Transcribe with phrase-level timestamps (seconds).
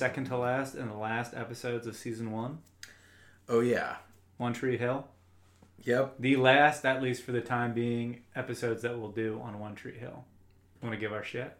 [0.00, 2.58] Second to last and the last episodes of season one,
[3.50, 3.96] Oh, yeah.
[4.38, 5.06] One Tree Hill?
[5.82, 6.14] Yep.
[6.18, 9.98] The last, at least for the time being, episodes that we'll do on One Tree
[9.98, 10.24] Hill.
[10.82, 11.54] Want to give our shit?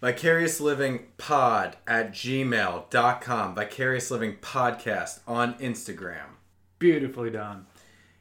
[0.00, 3.54] Vicarious Living Pod at gmail.com.
[3.54, 6.36] Vicarious Living Podcast on Instagram.
[6.78, 7.66] Beautifully done.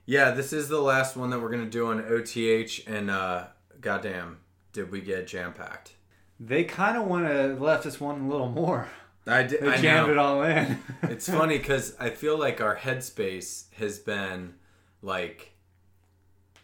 [0.05, 3.45] Yeah, this is the last one that we're going to do on OTH, and uh,
[3.79, 4.39] goddamn,
[4.73, 5.93] did we get jam packed.
[6.43, 8.87] They kind of want to left us one a little more.
[9.27, 9.61] I did.
[9.61, 10.11] They I jammed know.
[10.13, 10.79] it all in.
[11.03, 14.55] it's funny because I feel like our headspace has been
[15.03, 15.51] like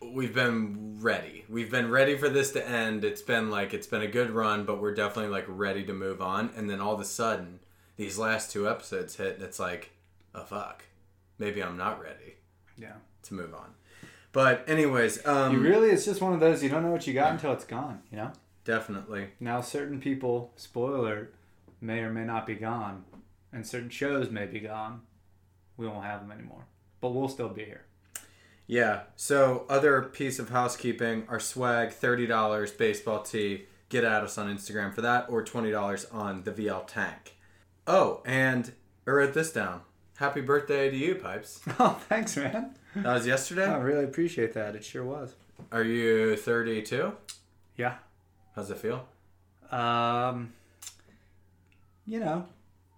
[0.02, 1.46] we've been ready.
[1.48, 3.06] We've been ready for this to end.
[3.06, 6.22] It's been like it's been a good run, but we're definitely like ready to move
[6.24, 6.50] on.
[6.56, 7.60] And then all of a sudden,
[7.98, 9.92] these last two episodes hit, and it's like,
[10.34, 10.86] oh fuck,
[11.38, 12.38] maybe I'm not ready
[12.78, 12.94] yeah.
[13.24, 13.76] to move on.
[14.32, 17.14] But anyways, um, You really, it's just one of those, you don't know what you
[17.14, 18.32] got until it's gone, you know?
[18.68, 19.30] Definitely.
[19.40, 21.30] Now, certain people, spoiler,
[21.82, 23.06] may or may not be gone,
[23.52, 25.02] and certain shows may be gone.
[25.78, 26.66] We won't have them anymore,
[27.02, 27.86] but we'll still be here.
[28.68, 29.04] Yeah.
[29.16, 33.66] So other piece of housekeeping, our swag, thirty dollars baseball tee.
[33.90, 37.38] Get at us on Instagram for that, or twenty dollars on the VL tank.
[37.88, 38.74] Oh, and
[39.08, 39.82] I wrote this down.
[40.18, 41.62] Happy birthday to you, Pipes.
[41.80, 42.76] Oh, thanks, man.
[42.96, 43.66] That was yesterday?
[43.66, 44.76] I really appreciate that.
[44.76, 45.36] It sure was.
[45.72, 47.14] Are you thirty-two?
[47.78, 47.96] Yeah.
[48.58, 49.06] How's it feel?
[49.70, 50.52] Um,
[52.08, 52.48] you know,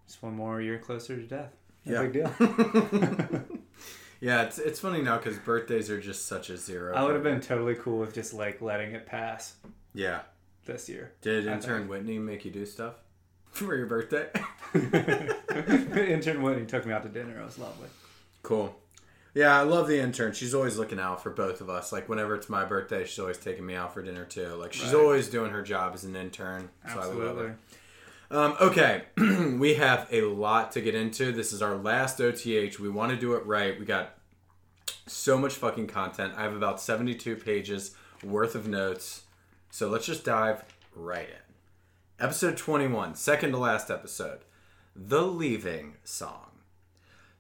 [0.07, 1.51] just one more year closer to death.
[1.85, 2.07] No Yeah.
[2.07, 3.41] big deal.
[4.21, 6.93] Yeah, it's it's funny now because birthdays are just such a zero.
[6.93, 9.55] I would have been totally cool with just like letting it pass
[9.93, 10.21] Yeah.
[10.65, 11.13] this year.
[11.21, 12.95] Did intern Whitney make you do stuff
[13.51, 14.27] for your birthday?
[14.73, 17.39] Intern Whitney took me out to dinner.
[17.39, 17.87] It was lovely.
[18.43, 18.75] Cool.
[19.35, 20.33] Yeah, I love the intern.
[20.33, 21.91] She's always looking out for both of us.
[21.91, 24.55] Like whenever it's my birthday, she's always taking me out for dinner too.
[24.55, 24.95] Like she's Right.
[25.01, 26.69] always doing her job as an intern.
[26.87, 27.43] So I love Absolutely.
[27.47, 27.57] her.
[28.31, 29.03] Um, okay,
[29.57, 31.31] we have a lot to get into.
[31.31, 32.79] This is our last OTH.
[32.79, 33.79] We want to do it right.
[33.79, 34.15] We got
[35.07, 36.33] so much fucking content.
[36.37, 39.23] I have about 72 pages worth of notes.
[39.71, 40.63] So let's just dive
[40.95, 42.23] right in.
[42.25, 44.39] Episode 21, second to last episode.
[44.95, 46.48] The Leaving Song.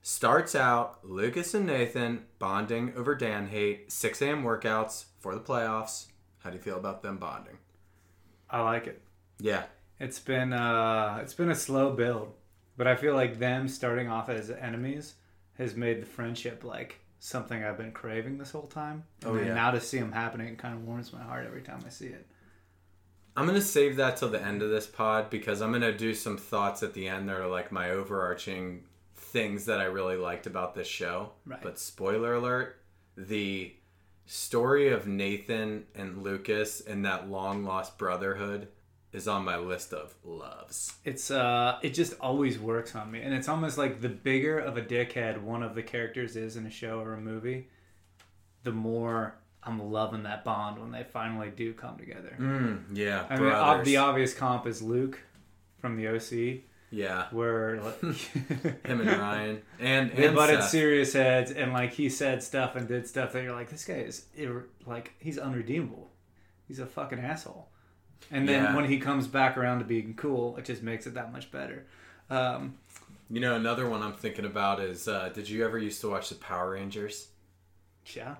[0.01, 4.43] Starts out Lucas and Nathan bonding over Dan hate, 6 a.m.
[4.43, 6.07] workouts for the playoffs.
[6.39, 7.57] How do you feel about them bonding?
[8.49, 9.01] I like it.
[9.39, 9.63] Yeah,
[9.99, 12.33] It's been uh, it's been a slow build,
[12.77, 15.15] but I feel like them starting off as enemies
[15.57, 19.03] has made the friendship like something I've been craving this whole time.
[19.25, 19.53] And Oh, yeah.
[19.53, 22.07] now to see them happening, it kind of warms my heart every time I see
[22.07, 22.25] it.
[23.37, 26.37] I'm gonna save that till the end of this pod because I'm gonna do some
[26.37, 28.83] thoughts at the end that are like my overarching
[29.29, 31.31] things that I really liked about this show.
[31.45, 31.61] Right.
[31.61, 32.81] But spoiler alert,
[33.15, 33.73] the
[34.25, 38.67] story of Nathan and Lucas and that long lost brotherhood
[39.11, 40.93] is on my list of loves.
[41.03, 44.77] It's uh, it just always works on me, and it's almost like the bigger of
[44.77, 47.69] a dickhead one of the characters is in a show or a movie,
[48.63, 52.35] the more I'm loving that bond when they finally do come together.
[52.39, 55.19] Mm, yeah, I mean, the obvious comp is Luke
[55.79, 60.69] from the OC, yeah, where like, him and Ryan and they and butted Seth.
[60.69, 63.95] serious heads, and like he said stuff and did stuff that you're like, this guy
[63.95, 66.09] is ir- like he's unredeemable.
[66.67, 67.69] He's a fucking asshole.
[68.31, 68.75] And then Yeah.
[68.75, 71.87] when he comes back around to being cool, it just makes it that much better.
[72.29, 72.75] Um,
[73.29, 76.29] You know, another one I'm thinking about is uh, did you ever used to watch
[76.29, 77.27] the Power Rangers?
[78.15, 78.35] yeah.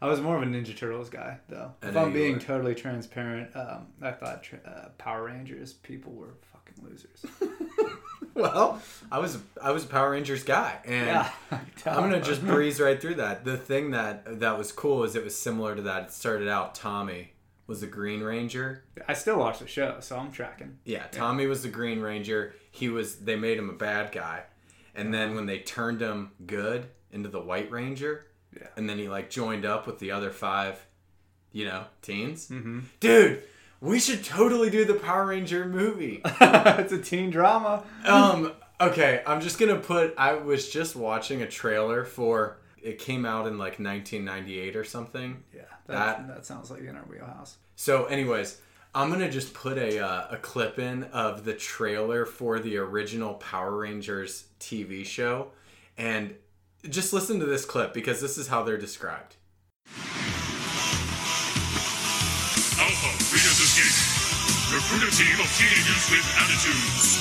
[0.00, 1.72] I was more of a Ninja Turtles guy, though.
[1.82, 2.40] I If I'm being were.
[2.40, 6.34] totally transparent, um, I thought uh, Power Rangers people were
[6.76, 7.24] fucking losers.
[8.34, 11.96] Well, I was I was a Power Rangers guy, and yeah, I can tell.
[11.98, 13.46] I'm gonna just breeze right through that.
[13.46, 16.02] The thing that that was cool is it was similar to that.
[16.04, 17.32] It started out Tommy
[17.66, 18.84] was the Green Ranger.
[19.08, 20.76] I still watch the show, so I'm tracking.
[20.84, 22.54] Yeah, Tommy was the Green Ranger.
[22.70, 24.42] He was they made him a bad guy,
[24.94, 28.66] and then when they turned him good into the White Ranger, Yeah.
[28.76, 30.84] and then he like joined up with the other five,
[31.52, 32.48] you know, teens.
[32.50, 32.80] Mm-hmm.
[33.00, 33.42] Dude,
[33.80, 36.20] we should totally do the Power Ranger movie.
[36.24, 37.82] it's a teen drama.
[38.04, 40.14] um, okay, I'm just gonna put.
[40.18, 45.42] I was just watching a trailer for it came out in like 1998 or something.
[45.54, 47.56] Yeah, That- that sounds like in our wheelhouse.
[47.74, 48.60] So, anyways,
[48.94, 53.34] I'm gonna just put a uh, a clip in of the trailer for the original
[53.34, 55.48] Power Rangers TV show,
[55.98, 56.34] and
[56.88, 59.36] just listen to this clip because this is how they're described.
[64.76, 67.16] Recruit a team of teenagers with attitudes.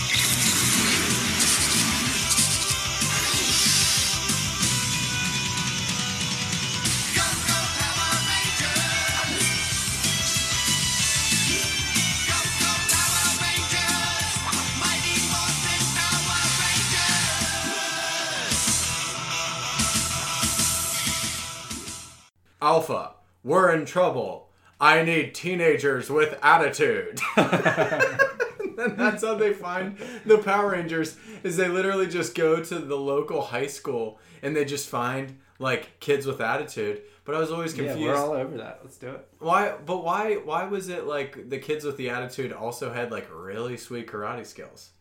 [22.62, 23.14] Alpha,
[23.46, 24.45] we're in trouble.
[24.80, 27.20] I need teenagers with attitude.
[27.38, 32.98] and that's how they find the Power Rangers is they literally just go to the
[32.98, 37.02] local high school and they just find like kids with attitude.
[37.24, 38.00] But I was always confused.
[38.00, 38.82] Yeah, we're all over that.
[38.84, 39.28] Let's do it.
[39.40, 39.74] Why?
[39.84, 40.36] But why?
[40.36, 44.46] Why was it like the kids with the attitude also had like really sweet karate
[44.46, 44.92] skills?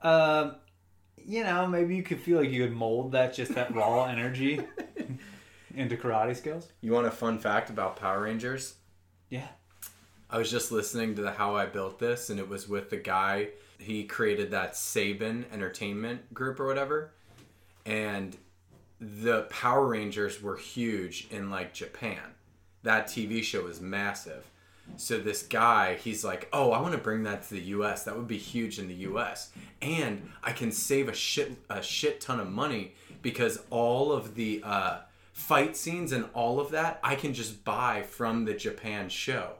[0.00, 0.56] Um,
[1.16, 4.60] you know, maybe you could feel like you could mold that just that raw energy
[5.74, 6.68] into karate skills.
[6.80, 8.74] You want a fun fact about Power Rangers?
[9.30, 9.48] Yeah.
[10.28, 12.96] I was just listening to the How I Built This, and it was with the
[12.96, 13.48] guy.
[13.78, 17.12] He created that Saban Entertainment Group or whatever,
[17.86, 18.36] and
[19.00, 22.34] the Power Rangers were huge in like Japan.
[22.82, 24.44] That TV show was massive.
[24.96, 28.04] So this guy, he's like, "Oh, I want to bring that to the U.S.
[28.04, 29.50] That would be huge in the U.S.
[29.80, 34.62] And I can save a shit a shit ton of money because all of the
[34.64, 34.98] uh,
[35.40, 39.54] fight scenes and all of that I can just buy from the Japan show.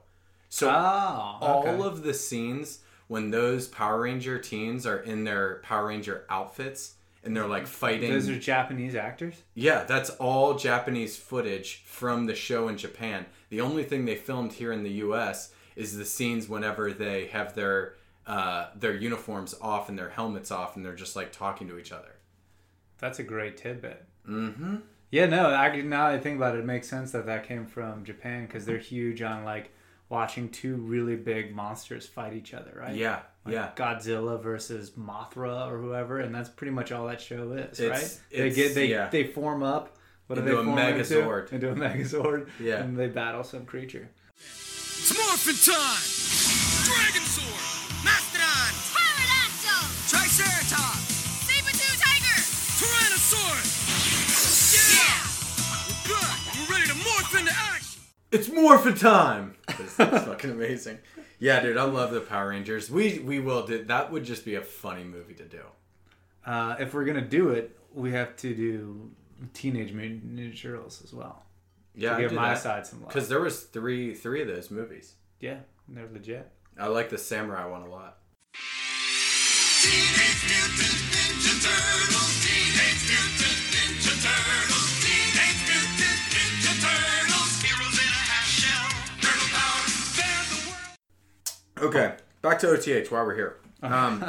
[0.49, 5.87] So Oh, all of the scenes when those Power Ranger teens are in their Power
[5.89, 6.95] Ranger outfits
[7.25, 8.11] and they're like fighting.
[8.11, 9.35] Those are Japanese actors.
[9.55, 13.27] Yeah, that's all Japanese footage from the show in Japan.
[13.51, 15.53] The only thing they filmed here in the U.S.
[15.77, 17.95] is the scenes whenever they have their
[18.27, 21.93] uh, their uniforms off and their helmets off, and they're just like talking to each
[21.93, 22.17] other.
[22.99, 24.05] That's a great tidbit.
[24.29, 24.77] Mm-hmm.
[25.11, 25.51] Yeah, no.
[25.53, 28.47] Actually, now that I think about it, it makes sense that that came from Japan
[28.47, 29.73] because they're huge on like
[30.09, 32.95] watching two really big monsters fight each other, right?
[32.95, 33.71] Yeah, Like yeah.
[33.77, 38.39] Godzilla versus Mothra or whoever, and that's pretty much all that show is, It's- right?
[38.39, 39.09] They get they yeah.
[39.09, 39.97] they form up.
[40.27, 41.53] What do Into they a form Megazord.
[41.53, 41.69] Into?
[41.71, 42.49] into a Megazord.
[42.61, 42.77] Yeah.
[42.83, 44.09] And they battle some creature.
[44.37, 46.01] It's Morphin time!
[46.87, 47.80] Dragonzord!
[58.33, 59.57] It's morphin time.
[59.67, 60.99] That's, that's fucking amazing.
[61.39, 62.91] Yeah, dude, I love the Power Rangers.
[62.91, 64.13] We we will do that.
[64.13, 65.63] Would just be a funny movie to do.
[66.47, 69.11] Uh, if we're gonna do it, we have to do
[69.55, 71.45] Teenage Mutant Ninja Turtles as well.
[71.95, 73.09] Yeah, to give my side some love.
[73.09, 75.15] because there was three three of those movies.
[75.41, 76.51] Yeah, they're legit.
[76.79, 78.19] I like the samurai one a lot.
[79.83, 82.47] Teenage Mutant Ninja Turtles!
[82.47, 84.80] Teenage Mutant Ninja Turtles!
[91.81, 92.13] Okay,
[92.43, 93.57] back to OTH while we're here.
[93.83, 94.23] Um,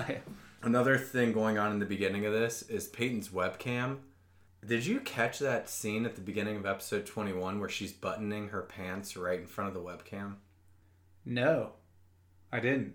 [0.61, 3.97] another thing going on in the beginning of this is Peyton's webcam.
[4.65, 8.61] Did you catch that scene at the beginning of episode 21 where she's buttoning her
[8.61, 10.35] pants right in front of the webcam?
[11.25, 11.73] no,
[12.49, 12.93] I didn't.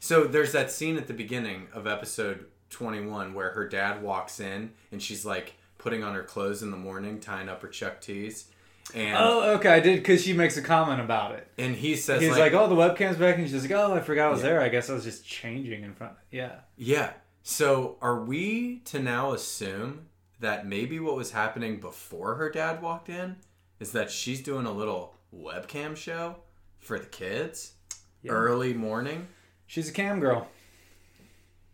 [0.00, 4.72] So there's that scene at the beginning of episode 21 where her dad walks in
[4.92, 8.50] and she's like putting on her clothes in the morning, tying up her Chuck tees.
[8.94, 11.46] And Oh, okay, I did because she makes a comment about it.
[11.58, 14.00] and he says He's like, like, "Oh, the webcam's back," and she's like, "Oh, I
[14.00, 14.48] forgot I was Yeah.
[14.50, 14.60] there.
[14.62, 16.60] I guess I was just changing in front." Yeah.
[16.76, 17.12] Yeah.
[17.42, 20.08] So are we to now assume
[20.40, 23.36] that maybe what was happening before her dad walked in
[23.78, 26.36] is that she's doing a little webcam show
[26.78, 27.74] for the kids
[28.22, 28.32] Yeah.
[28.32, 29.28] early morning?
[29.66, 30.48] She's a cam girl.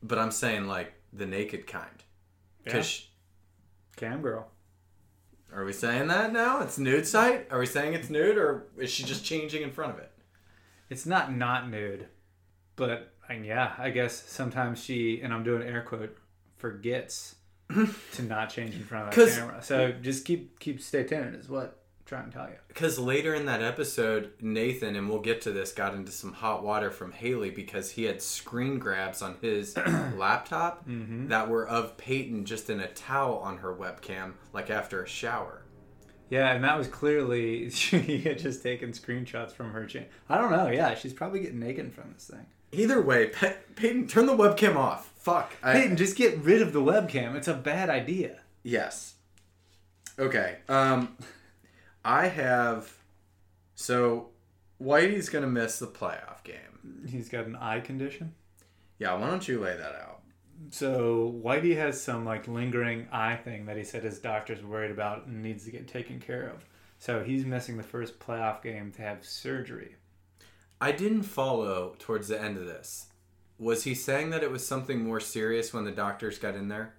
[0.02, 2.02] But I'm saying like the naked kind.
[2.66, 2.72] Yeah.
[2.74, 3.08] Cuz
[3.96, 4.50] Cam girl.
[5.54, 6.60] Are we saying that now?
[6.60, 7.46] It's nude site?
[7.50, 10.10] Are we saying it's nude or is she just changing in front of it?
[10.90, 12.08] It's not not nude,
[12.76, 16.16] but and yeah, I guess sometimes she and I'm doing air quote
[16.56, 17.36] forgets
[18.12, 19.62] to not change in front of the camera.
[19.62, 22.54] So just keep keep stay tuned is what Trying to tell you.
[22.68, 26.62] Because later in that episode, Nathan, and we'll get to this, got into some hot
[26.62, 29.76] water from Haley because he had screen grabs on his
[30.16, 35.06] laptop that were of Peyton just in a towel on her webcam, like after a
[35.08, 35.62] shower.
[36.30, 40.06] Yeah, and that was clearly she had just taken screenshots from her chain.
[40.28, 40.68] I don't know.
[40.68, 42.46] Yeah, she's probably getting naked from this thing.
[42.72, 45.12] Either way, Pe- Peyton, turn the webcam off.
[45.16, 45.52] Fuck.
[45.62, 47.34] I- Peyton, just get rid of the webcam.
[47.34, 48.40] It's a bad idea.
[48.62, 49.14] yes.
[50.18, 50.56] Okay.
[50.68, 51.14] Um,
[52.06, 52.94] I have.
[53.74, 54.30] So,
[54.80, 57.06] Whitey's gonna miss the playoff game.
[57.08, 58.34] He's got an eye condition.
[58.98, 59.14] Yeah.
[59.14, 60.22] Why don't you lay that out?
[60.70, 65.26] So Whitey has some like lingering eye thing that he said his doctor's worried about
[65.26, 66.64] and needs to get taken care of.
[66.98, 69.96] So he's missing the first playoff game to have surgery.
[70.80, 73.06] I didn't follow towards the end of this.
[73.58, 76.95] Was he saying that it was something more serious when the doctors got in there?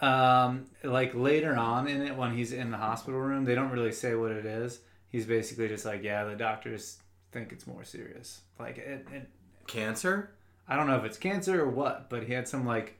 [0.00, 3.92] Um, like later on in it, when he's in the hospital room, they don't really
[3.92, 4.80] say what it is.
[5.10, 6.98] He's basically just like, yeah, the doctors
[7.32, 8.40] think it's more serious.
[8.58, 9.28] Like it, it
[9.66, 10.30] Cancer?
[10.68, 12.96] I don't know if it's cancer or what, but he had some like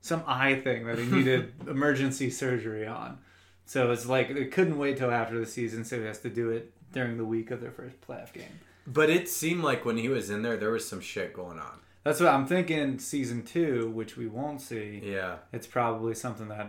[0.00, 3.18] some eye thing that he needed emergency surgery on.
[3.66, 6.50] So it's like they couldn't wait till after the season, so he has to do
[6.50, 8.60] it during the week of their first playoff game.
[8.86, 11.80] But it seemed like when he was in there, there was some shit going on.
[12.04, 12.98] That's what I'm thinking.
[12.98, 15.36] Season two, which we won't see, Yeah.
[15.52, 16.68] it's probably something that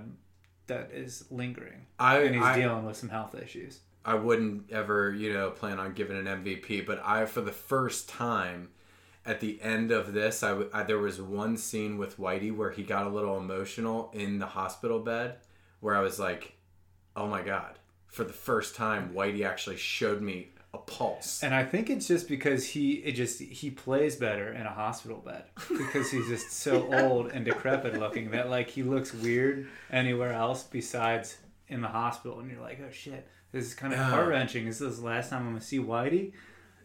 [0.67, 3.79] that is lingering, I and he's I, dealing with some health issues.
[4.05, 8.07] I wouldn't ever, you know, plan on giving an MVP, but I, for the first
[8.09, 8.69] time,
[9.25, 13.05] at the end of this, I there was one scene with Whitey where he got
[13.05, 15.37] a little emotional in the hospital bed,
[15.81, 16.53] where I was like,
[17.15, 21.43] "Oh my god!" For the first time, Whitey actually showed me a pulse.
[21.43, 25.17] And I think it's just because he it just he plays better in a hospital
[25.17, 30.33] bed because he's just so old and decrepit looking that like he looks weird anywhere
[30.33, 31.37] else besides
[31.67, 34.67] in the hospital, and you're like, oh shit, this is kind of heart wrenching.
[34.67, 36.33] Is this the last time I'm gonna see Whitey?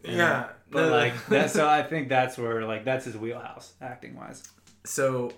[0.03, 4.15] yeah, But no, like that, so I think that's where like that's his wheelhouse acting
[4.15, 4.43] wise.
[4.85, 5.33] So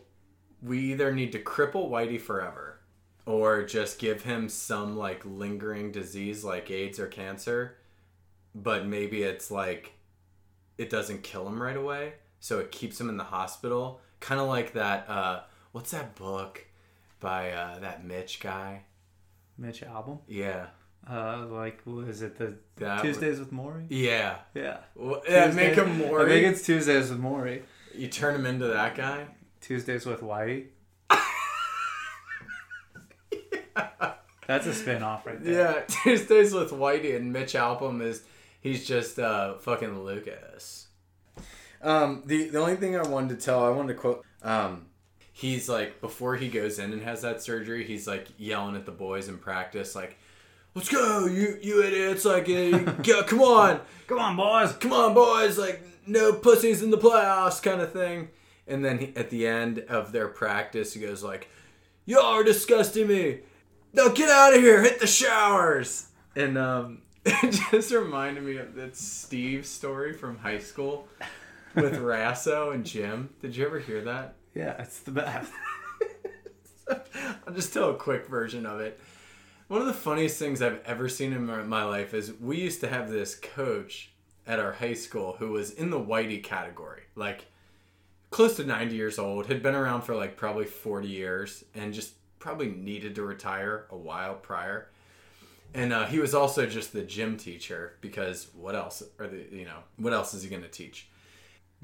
[0.61, 2.79] we either need to cripple Whitey forever
[3.25, 7.77] or just give him some like lingering disease like AIDS or cancer,
[8.55, 9.93] but maybe it's like
[10.77, 14.01] it doesn't kill him right away, so it keeps him in the hospital.
[14.19, 15.41] Kind of like that uh
[15.71, 16.65] what's that book
[17.19, 18.83] by uh that Mitch guy?
[19.57, 20.67] Mitch Albom, Yeah.
[21.09, 23.85] uh, like was it the That Tuesdays with Morrie?
[23.89, 24.37] Yeah.
[24.53, 27.63] Yeah, Well, yeah, make him I think it's Tuesdays with Morrie.
[27.93, 29.25] You turn him into that guy.
[29.59, 30.67] Tuesdays with Whitey.
[34.47, 35.53] That's a spin off right there.
[35.53, 38.23] Yeah, Tuesdays with Whitey and Mitch Albom is
[38.61, 40.87] he's just uh fucking Lucas.
[41.81, 44.87] Um the the only thing I wanted to tell, I wanted to quote um
[45.31, 48.91] he's like before he goes in and has that surgery, he's like yelling at the
[48.91, 50.17] boys in practice like
[50.75, 52.25] Let's go, you you idiots!
[52.25, 54.75] Like, uh, go, come on, Come on, boys.
[54.77, 55.57] come on, boys!
[55.57, 58.29] Like, no pussies in the playoffs, kind of thing.
[58.67, 61.49] And then he, at the end of their practice, he goes like,
[62.05, 63.39] "Y'all are disgusting me.
[63.93, 64.83] No, get out of here.
[64.83, 70.59] Hit the showers." And um, it just reminded me of that Steve story from high
[70.59, 71.07] school
[71.75, 73.29] with Rasso and Jim.
[73.41, 74.35] Did you ever hear that?
[74.55, 75.51] Yeah, it's the best.
[77.47, 78.99] I'll just tell a quick version of it.
[79.67, 82.81] One of the funniest things I've ever seen in my, my life is we used
[82.81, 84.11] to have this coach
[84.47, 87.45] at our high school who was in the whitey category, like
[88.31, 92.13] close to 90 years old, had been around for like probably 40 years, and just
[92.39, 94.89] probably needed to retire a while prior.
[95.73, 99.03] And uh, he was also just the gym teacher because what else?
[99.19, 101.07] Or the you know what else is he going to teach?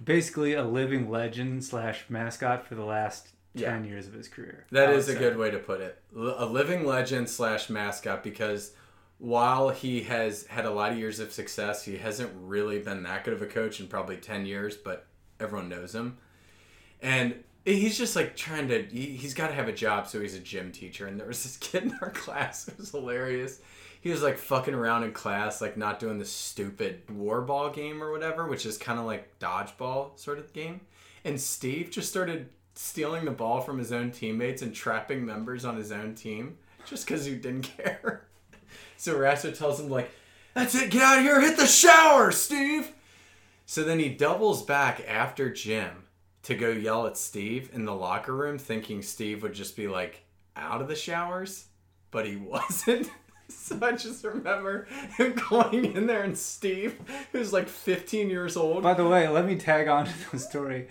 [0.03, 3.69] Basically, a living legend slash mascot for the last Yeah.
[3.71, 4.65] ten years of his career.
[4.71, 5.19] That I is a say.
[5.19, 6.01] good way to put it.
[6.15, 8.73] A living legend slash mascot because
[9.17, 13.23] while he has had a lot of years of success, he hasn't really been that
[13.23, 15.05] good of a coach in probably 10 years, but
[15.39, 16.17] everyone knows him.
[17.01, 20.35] And he's just like trying to, he, he's got to have a job, so he's
[20.35, 21.07] a gym teacher.
[21.07, 23.59] And there was this kid in our class, it was hilarious.
[24.01, 28.03] He was like fucking around in class, like not doing the stupid war ball game
[28.03, 30.81] or whatever, which is kind of like dodgeball sort of game.
[31.23, 35.75] And Steve just started stealing the ball from his own teammates and trapping members on
[35.75, 38.27] his own team just because he didn't care.
[38.97, 40.11] So Rasso tells him like,
[40.53, 42.91] "That's it, get out of here, hit the shower, Steve."
[43.65, 46.04] So then he doubles back after Jim
[46.45, 50.23] to go yell at Steve in the locker room, thinking Steve would just be like
[50.55, 51.65] out of the showers,
[52.11, 53.09] but he wasn't.
[53.47, 54.87] So I just remember
[55.17, 56.95] him going in there and Steve,
[57.31, 58.81] who's like 15 years old.
[58.81, 60.87] By the way, let me tag on to the story.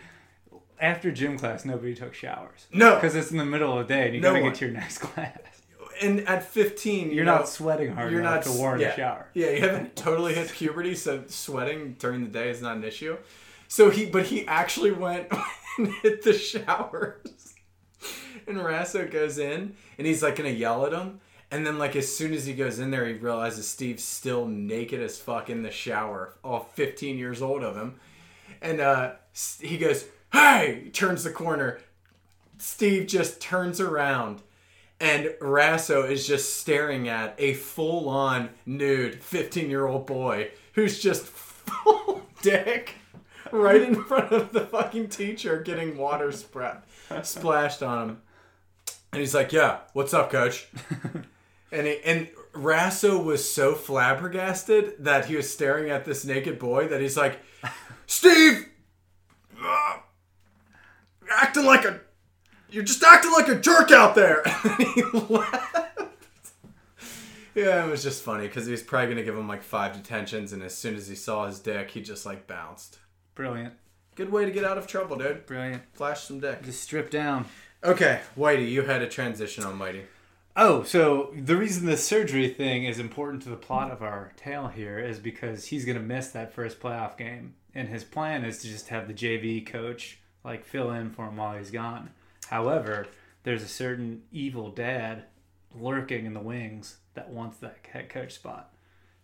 [0.81, 2.67] After gym class, nobody took showers.
[2.73, 2.95] No.
[2.97, 4.51] because it's in the middle of the day and you No gotta one.
[4.53, 5.39] get to your next class.
[6.03, 8.93] and at 15, you You're know, not sweating hard you're enough not to warrant yeah,
[8.93, 9.27] a shower.
[9.35, 13.17] Yeah, you haven't totally hit puberty, so sweating during the day is not an issue.
[13.75, 15.33] So he, but he actually went
[15.79, 17.55] and hit the showers.
[18.47, 21.19] And Rasso goes in, and he's like gonna yell at him.
[21.51, 25.01] And then, like as soon as he goes in there, he realizes Steve's still naked
[25.01, 27.99] as fuck in the shower, all 15 years old of him.
[28.63, 29.15] And uh,
[29.59, 31.81] he goes, "Hey!" He turns the corner.
[32.59, 34.41] Steve just turns around
[35.01, 41.01] and Rasso is just staring at a full on nude 15 year old boy who's
[41.01, 42.95] just full dick
[43.55, 46.83] right in front of the fucking teacher getting water spra-
[47.23, 48.23] splashed on him.
[49.13, 50.69] And he's like, Yeah, what's up, coach?
[51.73, 56.89] and, he, and Rasso was so flabbergasted that he was staring at this naked boy
[56.89, 57.41] that he's like,
[58.07, 58.69] Steve!
[59.63, 59.99] uh,
[61.31, 62.01] acting like a
[62.71, 64.43] you're just acting like a jerk out there.
[64.65, 65.95] And he laughed.
[67.55, 70.53] Yeah, it was just funny because he was probably gonna give him like five detentions,
[70.53, 72.99] and as soon as he saw his dick, he just like bounced.
[73.35, 73.75] Brilliant.
[74.15, 75.47] Good way to get out of trouble, dude.
[75.47, 75.83] Brilliant.
[75.93, 76.63] Flash some dick.
[76.63, 77.47] Just strip down.
[77.83, 80.05] Okay, Whitey, you had a transition on Whitey.
[80.57, 84.69] Oh, so the reason the surgery thing is important to the plot of our tale
[84.69, 87.55] here is because he's going to miss that first playoff game.
[87.75, 91.37] And his plan is to just have the JV coach like fill in for him
[91.37, 92.11] while he's gone.
[92.49, 93.09] However,
[93.43, 95.25] there's a certain evil dad
[95.75, 98.73] lurking in the wings that wants that head coach spot.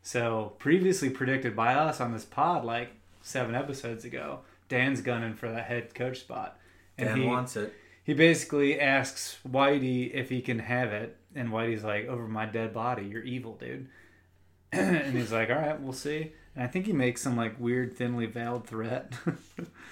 [0.02, 2.90] So, previously predicted by us on this pod like
[3.22, 6.58] 7 episodes ago, Dan's gunning for that head coach spot.
[6.98, 7.72] And Dan he, wants it.
[8.04, 12.74] he basically asks Whitey if he can have it, and Whitey's like, "Over my dead
[12.74, 13.88] body, you're evil, dude."
[14.72, 17.94] and he's like, "All right, we'll see." And I think he makes some like weird,
[17.94, 19.12] thinly veiled threat.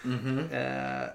[0.07, 0.55] Mm-hmm.
[0.55, 1.09] uh,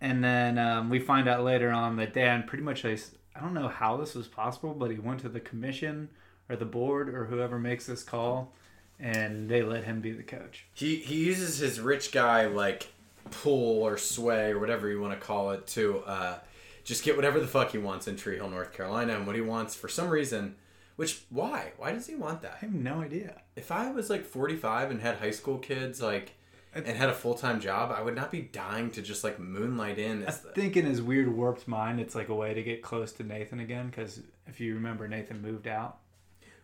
[0.00, 2.96] and then um, we find out later on that Dan pretty much, I
[3.40, 6.08] don't know how this was possible, but he went to the commission
[6.48, 8.54] or the board or whoever makes this call,
[8.98, 10.66] and they let him be the coach.
[10.74, 12.88] He he uses his rich guy like
[13.30, 16.38] pull or sway or whatever you want to call it to uh,
[16.84, 19.42] just get whatever the fuck he wants in Tree Hill, North Carolina, and what he
[19.42, 20.56] wants for some reason.
[20.96, 21.72] Which why?
[21.76, 22.58] Why does he want that?
[22.62, 23.42] I have no idea.
[23.56, 26.34] If I was like 45 and had high school kids like
[26.72, 29.98] and had a full time job, I would not be dying to just like moonlight
[29.98, 32.82] in I the, think in his weird warped mind, it's like a way to get
[32.82, 33.86] close to Nathan again.
[33.86, 35.98] Because if you remember, Nathan moved out.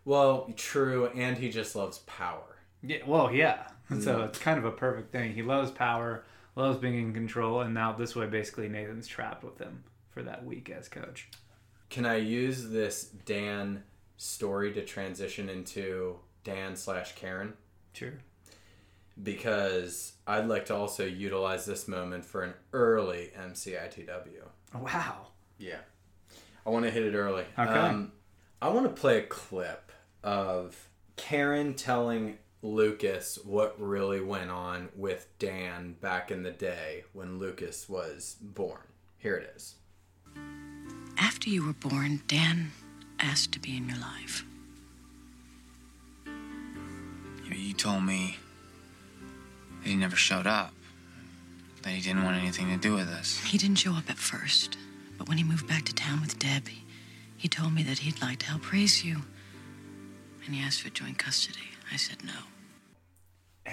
[0.04, 2.56] Well, true, and he just loves power.
[2.82, 3.68] Yeah, well, yeah.
[4.00, 5.34] So it's kind of a perfect thing.
[5.34, 9.58] He loves power, loves being in control, and now this way, basically, Nathan's trapped with
[9.58, 11.28] him for that week as coach.
[11.88, 13.82] Can I use this Dan
[14.16, 17.54] story to transition into Dan slash Karen?
[17.92, 18.12] Sure.
[19.20, 24.46] Because I'd like to also utilize this moment for an early MCITW.
[24.78, 25.26] Wow.
[25.58, 25.78] Yeah.
[26.64, 27.44] I want to hit it early.
[27.58, 27.72] Okay.
[27.72, 28.12] Um,
[28.62, 29.90] I want to play a clip
[30.22, 37.38] of Karen telling Lucas what really went on with Dan back in the day when
[37.38, 38.82] Lucas was born.
[39.16, 39.76] Here it is.
[41.16, 42.72] After you were born, Dan
[43.18, 44.44] asked to be in your life.
[47.50, 48.36] You told me
[49.82, 50.72] that he never showed up,
[51.82, 53.38] that he didn't want anything to do with us.
[53.38, 54.76] He didn't show up at first,
[55.16, 56.84] but when he moved back to town with Deb, he,
[57.40, 59.22] he told me that he'd like to help raise you.
[60.44, 61.70] And he asked for joint custody.
[61.90, 63.72] I said no.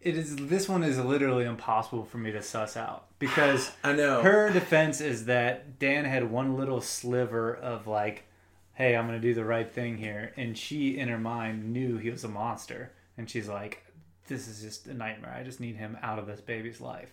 [0.00, 0.34] It is.
[0.34, 4.22] This one is literally impossible for me to suss out because I know.
[4.22, 8.24] her defense is that Dan had one little sliver of like,
[8.72, 12.10] "Hey, I'm gonna do the right thing here," and she, in her mind, knew he
[12.10, 13.84] was a monster, and she's like,
[14.26, 15.36] "This is just a nightmare.
[15.38, 17.12] I just need him out of this baby's life."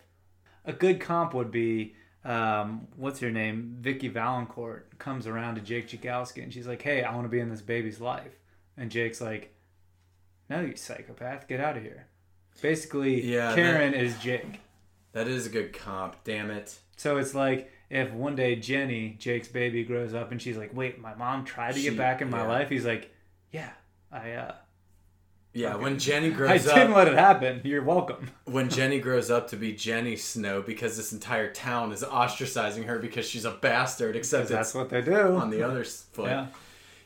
[0.65, 1.93] A good comp would be,
[2.25, 3.77] um, what's her name?
[3.79, 7.39] Vicky Valancourt comes around to Jake Jagelski, and she's like, "Hey, I want to be
[7.39, 8.33] in this baby's life,"
[8.77, 9.53] and Jake's like,
[10.49, 12.07] "No, you psychopath, get out of here."
[12.61, 14.59] Basically, Yeah, Karen is Jake.
[15.13, 16.17] That is a good comp.
[16.23, 16.77] Damn it.
[16.97, 20.99] So it's like if one day Jenny, Jake's baby, grows up and she's like, "Wait,
[20.99, 22.47] my mom tried to She- get back in my yeah.
[22.47, 23.13] life." He's like,
[23.51, 23.71] "Yeah,
[24.11, 24.55] I uh,
[25.53, 27.61] Yeah, when Jenny grows I grows didn't up, let it happen.
[27.63, 32.03] You're welcome." when Jenny grows up to be Jenny Snow, because this entire town is
[32.03, 35.35] ostracizing her because she's a bastard, except That's what they do.
[35.35, 36.27] on the other foot.
[36.27, 36.47] Yeah.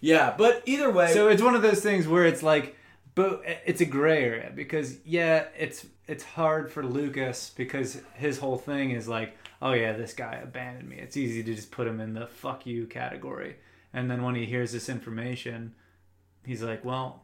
[0.02, 2.76] Yeah, but either way, So it's one of those things where it's like,
[3.16, 8.58] but it's a gray area because yeah, it's it's hard for Lucas because his whole
[8.58, 10.98] thing is like, oh yeah, this guy abandoned me.
[10.98, 13.56] It's easy to just put him in the fuck you category.
[13.94, 15.74] And then when he hears this information,
[16.46, 17.24] he's like, well,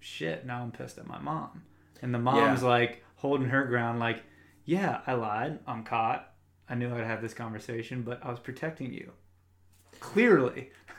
[0.00, 1.62] shit, now I'm pissed at my mom.
[2.02, 2.68] And the mom's Yeah.
[2.68, 4.22] like holding her ground, like,
[4.64, 5.58] yeah, I lied.
[5.66, 6.32] I'm caught.
[6.68, 9.12] I knew I'd have this conversation, but I was protecting you.
[10.00, 10.70] Clearly.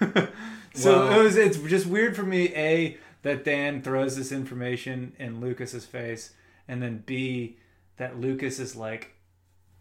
[0.74, 5.14] so Well- it was it's just weird for me, A, that Dan throws this information
[5.20, 6.34] in Lucas's face,
[6.68, 7.58] and then B,
[7.98, 9.16] that Lucas is like,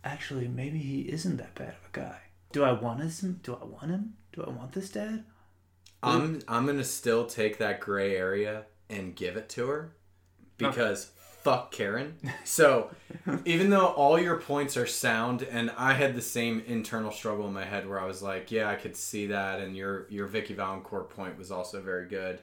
[0.04, 2.18] actually, maybe he isn't that bad of a guy.
[2.52, 3.40] Do I want him?
[3.42, 4.14] Do I want him?
[4.32, 5.24] Do I want this dad?
[6.02, 10.44] I'm I'm gonna still take that gray area and give it to her oh.
[10.56, 11.10] because
[11.42, 12.16] fuck Karen.
[12.44, 12.90] So
[13.44, 17.52] even though all your points are sound, and I had the same internal struggle in
[17.52, 20.54] my head where I was like, yeah, I could see that, and your your Vicky
[20.54, 22.40] Valancourt point was also very good.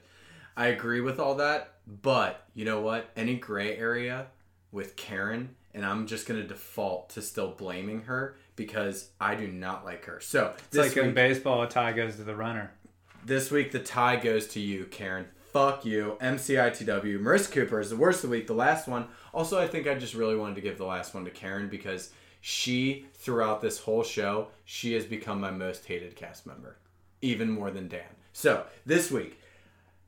[0.56, 3.10] I agree with all that, but you know what?
[3.16, 4.26] Any gray area
[4.72, 9.84] with Karen, and I'm just gonna default to still blaming her because I do not
[9.84, 10.20] like her.
[10.20, 12.72] So It's like in baseball, a tie goes to the runner.
[13.24, 15.26] this week the tie goes to you, Karen.
[15.52, 17.18] Fuck you, MCITW.
[17.20, 18.46] Marissa Cooper is the worst of the week.
[18.46, 19.06] The last one.
[19.32, 22.10] Also, I think I just really wanted to give the last one to Karen because
[22.40, 26.76] she, throughout this whole show, she has become my most hated cast member,
[27.22, 28.02] even more than Dan.
[28.32, 29.40] So this week,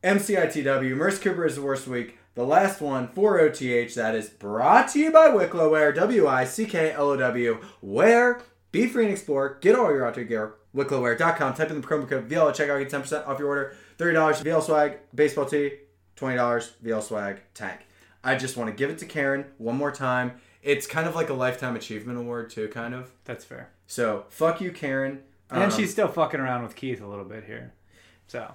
[0.05, 0.97] MCITW.
[0.97, 2.19] Marissa Cooper is the worst week.
[2.35, 6.45] The last one for OTH that is brought to you by Wicklow Wear, W I
[6.45, 7.61] C K L O W.
[7.81, 9.59] Wear, be free and explore.
[9.61, 10.55] Get all your outdoor gear.
[10.75, 11.55] WicklowWear.com.
[11.55, 12.79] Type in the promo code VL at checkout.
[12.79, 13.77] Get 10% off your order.
[14.01, 15.73] $30 VL swag, baseball tee,
[16.17, 17.81] $20 VL swag, tank.
[18.25, 20.41] I just want to give it to Karen one more time.
[20.63, 23.11] It's kind of like a lifetime achievement award, too, kind of.
[23.25, 23.71] That's fair.
[23.87, 25.21] So, fuck you, Karen.
[25.51, 27.73] And Um, she's still fucking around with Keith a little bit here.
[28.29, 28.53] So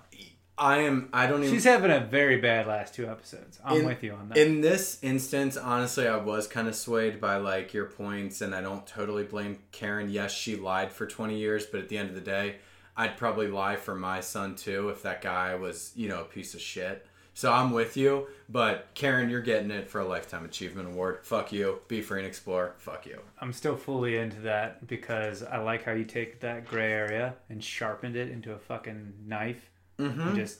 [0.57, 1.53] I am, I don't even.
[1.53, 3.59] she's having a very bad last two episodes.
[3.65, 4.37] I'm in- with you on that.
[4.37, 8.61] In this instance, honestly, I was kind of swayed by like your points, and I
[8.61, 10.09] don't totally blame Karen.
[10.09, 12.57] Yes, she lied for 20 years, but at the end of the day,
[12.97, 16.53] I'd probably lie for my son too if that guy was, you know, a piece
[16.53, 17.05] of shit.
[17.33, 21.19] So I'm with you, but Karen, you're getting it for a lifetime achievement award.
[21.23, 21.79] Fuck you.
[21.89, 22.75] Be free and explore.
[22.77, 23.19] Fuck you.
[23.41, 27.61] I'm still fully into that because I like how you take that gray area and
[27.61, 30.19] sharpened it into a fucking knife Mm-hmm.
[30.21, 30.59] and just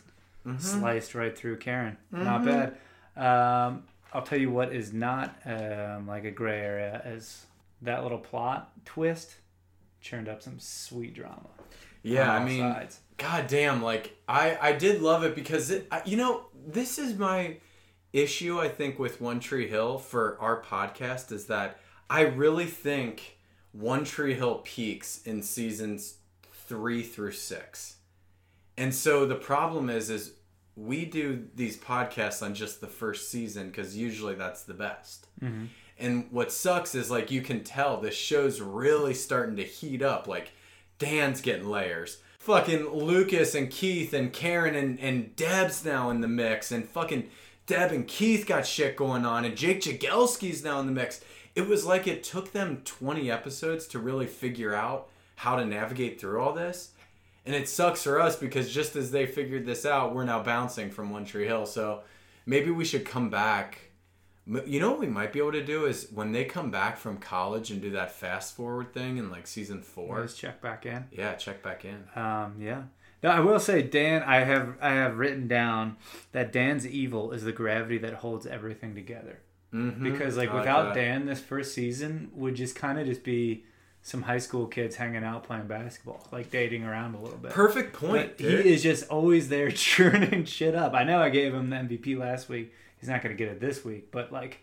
[0.60, 1.98] sliced right through Karen.
[2.12, 2.78] Not bad.
[3.18, 7.46] Um, I'll tell you what is not um, like a gray area is
[7.82, 9.36] that little plot twist
[10.02, 11.48] churned up some sweet drama.
[12.06, 13.00] Yeah, I mean, sides.
[13.18, 17.18] God damn, like I I did love it because it I, you know this is
[17.18, 17.58] my
[18.14, 23.40] issue I think with One Tree Hill for our podcast is that I really think
[23.72, 26.18] One Tree Hill peaks in seasons
[26.68, 27.98] three through six,
[28.78, 30.34] and so the problem is is
[30.76, 35.28] we do these podcasts on just the first season because usually that's the best.
[35.42, 35.66] Mm-hmm.
[35.98, 40.28] And what sucks is like you can tell this show's really starting to heat up.
[40.28, 40.52] Like
[41.00, 42.18] Dan's getting layers.
[42.40, 46.72] Fucking Lucas and Keith and Karen and, and Deb's now in the mix.
[46.72, 47.30] And fucking
[47.66, 49.46] Deb and Keith got shit going on.
[49.46, 51.22] And Jake Jagelski's now in the mix.
[51.56, 56.20] It was like it took them 20 episodes to really figure out how to navigate
[56.20, 56.92] through all this.
[57.46, 60.90] And it sucks for us because just as they figured this out, we're now bouncing
[60.90, 61.66] from One Tree Hill.
[61.66, 62.02] So
[62.46, 63.85] maybe we should come back.
[64.48, 67.18] You know what we might be able to do is when they come back from
[67.18, 70.20] college and do that fast forward thing in like season four.
[70.20, 71.06] Let's check back in.
[71.12, 72.04] Yeah, check back in.
[72.16, 72.84] Um, yeah.
[73.24, 74.22] No, I will say, Dan.
[74.22, 75.98] I have I have written down
[76.32, 79.40] that Dan's evil is the gravity that holds everything together.
[79.74, 80.04] Mm-hmm.
[80.04, 81.02] Because like I without that.
[81.02, 83.66] Dan, this first season would just kind of just be
[84.04, 87.52] some high school kids hanging out playing basketball, like dating around a little bit.
[87.52, 88.38] Perfect point.
[88.38, 90.94] But he is just always there churning shit up.
[90.94, 92.72] I know I gave him the MVP last week.
[93.00, 94.62] He's not going to get it this week, but like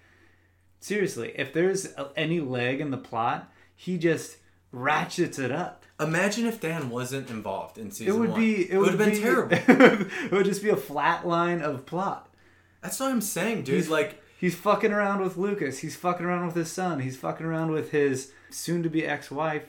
[0.80, 4.36] seriously, if there's any leg in the plot, he just
[4.72, 5.84] ratchets it up.
[6.00, 8.40] Imagine if Dan wasn't involved in season It would one.
[8.40, 8.70] be.
[8.70, 9.56] It, would would have been be- terrible.
[10.26, 12.28] it would just be a flat line of plot.
[12.82, 13.76] That's what I'm saying, dude.
[13.76, 15.78] He's- like, He's fucking around with Lucas.
[15.78, 16.98] He's fucking around with his son.
[16.98, 19.62] He's fucking around with his soon-to-be ex-wife.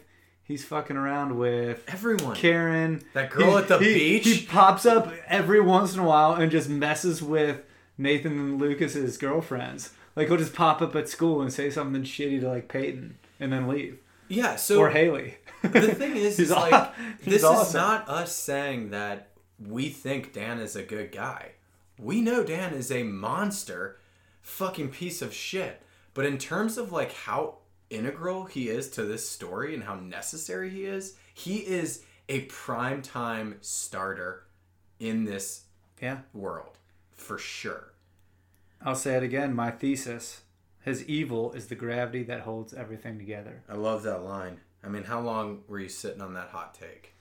[0.43, 2.35] He's fucking around with everyone.
[2.35, 3.03] Karen.
[3.13, 4.25] That girl at the he, beach?
[4.25, 7.61] He pops up every once in a while and just messes with
[7.97, 9.91] Nathan and Lucas's girlfriends.
[10.15, 13.51] Like he'll just pop up at school and say something shitty to like Peyton and
[13.51, 13.99] then leave.
[14.27, 15.37] yeah, so or Haley.
[15.61, 19.29] the thing is, is like this is not us saying that
[19.59, 21.51] we think Dan is a good guy.
[21.99, 23.99] We know Dan is a monster,
[24.41, 25.81] fucking piece of shit.
[26.13, 27.57] But in terms of like how
[27.89, 33.01] integral he is to this story and how necessary he is, he is a prime
[33.01, 34.45] time starter
[34.99, 35.63] in this
[36.01, 36.19] yeah.
[36.33, 36.77] world
[37.15, 37.93] for sure.
[38.81, 39.55] I'll say it again.
[39.55, 40.41] My thesis:
[40.81, 43.63] his evil is the gravity that holds everything together.
[43.69, 44.59] I love that line.
[44.83, 47.13] I mean, how long were you sitting on that hot take?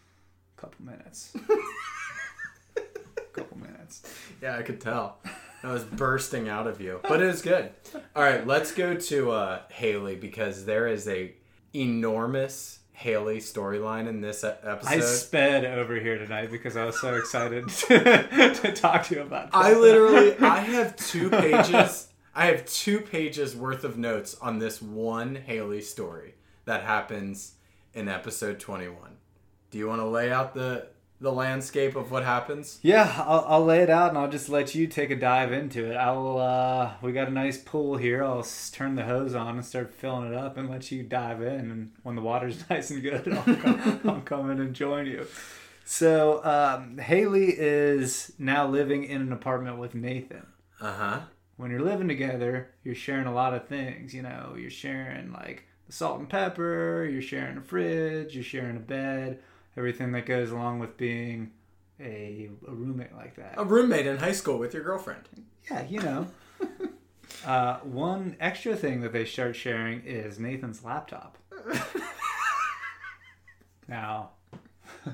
[0.62, 1.36] couple minutes.
[3.32, 4.02] couple minutes.
[4.40, 5.18] Yeah, I could tell.
[5.62, 7.70] That was bursting out of you, but it was good.
[8.14, 11.34] All right, let's go to uh, Haley because there is a
[11.74, 14.88] enormous Haley storyline in this episode.
[14.88, 19.48] I sped over here tonight because I was so excited to talk to you about.
[19.52, 22.08] I literally, I have two pages.
[22.32, 26.34] I have two pages worth of notes on this one Haley story
[26.64, 27.54] that happens
[27.92, 29.16] in episode twenty-one.
[29.72, 30.86] Do you want to lay out the
[31.22, 32.78] the landscape of what happens?
[32.82, 35.90] Yeah, I'll, I'll lay it out and I'll just let you take a dive into
[35.90, 35.94] it.
[35.94, 38.24] I'll uh, we got a nice pool here.
[38.24, 41.70] I'll turn the hose on and start filling it up and let you dive in.
[41.70, 45.26] And when the water's nice and good, I'll come, I'll come in and join you.
[45.84, 50.46] So um, Haley is now living in an apartment with Nathan.
[50.80, 51.20] Uh huh.
[51.56, 54.12] When you're living together, you're sharing a lot of things.
[54.12, 57.08] You know, you're sharing like the salt and pepper.
[57.10, 58.34] You're sharing a fridge.
[58.34, 59.38] You're sharing a bed.
[59.76, 61.50] Everything that goes along with being
[62.00, 63.54] a, a roommate like that.
[63.56, 65.28] A roommate in high school with your girlfriend.
[65.70, 66.26] Yeah, you know.
[67.46, 71.38] uh, one extra thing that they start sharing is Nathan's laptop.
[73.88, 74.30] now,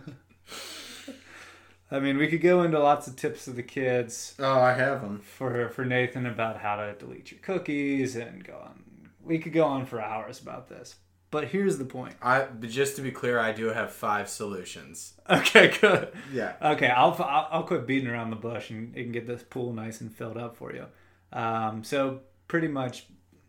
[1.91, 5.01] I mean, we could go into lots of tips of the kids Oh, I have
[5.01, 5.21] them.
[5.21, 8.85] for for Nathan about how to delete your cookies and go on.
[9.23, 10.97] We could go on for hours about this,
[11.31, 12.15] but here's the point.
[12.23, 15.15] I but just to be clear, I do have five solutions.
[15.31, 16.09] Okay, good.
[16.33, 16.55] Yeah.
[16.63, 20.01] Okay, I'll, I'll I'll quit beating around the bush and, and get this pool nice
[20.01, 20.87] and filled up for you.
[21.35, 23.05] Um, so pretty much,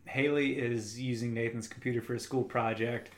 [0.06, 3.12] Haley is using Nathan's computer for a school project,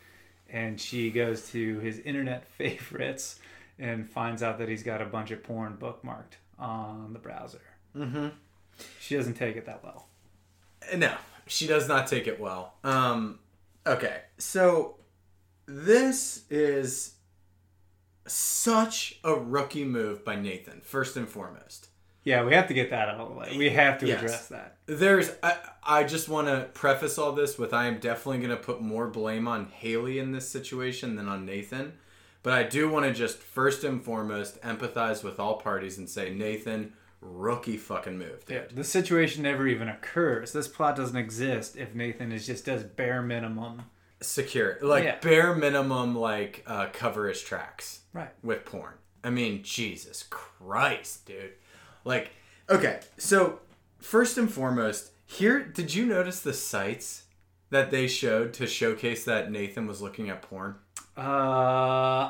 [0.47, 3.39] and she goes to his internet favorites
[3.79, 7.61] and finds out that he's got a bunch of porn bookmarked on the browser.
[7.97, 8.27] Mm-hmm.
[8.99, 10.07] She doesn't take it that well.
[10.95, 11.15] No,
[11.47, 12.75] she does not take it well.
[12.83, 13.39] Um,
[13.85, 14.97] okay, so
[15.65, 17.15] this is
[18.27, 20.81] such a rookie move by Nathan.
[20.83, 21.87] First and foremost,
[22.23, 23.55] Yeah, we have to get that out of the way.
[23.57, 24.17] We have to Yes.
[24.21, 24.77] address that.
[24.85, 25.31] there's.
[25.41, 28.79] I, I just want to preface all this with I am definitely going to put
[28.81, 31.93] more blame on Haley in this situation than on Nathan.
[32.43, 36.31] But I do want to just first and foremost empathize with all parties and say
[36.33, 38.43] Nathan, rookie fucking move.
[38.45, 38.55] dude.
[38.57, 40.51] Yeah, this situation never even occurs.
[40.53, 43.83] This plot doesn't exist if Nathan is just does bare minimum.
[44.21, 45.17] secure like Yeah.
[45.19, 48.29] bare minimum like uh cover his tracks Right.
[48.43, 51.53] with porn i mean jesus christ dude
[52.05, 52.29] like
[52.69, 53.61] okay so
[53.99, 57.23] first and foremost here did you notice the sites
[57.71, 60.75] that they showed to showcase that nathan was looking at porn
[61.17, 61.21] Uh,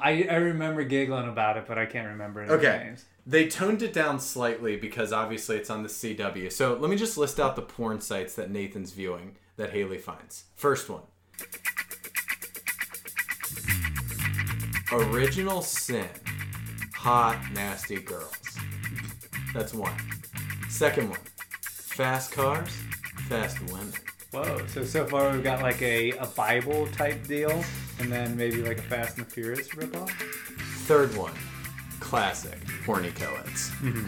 [0.03, 2.81] I I remember giggling about it, but I can't remember any Okay.
[2.85, 3.05] names.
[3.27, 6.51] They toned it down slightly because obviously it's on the CW.
[6.51, 10.45] So let me just list out the porn sites that Nathan's viewing that Haley finds.
[10.55, 11.03] First one
[14.91, 16.09] Original Sin
[16.95, 18.35] Hot, Nasty Girls.
[19.53, 19.93] That's one.
[20.69, 21.19] Second one
[21.61, 22.69] Fast Cars,
[23.29, 23.93] Fast Women.
[24.31, 24.65] Whoa!
[24.67, 27.63] So so far we've got like a, a Bible type deal,
[27.99, 30.09] and then maybe like a Fast and the Furious ripoff.
[30.85, 31.33] Third one,
[31.99, 33.71] classic, horny co-eds.
[33.81, 34.05] Mm-hmm.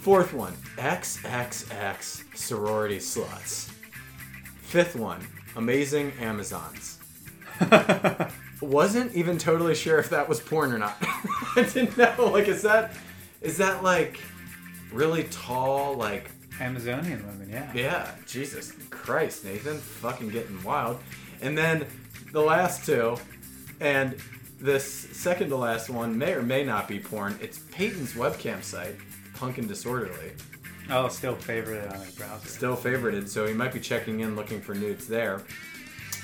[0.00, 3.70] Fourth one, XXX sorority sluts.
[4.62, 6.98] Fifth one, amazing Amazons.
[8.60, 10.96] Wasn't even totally sure if that was porn or not.
[11.56, 12.30] I didn't know.
[12.32, 12.92] Like, is that,
[13.40, 14.20] is that like
[14.92, 15.96] really tall?
[15.96, 16.30] Like,
[16.60, 17.70] Amazonian women, yeah.
[17.74, 21.00] yeah, Jesus Christ, Nathan, fucking getting wild.
[21.40, 21.86] And then
[22.32, 23.16] the last two,
[23.80, 24.16] and
[24.60, 27.38] this second to last one may or may not be porn.
[27.40, 28.96] It's Peyton's webcam site,
[29.34, 30.32] Punk and Disorderly.
[30.90, 32.48] Oh, still favorite on his browser.
[32.48, 35.42] Still favorited, so he might be checking in looking for nudes there.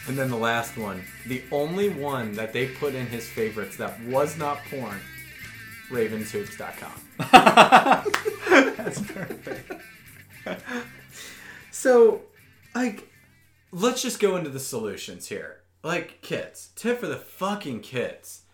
[0.07, 4.01] And then the last one, the only one that they put in his favorites that
[4.05, 5.01] was not porn,
[5.89, 6.93] ravenshoops.com.
[8.77, 9.73] That's perfect.
[11.77, 12.23] So,
[12.75, 13.07] like,
[13.71, 15.59] let's just go into the solutions here.
[15.85, 18.45] Like, kids, tip for the fucking kids.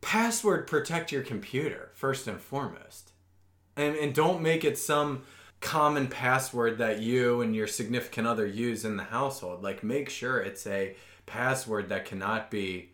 [0.00, 3.10] Password protect your computer, first and foremost.
[3.76, 5.24] And, and don't make it some
[5.60, 9.64] common password that you and your significant other use in the household.
[9.64, 10.94] Like, make sure it's a
[11.26, 12.92] password that cannot be,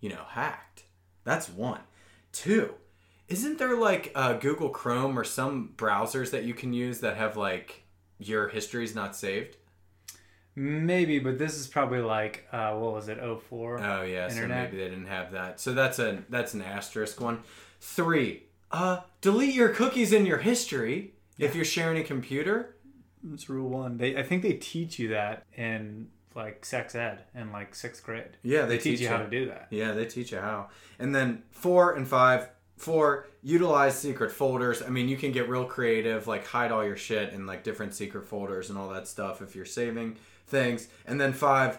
[0.00, 0.82] you know, hacked.
[1.24, 1.80] That's one.
[2.30, 2.74] Two,
[3.28, 7.36] isn't there like uh, Google Chrome or some browsers that you can use that have
[7.36, 7.84] like
[8.18, 9.56] your history's not saved?
[10.56, 13.18] Maybe, but this is probably like uh, what was it?
[13.18, 13.80] 04?
[13.82, 15.58] Oh yeah, so maybe they didn't have that.
[15.58, 17.40] So that's a that's an asterisk one.
[17.80, 22.76] Three, uh, delete your cookies in your history if you're sharing a computer.
[23.22, 23.96] That's rule one.
[23.96, 28.36] They, I think they teach you that in like sex ed in like sixth grade.
[28.42, 29.68] Yeah, they, They teach you how to do that.
[29.70, 30.68] Yeah, they teach you how.
[30.98, 32.48] And then four and five.
[32.76, 34.82] Four, utilize secret folders.
[34.82, 37.94] I mean, you can get real creative, like hide all your shit in like different
[37.94, 40.88] secret folders and all that stuff if you're saving things.
[41.06, 41.78] And then five,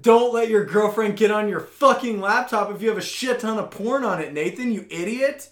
[0.00, 3.58] don't let your girlfriend get on your fucking laptop if you have a shit ton
[3.58, 5.50] of porn on it, Nathan, you idiot.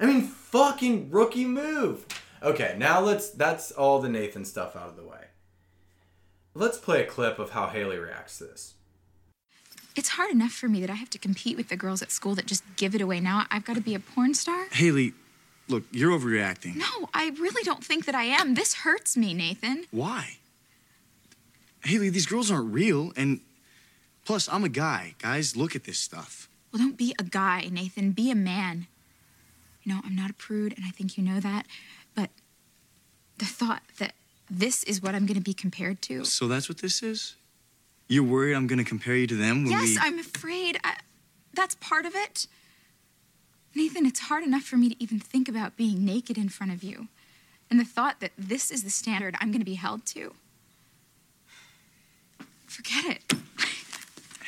[0.00, 2.06] I mean, fucking rookie move.
[2.42, 5.26] Okay, now let's, that's all the Nathan stuff out of the way.
[6.54, 8.74] Let's play a clip of how Haley reacts to this.
[9.94, 12.34] It's hard enough for me that I have to compete with the girls at school
[12.36, 13.20] that just give it away.
[13.20, 14.66] Now I've got to be a porn star?
[14.72, 15.12] Haley,
[15.68, 16.76] look, you're overreacting.
[16.76, 18.54] No, I really don't think that I am.
[18.54, 19.84] This hurts me, Nathan.
[19.90, 20.38] Why?
[21.84, 23.40] Haley, these girls aren't real, and
[24.24, 25.14] plus, I'm a guy.
[25.18, 26.48] Guys, look at this stuff.
[26.72, 28.12] Well, don't be a guy, Nathan.
[28.12, 28.86] Be a man.
[29.82, 31.66] You know, I'm not a prude, and I think you know that.
[32.14, 32.30] But
[33.38, 34.14] the thought that
[34.48, 36.24] this is what I'm going to be compared to.
[36.24, 37.34] So that's what this is?
[38.08, 39.98] You're worried I'm gonna compare you to them when Yes, we.
[40.00, 40.78] I'm afraid.
[40.84, 40.96] I,
[41.54, 42.46] that's part of it.
[43.74, 46.82] Nathan, it's hard enough for me to even think about being naked in front of
[46.82, 47.08] you.
[47.70, 50.34] And the thought that this is the standard I'm going to be held to.
[52.66, 53.32] Forget it.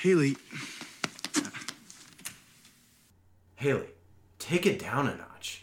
[0.03, 0.37] Haley,
[3.57, 3.87] Haley,
[4.39, 5.63] take it down a notch.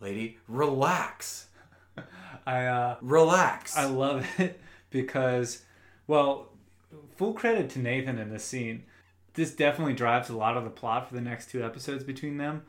[0.00, 1.46] Lady, relax.
[2.46, 3.76] I uh, Relax.
[3.76, 5.62] I love it because,
[6.06, 6.48] well,
[7.16, 8.84] full credit to Nathan in this scene.
[9.34, 12.62] This definitely drives a lot of the plot for the next two episodes between them.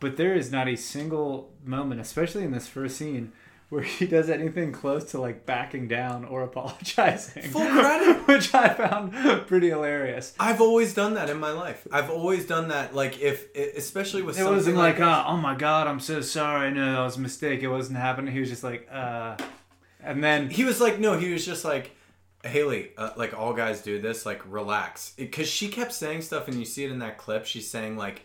[0.00, 3.32] But there is not a single moment, especially in this first scene,
[3.68, 7.42] where he does anything close to like backing down or apologizing.
[7.44, 8.14] Full credit.
[8.28, 9.12] which I found
[9.46, 10.34] pretty hilarious.
[10.38, 11.86] I've always done that in my life.
[11.90, 12.94] I've always done that.
[12.94, 16.70] Like if, especially with It wasn't like, like, uh, oh my god, I'm so sorry.
[16.70, 17.62] No, that was a mistake.
[17.62, 18.32] It wasn't happening.
[18.32, 19.36] He was just like, uh,
[20.02, 21.92] and then he was like, no, he was just like,
[22.44, 24.24] Haley, uh, like all guys do this.
[24.24, 27.46] Like relax, because she kept saying stuff, and you see it in that clip.
[27.46, 28.22] She's saying like.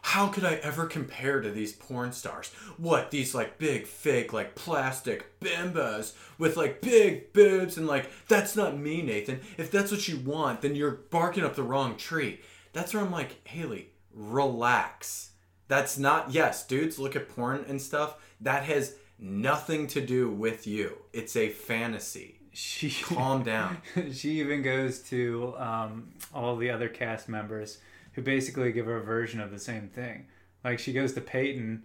[0.00, 2.50] How could I ever compare to these porn stars?
[2.76, 8.54] What, these like big fake like plastic bimbos with like big boobs and like that's
[8.54, 9.40] not me, Nathan.
[9.58, 12.40] If that's what you want, then you're barking up the wrong tree.
[12.72, 15.32] That's where I'm like, Haley, relax.
[15.66, 18.16] That's not yes, dudes look at porn and stuff.
[18.40, 20.96] That has nothing to do with you.
[21.12, 22.37] It's a fantasy.
[22.52, 23.78] She Calm down.
[24.12, 27.78] she even goes to um, all the other cast members
[28.12, 30.26] who basically give her a version of the same thing.
[30.64, 31.84] Like she goes to Peyton.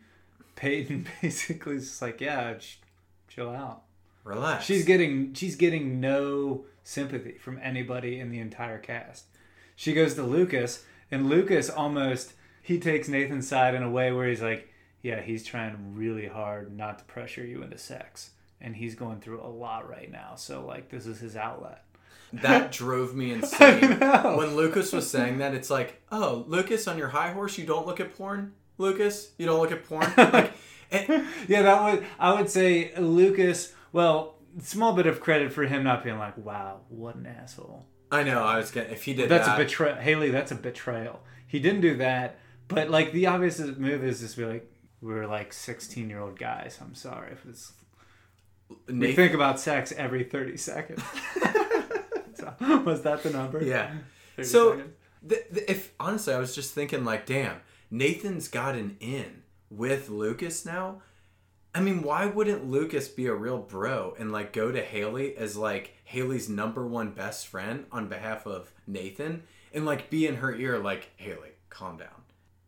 [0.55, 2.79] Peyton basically is just like, yeah, ch-
[3.27, 3.83] chill out.
[4.23, 4.65] Relax.
[4.65, 9.25] She's getting she's getting no sympathy from anybody in the entire cast.
[9.75, 14.27] She goes to Lucas, and Lucas almost he takes Nathan's side in a way where
[14.27, 14.69] he's like,
[15.01, 18.31] yeah, he's trying really hard not to pressure you into sex,
[18.63, 20.33] and he's going through a lot right now.
[20.35, 21.83] So like, this is his outlet.
[22.31, 23.99] that drove me insane.
[23.99, 27.85] When Lucas was saying that, it's like, oh, Lucas, on your high horse, you don't
[27.85, 28.53] look at porn.
[28.79, 30.11] Lucas, you don't look at porn.
[30.17, 30.53] Like,
[30.91, 33.73] and, Yeah, that would I would say Lucas.
[33.91, 37.85] Well, small bit of credit for him not being like, wow, what an asshole.
[38.11, 38.43] I know.
[38.43, 39.59] I was getting if he did That's that.
[39.59, 39.95] a betrayal.
[39.97, 41.19] Haley, that's a betrayal.
[41.47, 44.71] He didn't do that, but like the obvious move is just be like,
[45.01, 46.77] we're like sixteen year old guys.
[46.81, 47.73] I'm sorry if it's.
[48.87, 51.01] We think about sex every thirty seconds.
[52.35, 52.53] so,
[52.85, 53.63] was that the number?
[53.63, 53.91] Yeah.
[54.41, 54.93] So, seconds?
[55.29, 57.57] th- th- if honestly, I was just thinking, like, damn,
[57.91, 61.03] Nathan's got an in with Lucas now.
[61.75, 65.55] I mean, why wouldn't Lucas be a real bro and like go to Haley as
[65.55, 70.55] like Haley's number one best friend on behalf of Nathan and like be in her
[70.55, 72.09] ear like Haley, calm down.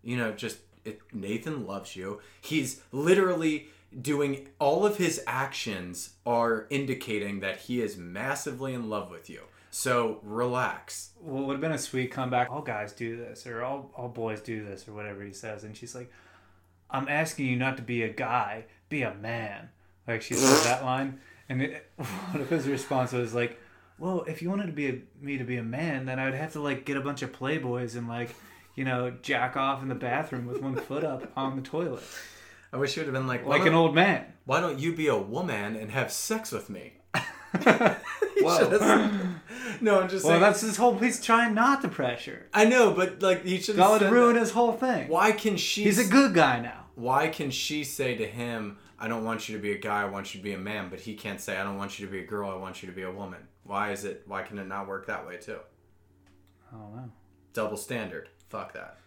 [0.03, 2.19] You know, just it, Nathan loves you.
[2.41, 3.69] He's literally
[4.01, 9.41] doing all of his actions are indicating that he is massively in love with you.
[9.71, 11.11] So relax.
[11.19, 12.49] well, it would have been a sweet comeback.
[12.49, 15.65] All guys do this, or all, all boys do this, or whatever he says.
[15.65, 16.11] And she's like,
[16.89, 19.69] I'm asking you not to be a guy, be a man.
[20.07, 21.19] Like she said that line.
[21.49, 23.59] And it, one of his response was like,
[23.97, 26.35] well, if you wanted to be a, me to be a man, then I would
[26.35, 28.35] have to like get a bunch of playboys and like,
[28.75, 32.03] you know, jack off in the bathroom with one foot up on the toilet,
[32.75, 34.25] I wish you would have been like, why like an don't- old man.
[34.43, 36.93] Why don't you be a woman and have sex with me?
[37.63, 38.69] Whoa.
[39.81, 40.41] No, I'm just saying Well, saying.
[40.41, 40.97] that's his whole.
[40.99, 42.47] He's trying not to pressure.
[42.53, 43.77] I know, but like he should.
[43.77, 45.07] That would ruin his whole thing.
[45.07, 45.83] Why can she?
[45.83, 46.85] He's a good guy now.
[46.95, 50.01] Why can she say to him, "I don't want you to be a guy.
[50.01, 52.05] I want you to be a man," but he can't say, "I don't want you
[52.05, 52.49] to be a girl.
[52.49, 54.23] I want you to be a woman." Why is it?
[54.27, 55.59] Why can it not work that way too?
[56.71, 57.09] I don't know.
[57.53, 58.27] Double standard.
[58.49, 58.97] Fuck that.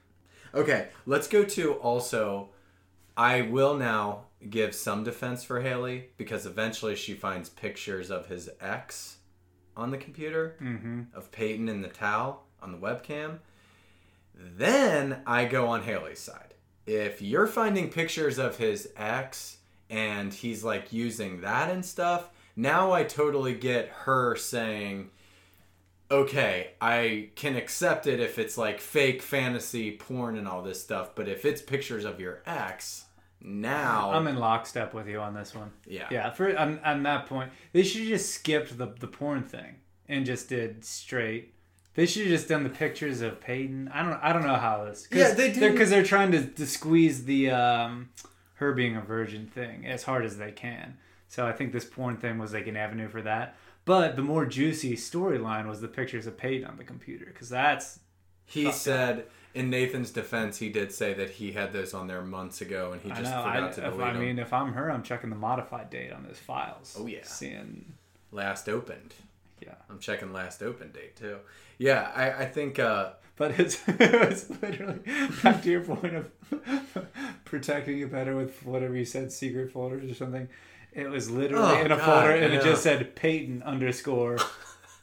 [0.54, 2.48] Okay, let's go to also.
[3.18, 8.48] I will now give some defense for Haley because eventually she finds pictures of his
[8.60, 9.16] ex
[9.76, 11.02] on the computer mm-hmm.
[11.12, 13.40] of Peyton in the towel on the webcam.
[14.36, 16.54] Then I go on Haley's side.
[16.86, 19.58] If you're finding pictures of his ex
[19.90, 25.10] and he's like using that and stuff, now I totally get her saying,
[26.08, 31.16] okay, I can accept it if it's like fake fantasy porn and all this stuff,
[31.16, 33.06] but if it's pictures of your ex,
[33.40, 35.70] now I'm in lockstep with you on this one.
[35.86, 36.08] Yeah.
[36.10, 36.30] Yeah.
[36.30, 39.76] For on, on that point, they should have just skipped the the porn thing
[40.08, 41.54] and just did straight.
[41.94, 43.88] They should have just done the pictures of Peyton.
[43.92, 44.18] I don't.
[44.22, 45.06] I don't know how this.
[45.06, 48.10] Cause Yeah, they they're didn't- because they're trying to, to squeeze the um,
[48.54, 50.96] her being a virgin thing as hard as they can.
[51.28, 53.56] So I think this porn thing was like an avenue for that.
[53.84, 58.00] But the more juicy storyline was the pictures of Peyton on the computer because that's
[58.44, 59.26] He said,
[59.58, 63.00] in Nathan's defense, he did say that he had those on there months ago and
[63.02, 63.42] he just know.
[63.42, 64.20] forgot I, to delete I them.
[64.22, 66.96] mean, if I'm her, I'm checking the modified date on those files.
[66.98, 67.24] Oh, yeah.
[67.24, 67.92] seeing
[68.32, 69.14] last opened.
[69.60, 69.74] yeah.
[69.90, 71.38] I'm checking last open date too.
[71.78, 75.00] Yeah, I, I think uh, But it's, it's literally
[75.42, 76.30] back to your point of
[77.44, 80.48] protecting it better with whatever you said, secret folders or something.
[80.92, 84.38] It was literally Oh, in a God, folder and it just said Peyton underscore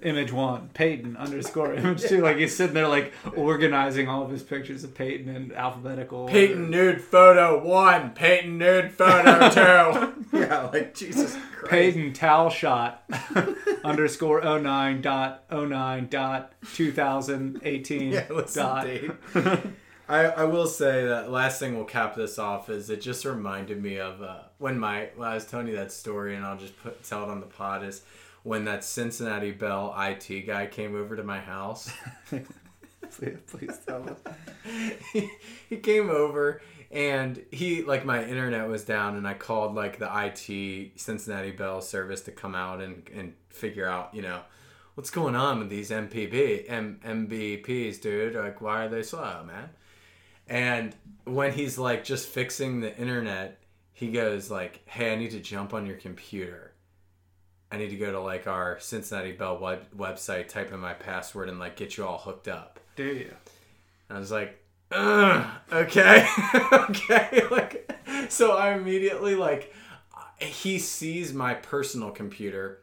[0.05, 2.21] image one, Peyton underscore image two.
[2.21, 6.19] Like he's sitting there like organizing all of his pictures of Peyton in alphabetical.
[6.21, 6.31] order.
[6.31, 10.25] Peyton nude photo one, Peyton nude photo two.
[10.37, 11.69] yeah, like Jesus Christ.
[11.71, 13.03] Peyton towel shot
[13.83, 18.87] underscore 09 dot 09 dot 2018 Yeah, dot.
[20.07, 23.81] I, I will say that last thing we'll cap this off is it just reminded
[23.81, 26.77] me of uh, when my when I was telling you that story and I'll just
[26.83, 28.03] put tell it on the pod is
[28.45, 31.91] when that Cincinnati Bell IT guy came over to my house.
[32.29, 32.47] Please,
[33.47, 34.19] please tell us.
[35.13, 35.31] he,
[35.67, 40.09] he came over and he like my internet was down and I called like the
[40.13, 44.41] IT Cincinnati Bell service to come out and and figure out you know
[44.93, 49.71] what's going on with these MPB M, MBPs dude like why are they slow man
[50.47, 53.59] and when he's like just fixing the internet
[53.91, 56.74] he goes like hey I need to jump on your computer
[57.75, 61.49] I need to go to like our Cincinnati Bell web- website type in my password
[61.49, 63.33] and like get you all hooked up Do you?
[64.09, 64.63] I was like,
[65.73, 66.25] okay,
[66.71, 67.43] okay.
[67.51, 67.91] Like,
[68.29, 69.73] so I immediately like,
[70.39, 72.81] he sees my personal computer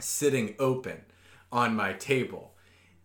[0.00, 1.02] sitting open
[1.52, 2.54] on my table,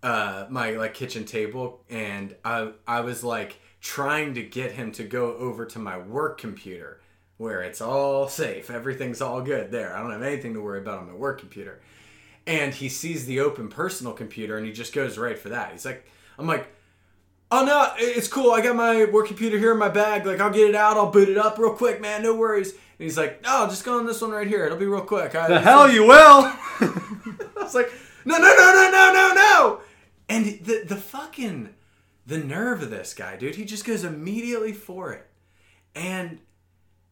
[0.01, 5.03] uh, my like kitchen table, and I I was like trying to get him to
[5.03, 7.01] go over to my work computer
[7.37, 9.95] where it's all safe, everything's all good there.
[9.95, 11.81] I don't have anything to worry about on my work computer.
[12.47, 15.71] And he sees the open personal computer and he just goes right for that.
[15.71, 16.05] He's like,
[16.37, 16.67] I'm like,
[17.51, 18.51] oh no, it's cool.
[18.51, 20.25] I got my work computer here in my bag.
[20.25, 20.97] Like, I'll get it out.
[20.97, 22.23] I'll boot it up real quick, man.
[22.23, 22.71] No worries.
[22.71, 24.65] And he's like, no, just go on this one right here.
[24.65, 25.35] It'll be real quick.
[25.35, 26.13] I, The hell you will!
[26.79, 27.91] I was like,
[28.23, 29.79] no, no, no, no, no, no, no.
[30.29, 31.75] And the the fucking
[32.25, 33.55] the nerve of this guy, dude.
[33.55, 35.27] He just goes immediately for it.
[35.93, 36.39] And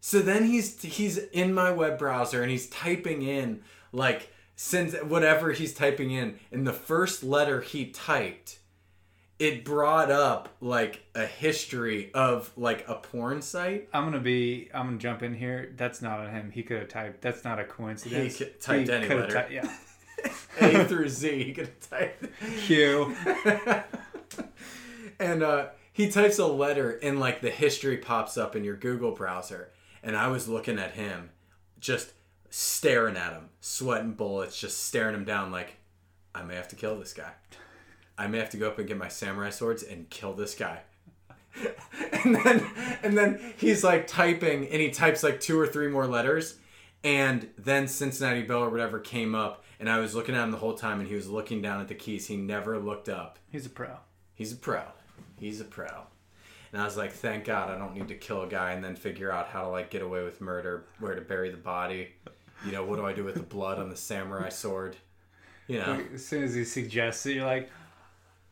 [0.05, 3.61] so then he's he's in my web browser and he's typing in
[3.93, 8.59] like since whatever he's typing in and the first letter he typed
[9.39, 14.69] it brought up like a history of like a porn site I'm gonna be.
[14.73, 15.73] I'm gonna jump in here.
[15.77, 16.51] That's not on him.
[16.51, 17.21] He could have typed.
[17.21, 18.39] That's not a coincidence.
[18.39, 19.33] He typed any letter.
[19.33, 19.73] ty- yeah.
[20.59, 21.43] A through Z.
[21.43, 22.25] He could have typed
[22.65, 23.15] Q.
[25.19, 29.11] and uh, he types a letter and like the history pops up in your google
[29.11, 29.69] browser
[30.03, 31.29] and i was looking at him
[31.79, 32.13] just
[32.49, 35.77] staring at him sweating bullets just staring him down like
[36.35, 37.31] i may have to kill this guy
[38.17, 40.81] i may have to go up and get my samurai swords and kill this guy
[42.23, 42.65] and then
[43.03, 46.57] and then he's like typing and he types like two or three more letters
[47.03, 50.57] and then cincinnati bell or whatever came up and i was looking at him the
[50.57, 53.67] whole time and he was looking down at the keys he never looked up He's
[53.67, 53.97] a pro.
[54.33, 54.81] He's a pro.
[55.37, 56.07] He's a pro.
[56.73, 58.95] And I was like, thank God I don't need to kill a guy and then
[58.95, 62.09] figure out how to like get away with murder, where to bury the body.
[62.65, 64.95] You know, what do I do with the blood on the samurai sword?
[65.67, 66.03] You know.
[66.15, 67.69] As soon as he suggests it, you're like,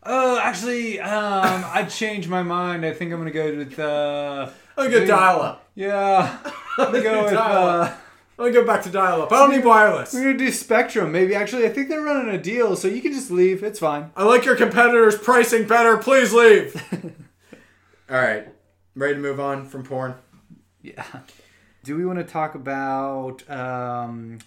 [0.03, 2.85] "Oh, actually, um, I changed my mind.
[2.85, 5.69] I think I'm gonna go with uh, I'm gonna go dial up.
[5.73, 6.37] yeah,
[6.77, 8.01] I'm gonna go with uh, up.
[8.37, 9.31] I'm gonna go back to dial up.
[9.31, 10.13] I don't need wireless.
[10.13, 11.11] we're gonna do Spectrum.
[11.11, 13.63] Maybe actually, I think they're running a deal, so you can just leave.
[13.63, 14.11] It's fine.
[14.15, 15.97] I like your competitors' pricing better.
[15.97, 17.15] Please leave.
[18.11, 18.47] All right.
[18.95, 20.15] Ready to move on from porn?
[20.81, 21.05] Yeah.
[21.83, 24.39] Do we want to talk about um,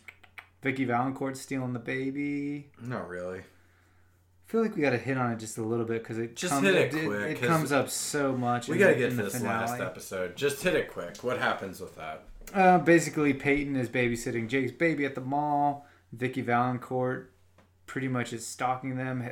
[0.62, 2.70] Vicky Valancourt stealing the baby?
[2.80, 3.40] Not really.
[3.40, 3.42] I
[4.46, 6.52] feel like we got to hit on it just a little bit because it Just
[6.52, 8.68] comes, hit it it, quick, It 'cause comes up so much.
[8.68, 9.90] We in gotta the- get to this last finale.
[9.90, 10.36] episode.
[10.36, 11.16] Just hit it quick.
[11.24, 12.24] What happens with that?
[12.52, 15.86] Uh, basically, Peyton is babysitting Jake's baby at the mall.
[16.12, 17.32] Vicky Valancourt
[17.86, 19.28] pretty much is stalking them.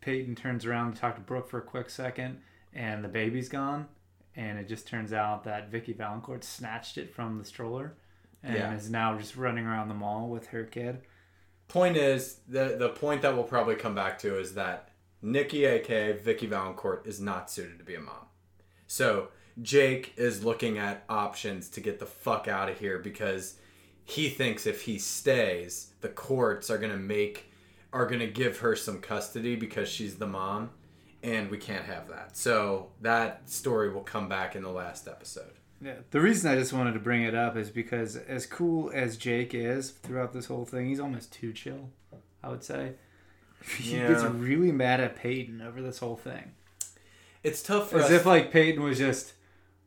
[0.00, 2.40] Peyton turns around to talk to Brooke for a quick second,
[2.74, 3.86] and the baby's gone.
[4.34, 7.94] And it just turns out that Vicky Valancourt snatched it from the stroller
[8.42, 8.74] and Yeah.
[8.74, 11.02] is now just running around the mall with her kid.
[11.68, 14.90] point is the the point that we'll probably come back to is that
[15.22, 18.26] Nikki, aka Vicky Valancourt, is not suited to be a mom.
[18.86, 19.28] So
[19.60, 23.58] Jake is looking at options to get the fuck out of here because
[24.04, 27.50] he thinks if he stays, the courts are gonna make
[27.92, 30.70] are gonna give her some custody because she's the mom,
[31.22, 32.36] and we can't have that.
[32.36, 35.52] So that story will come back in the last episode.
[35.80, 35.94] Yeah.
[36.10, 39.52] The reason I just wanted to bring it up is because as cool as Jake
[39.54, 41.90] is throughout this whole thing, he's almost too chill.
[42.42, 42.94] I would say.
[43.78, 46.52] He gets really mad at Peyton over this whole thing.
[47.44, 48.10] It's tough for As us.
[48.10, 49.34] if like Peyton was just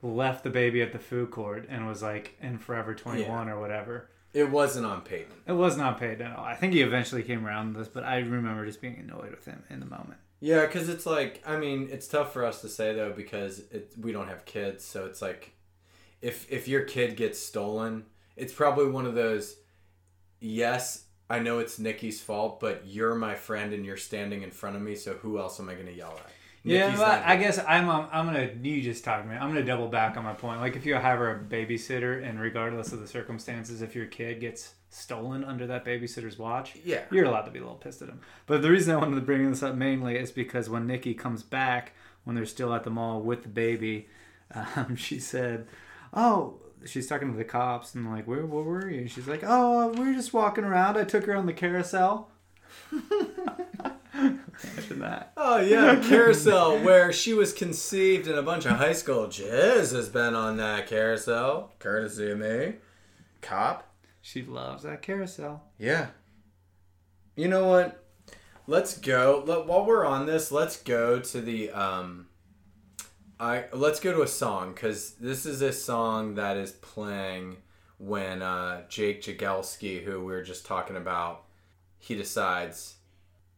[0.01, 4.09] left the baby at the food court and was like in Forever 21 or whatever.
[4.33, 5.33] it wasn't on Peyton.
[5.47, 6.43] It was not Peyton at all.
[6.45, 9.45] I think he eventually came around to this, but I remember just being annoyed with
[9.45, 10.19] him in the moment.
[10.39, 13.93] Yeah, because it's like I mean, it's tough for us to say though because it,
[13.99, 15.53] we don't have kids, so it's like
[16.21, 18.05] if if your kid gets stolen,
[18.35, 19.55] it's probably one of those.
[20.39, 24.75] Yes, I know it's Nikki's fault, but you're my friend and you're standing in front
[24.75, 26.31] of me, so who else am I going to yell at?
[26.65, 29.35] Yeah, but I guess I'm um, I'm gonna you just talked me.
[29.35, 30.59] I'm gonna double back on my point.
[30.61, 34.73] Like if you have a babysitter and regardless of the circumstances, if your kid gets
[34.89, 37.01] stolen under that babysitter's watch, Yeah.
[37.11, 38.19] you're allowed to be a little pissed at him.
[38.47, 41.43] But the reason I wanted to bring this up mainly is because when Nikki comes
[41.43, 41.93] back
[42.23, 44.07] when they're still at the mall with the baby,
[44.53, 45.67] um, she said,
[46.13, 48.99] "Oh." She's talking to the cops and like, where, where were you?
[48.99, 50.97] And she's like, oh, we were just walking around.
[50.97, 52.29] I took her on the carousel.
[54.15, 55.33] Imagine that.
[55.35, 60.09] Oh yeah, carousel where she was conceived and a bunch of high school jizz has
[60.09, 62.75] been on that carousel, courtesy of me.
[63.41, 63.91] Cop.
[64.21, 65.63] She loves that carousel.
[65.77, 66.07] Yeah.
[67.35, 68.03] You know what?
[68.67, 69.43] Let's go.
[69.45, 72.27] Let, while we're on this, let's go to the um.
[73.37, 77.57] I let's go to a song because this is a song that is playing
[77.97, 81.43] when uh, Jake Jagelski, who we were just talking about,
[81.97, 82.94] he decides,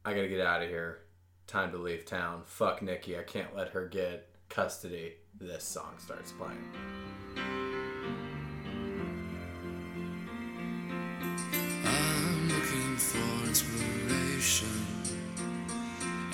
[0.07, 0.99] I gotta get out of here.
[1.47, 2.43] Time to leave town.
[2.45, 3.19] Fuck Nikki.
[3.19, 5.15] I can't let her get custody.
[5.37, 6.63] This song starts playing.
[11.83, 14.85] I'm looking for inspiration,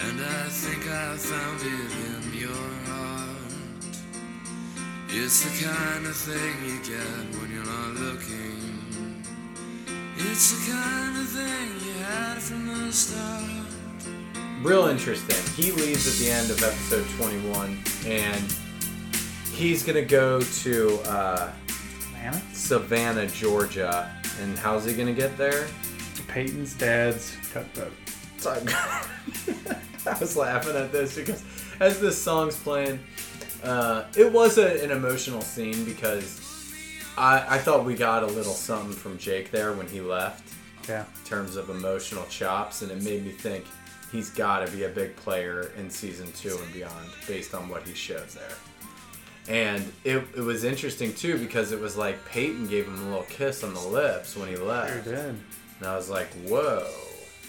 [0.01, 3.97] and I think I found it in your heart.
[5.09, 8.72] It's the kind of thing you get when you're not looking.
[10.31, 13.43] It's the kind of thing you had from the start.
[14.61, 15.35] real interesting.
[15.55, 18.55] He leaves at the end of episode 21, and
[19.51, 21.51] he's gonna go to uh,
[22.17, 22.41] Anna?
[22.53, 24.09] Savannah, Georgia.
[24.41, 25.67] And how's he gonna get there?
[26.27, 27.93] Peyton's dad's tugboat.
[28.45, 31.43] I was laughing at this because
[31.79, 32.99] as this song's playing,
[33.63, 36.42] uh, it was a, an emotional scene because
[37.17, 40.53] I, I thought we got a little something from Jake there when he left
[40.89, 41.01] Yeah.
[41.01, 43.65] in terms of emotional chops, and it made me think
[44.11, 47.87] he's got to be a big player in season two and beyond based on what
[47.87, 48.55] he showed there.
[49.47, 53.23] And it, it was interesting too because it was like Peyton gave him a little
[53.29, 55.03] kiss on the lips when he Sure left.
[55.03, 55.15] did.
[55.17, 55.39] And
[55.87, 56.87] I was like, whoa.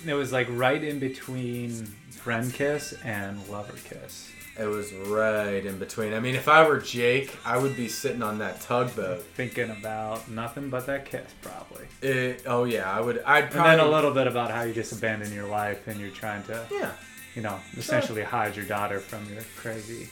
[0.04, 4.28] It was like right in between friend kiss and lover kiss.
[4.56, 6.14] It was right in between.
[6.14, 9.22] I mean, if I were Jake, I would be sitting on that tugboat.
[9.34, 11.86] Thinking about nothing but that kiss, probably.
[12.02, 13.20] It, oh yeah, I would.
[13.26, 15.98] I'd probably, And then a little bit about how you just abandon your life and
[16.00, 16.92] you're trying to, Yeah.
[17.34, 20.08] you know, essentially hide your daughter from your crazy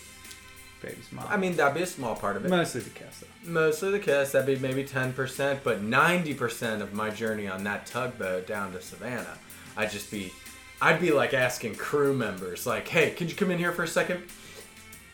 [0.81, 1.27] baby's mom.
[1.29, 2.49] I mean, that'd be a small part of it.
[2.49, 3.49] mostly the kiss, though.
[3.53, 4.33] Mostly the kiss.
[4.33, 8.73] That'd be maybe ten percent, but ninety percent of my journey on that tugboat down
[8.73, 9.39] to Savannah,
[9.77, 10.33] I'd just be,
[10.83, 13.89] I'd be like asking crew members, like, "Hey, could you come in here for a
[13.89, 14.25] second?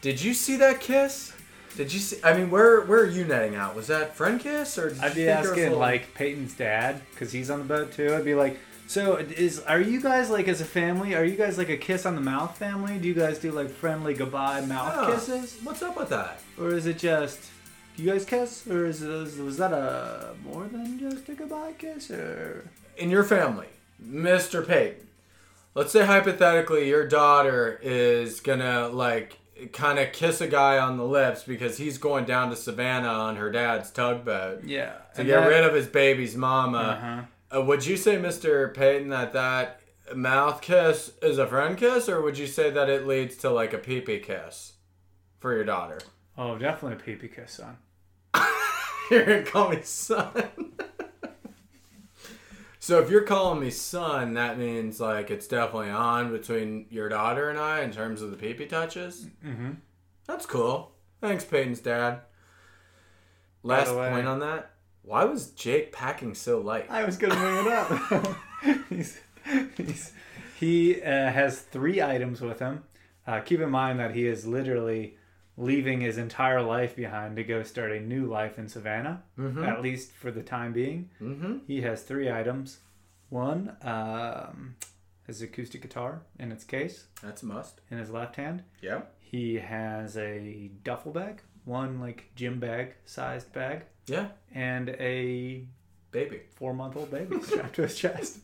[0.00, 1.32] Did you see that kiss?
[1.76, 2.16] Did you see?
[2.24, 3.74] I mean, where where are you netting out?
[3.76, 4.88] Was that friend kiss or?
[4.90, 7.50] Did I'd you be think there was a asking little- like Peyton's dad because he's
[7.50, 8.14] on the boat too.
[8.14, 11.14] I'd be like, so is are you guys like as a family?
[11.14, 12.96] Are you guys like a kiss on the mouth family?
[12.98, 15.14] Do you guys do like friendly goodbye mouth Yeah.
[15.14, 16.40] kisses, What's up with that?
[16.58, 17.38] or is it just
[17.96, 22.10] you guys kiss, or is it, was that a more than just a goodbye kiss?
[22.10, 22.64] Or
[22.96, 23.66] in your family,
[24.02, 24.66] Mr.
[24.66, 25.07] Peyton,
[25.78, 29.38] let's say hypothetically your daughter is gonna like
[29.72, 33.36] kind of kiss a guy on the lips because he's going down to Savannah on
[33.36, 36.78] her dad's tugboat yeah, to get rid of his baby's mama.
[36.78, 37.22] Uh-huh.
[37.60, 38.74] Uh, would you say, Mr.
[38.74, 39.80] Peyton, that that
[40.14, 43.72] mouth kiss is a friend kiss, or would you say that it leads to like
[43.72, 44.72] a pee pee kiss
[45.38, 46.00] for your daughter?
[46.36, 47.76] Oh, definitely a pee pee kiss, son.
[49.10, 50.72] You're gonna call me son.
[52.88, 57.50] so if you're calling me son, that means like it's definitely on between your daughter
[57.50, 59.26] and I in terms of the pee pee touches.
[59.44, 59.72] Mm-hmm.
[60.26, 60.92] That's cool.
[61.20, 62.20] Thanks, Peyton's dad.
[63.62, 64.70] Last way- point on that.
[65.02, 66.86] Why was Jake packing so light?
[66.88, 68.86] I was gonna bring it up.
[68.88, 69.20] he's,
[69.76, 70.12] he's,
[70.58, 72.84] he uh, has three items with him.
[73.26, 75.18] Uh, keep in mind that he is literally
[75.58, 80.12] leaving his entire life behind to go start a new life in Savannah, at least
[80.12, 81.10] for the time being.
[81.20, 81.58] Mm-hmm.
[81.66, 82.78] He has three items.
[83.28, 84.76] One, um,
[85.26, 87.80] an acoustic guitar in its case That's a must.
[87.90, 88.62] in his left hand.
[88.80, 89.02] Yeah.
[89.18, 94.28] He has a duffel bag, one like gym bag sized bag, Yeah.
[94.54, 95.64] and a
[96.12, 96.40] Baby.
[96.54, 98.38] four month old baby strapped to his chest.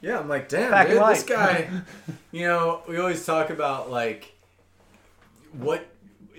[0.00, 1.68] Yeah, I'm like, damn, Back dude, this guy.
[2.32, 4.32] you know, we always talk about like,
[5.52, 5.84] what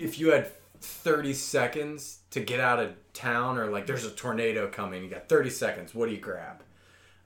[0.00, 0.48] if you had
[0.80, 5.28] 30 seconds to get out of town, or like there's a tornado coming, you got
[5.28, 5.94] 30 seconds.
[5.94, 6.62] What do you grab?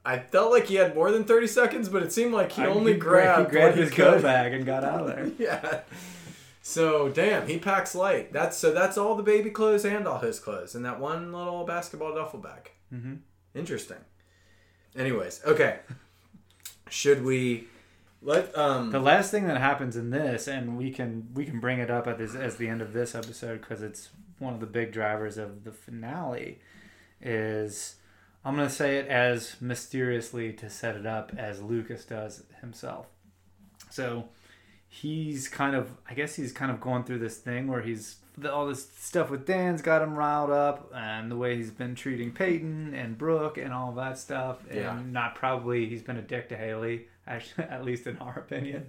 [0.04, 2.66] I felt like he had more than 30 seconds, but it seemed like he I-
[2.66, 5.30] only gra- grabbed, he grabbed his go bag and got out of there.
[5.38, 5.80] Yeah.
[6.66, 8.32] So damn, he packs light.
[8.32, 11.64] That's so that's all the baby clothes and all his clothes in that one little
[11.64, 12.70] basketball duffel bag.
[12.92, 13.18] Mhm.
[13.54, 13.98] Interesting.
[14.96, 15.80] Anyways, okay.
[16.88, 17.66] Should we
[18.24, 21.78] let um The last thing that happens in this, and we can we can bring
[21.78, 24.66] it up at this as the end of this episode because it's one of the
[24.66, 26.58] big drivers of the finale,
[27.20, 27.96] is
[28.44, 33.06] I'm gonna say it as mysteriously to set it up as Lucas does himself.
[33.90, 34.28] So
[34.88, 38.16] he's kind of I guess he's kind of going through this thing where he's
[38.50, 42.32] all this stuff with Dan's got him riled up, and the way he's been treating
[42.32, 45.00] Peyton and Brooke and all that stuff, and Yeah.
[45.06, 48.86] not probably he's been a dick to Haley, actually, at least in our opinion,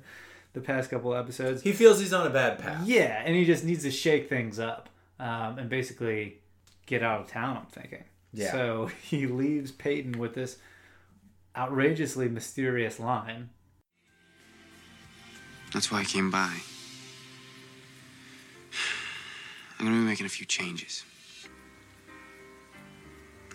[0.54, 1.62] the past couple episodes.
[1.62, 2.88] he feels he's on a bad path.
[2.88, 6.40] Yeah, and he just needs to shake things up um, and basically
[6.86, 7.58] get out of town.
[7.58, 8.04] I'm thinking.
[8.34, 8.52] Yeah.
[8.52, 10.58] So he leaves Peyton with this
[11.56, 13.50] outrageously mysterious line.
[15.74, 16.54] That's why I came by.
[19.78, 21.04] I'm gonna be making a few changes.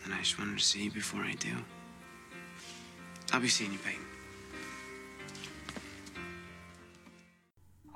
[0.05, 1.57] And I just wanted to see you before I do.
[3.33, 4.10] I'll be seeing you, Peyton.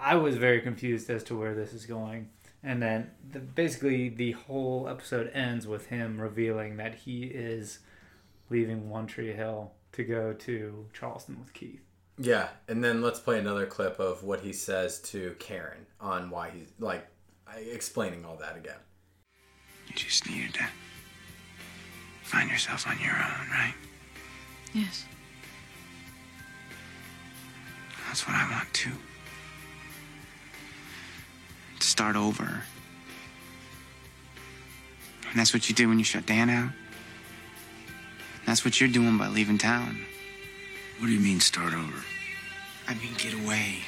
[0.04, 2.28] I was very confused as to where this is going.
[2.62, 7.78] And then the, basically the whole episode ends with him revealing that he is
[8.50, 11.80] leaving One Tree Hill to go to Charleston with Keith.
[12.18, 16.50] Yeah, and then let's play another clip of what he says to Karen on why
[16.50, 17.06] he's like
[17.70, 18.78] explaining all that again.
[19.88, 20.66] You just needed to
[22.22, 23.74] find yourself on your own, right?
[24.74, 25.06] Yes.
[28.06, 28.92] That's what I want too.
[31.84, 32.62] To start over.
[35.28, 36.70] And that's what you did when you shut Dan out.
[38.46, 40.00] That's what you're doing by leaving town.
[40.98, 42.02] What do you mean, start over?
[42.88, 43.80] I mean, get away.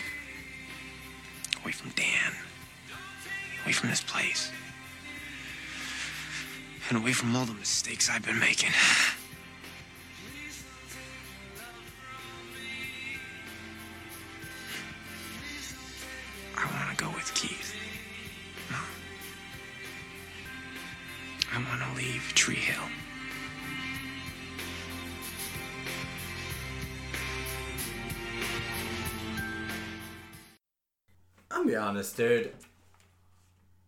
[1.62, 2.34] Away from Dan.
[3.64, 4.50] Away from this place.
[6.90, 8.72] And away from all the mistakes I've been making.
[17.26, 17.74] With Keith.
[18.70, 18.80] Mom.
[21.52, 22.82] I want to leave Tree Hill.
[31.50, 32.52] I'm gonna be honest, dude.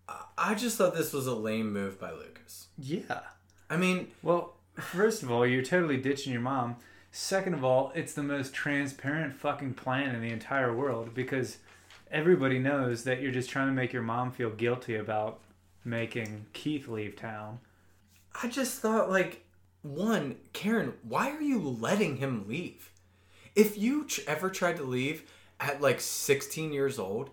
[0.08, 2.68] I- I just thought this was a lame move by Lucas.
[2.78, 3.20] Yeah.
[3.68, 6.76] I mean, Well, first of all, you're totally ditching your mom.
[7.10, 11.58] Second of all, it's the most transparent fucking plan in the entire world because
[12.10, 15.40] everybody knows that you're just trying to make your mom feel guilty about
[15.84, 17.60] making Keith leave town.
[18.42, 19.44] I just thought like
[19.82, 22.90] one, Karen, why are you letting him leave?
[23.54, 25.24] If you tr- ever tried to leave
[25.60, 27.30] at like 16 years old,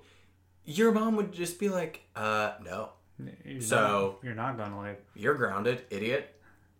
[0.63, 2.89] your mom would just be like, "Uh, no.
[3.45, 4.97] You're So- not, you're not gonna leave.
[5.15, 6.31] You're grounded, idiot.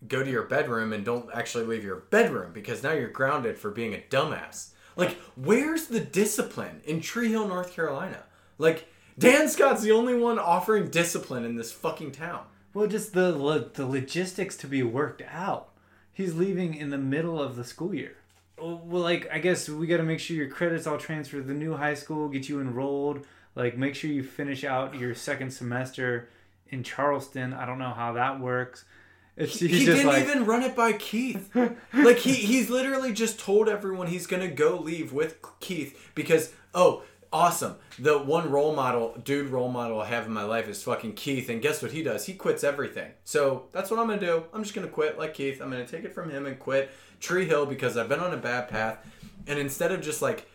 [0.08, 3.72] Go to your bedroom and don't actually leave your bedroom because now you're grounded for
[3.72, 4.72] being a dumbass.
[4.96, 8.24] Like, where's the discipline in Tree Hill, North Carolina?
[8.58, 8.88] Like,
[9.18, 12.46] Dan Scott's the only one offering discipline in this fucking town.
[12.74, 15.70] Well, just the lo- the logistics to be worked out.
[16.12, 18.18] He's leaving in the middle of the school year.
[18.58, 21.44] Oh, well, like I guess we got to make sure your credits all transfer to
[21.44, 23.26] the new high school, get you enrolled.
[23.56, 26.30] Like make sure you finish out your second semester
[26.70, 27.54] in Charleston.
[27.54, 28.84] I don't know how that works.
[29.38, 31.54] He didn't like even run it by Keith.
[31.94, 37.04] like he he's literally just told everyone he's gonna go leave with Keith because oh
[37.34, 37.76] awesome.
[38.00, 41.50] The one role model dude role model I have in my life is fucking Keith
[41.50, 42.26] and guess what he does?
[42.26, 43.12] He quits everything.
[43.26, 44.44] So that's what I'm gonna do.
[44.54, 45.62] I'm just gonna quit like Keith.
[45.62, 48.38] I'm gonna take it from him and quit Tree Hill because I've been on a
[48.38, 49.06] bad path.
[49.48, 50.48] And instead of just like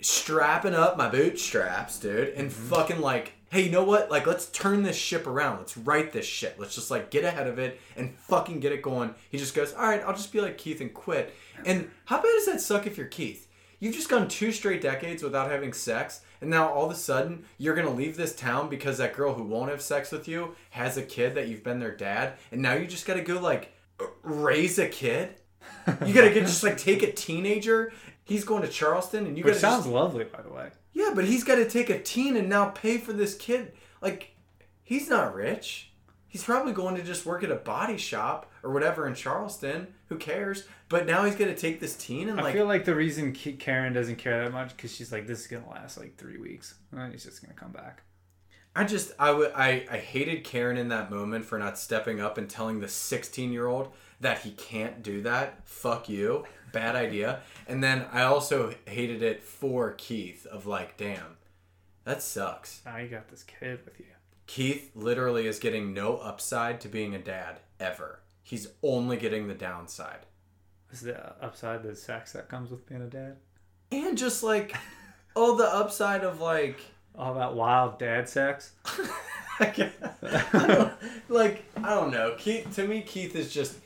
[0.00, 4.10] strapping up my bootstraps, dude, and fucking like, hey, you know what?
[4.10, 5.58] Like, let's turn this ship around.
[5.58, 6.58] Let's write this shit.
[6.58, 9.14] Let's just like get ahead of it and fucking get it going.
[9.28, 11.34] He just goes, all right, I'll just be like Keith and quit.
[11.66, 13.48] And how bad does that suck if you're Keith?
[13.80, 17.44] You've just gone two straight decades without having sex, and now all of a sudden
[17.56, 20.98] you're gonna leave this town because that girl who won't have sex with you has
[20.98, 23.72] a kid that you've been their dad, and now you just gotta go like
[24.22, 25.34] raise a kid.
[26.04, 27.90] You gotta get just like take a teenager.
[28.24, 30.68] He's going to Charleston, and you Which sounds lovely, by the way.
[30.92, 33.72] Yeah, but he's got to take a teen and now pay for this kid.
[34.00, 34.34] Like,
[34.82, 35.92] he's not rich.
[36.26, 39.88] He's probably going to just work at a body shop or whatever in Charleston.
[40.06, 40.64] Who cares?
[40.88, 42.46] But now he's going to take this teen and like.
[42.46, 45.46] I feel like the reason Karen doesn't care that much because she's like, this is
[45.46, 48.02] gonna last like three weeks, and then he's just gonna come back.
[48.74, 52.38] I just I would I I hated Karen in that moment for not stepping up
[52.38, 55.66] and telling the 16 year old that he can't do that.
[55.66, 56.44] Fuck you.
[56.72, 57.40] Bad idea.
[57.66, 61.36] And then I also hated it for Keith of like, damn,
[62.04, 62.82] that sucks.
[62.84, 64.06] Now you got this kid with you.
[64.46, 68.20] Keith literally is getting no upside to being a dad ever.
[68.42, 70.26] He's only getting the downside.
[70.90, 73.36] Is the upside the sex that comes with being a dad?
[73.92, 74.74] And just like
[75.36, 76.80] oh the upside of like
[77.16, 78.72] All that wild dad sex.
[79.60, 79.90] I
[80.52, 80.92] don't,
[81.28, 82.34] like I don't know.
[82.38, 83.76] Keith to me Keith is just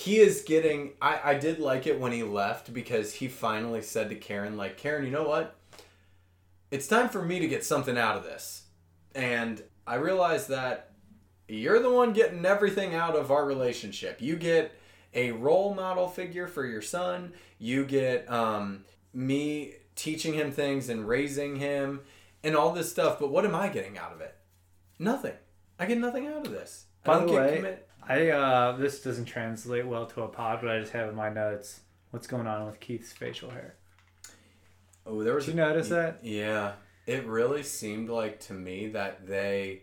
[0.00, 4.08] he is getting I I did like it when he left because he finally said
[4.08, 5.56] to Karen like Karen, you know what?
[6.70, 8.62] It's time for me to get something out of this.
[9.14, 10.92] And I realized that
[11.48, 14.22] you're the one getting everything out of our relationship.
[14.22, 14.72] You get
[15.12, 17.32] a role model figure for your son.
[17.58, 22.00] You get um, me teaching him things and raising him
[22.44, 23.18] and all this stuff.
[23.18, 24.34] But what am I getting out of it?
[24.98, 25.34] Nothing.
[25.78, 26.86] I get nothing out of this.
[27.04, 30.60] I By the get way, commit- I uh, this doesn't translate well to a pod,
[30.62, 31.80] but I just have in my notes
[32.10, 33.76] what's going on with Keith's facial hair.
[35.06, 35.46] Oh, there was.
[35.46, 36.20] Did you notice that?
[36.22, 36.72] Yeah,
[37.06, 39.82] it really seemed like to me that they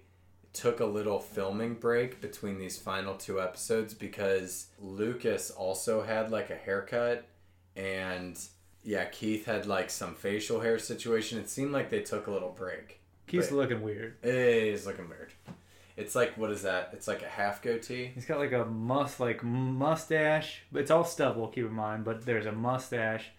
[0.53, 6.49] took a little filming break between these final two episodes because Lucas also had like
[6.49, 7.25] a haircut
[7.75, 8.39] and
[8.83, 11.37] yeah, Keith had like some facial hair situation.
[11.37, 13.01] It seemed like they took a little break.
[13.27, 14.15] Keith's But looking weird.
[14.23, 15.33] He's looking weird.
[15.97, 16.91] It's like what is that?
[16.93, 18.11] It's like a half goatee.
[18.13, 21.47] He's got like a must like mustache, but it's all stubble.
[21.47, 23.31] Keep in mind, but there's a mustache,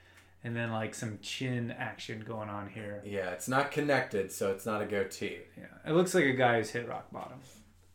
[0.43, 3.01] and then like some chin action going on here.
[3.07, 5.39] Yeah, it's not connected, so it's not a goatee.
[5.57, 7.39] Yeah, it looks like a guy who's hit rock bottom.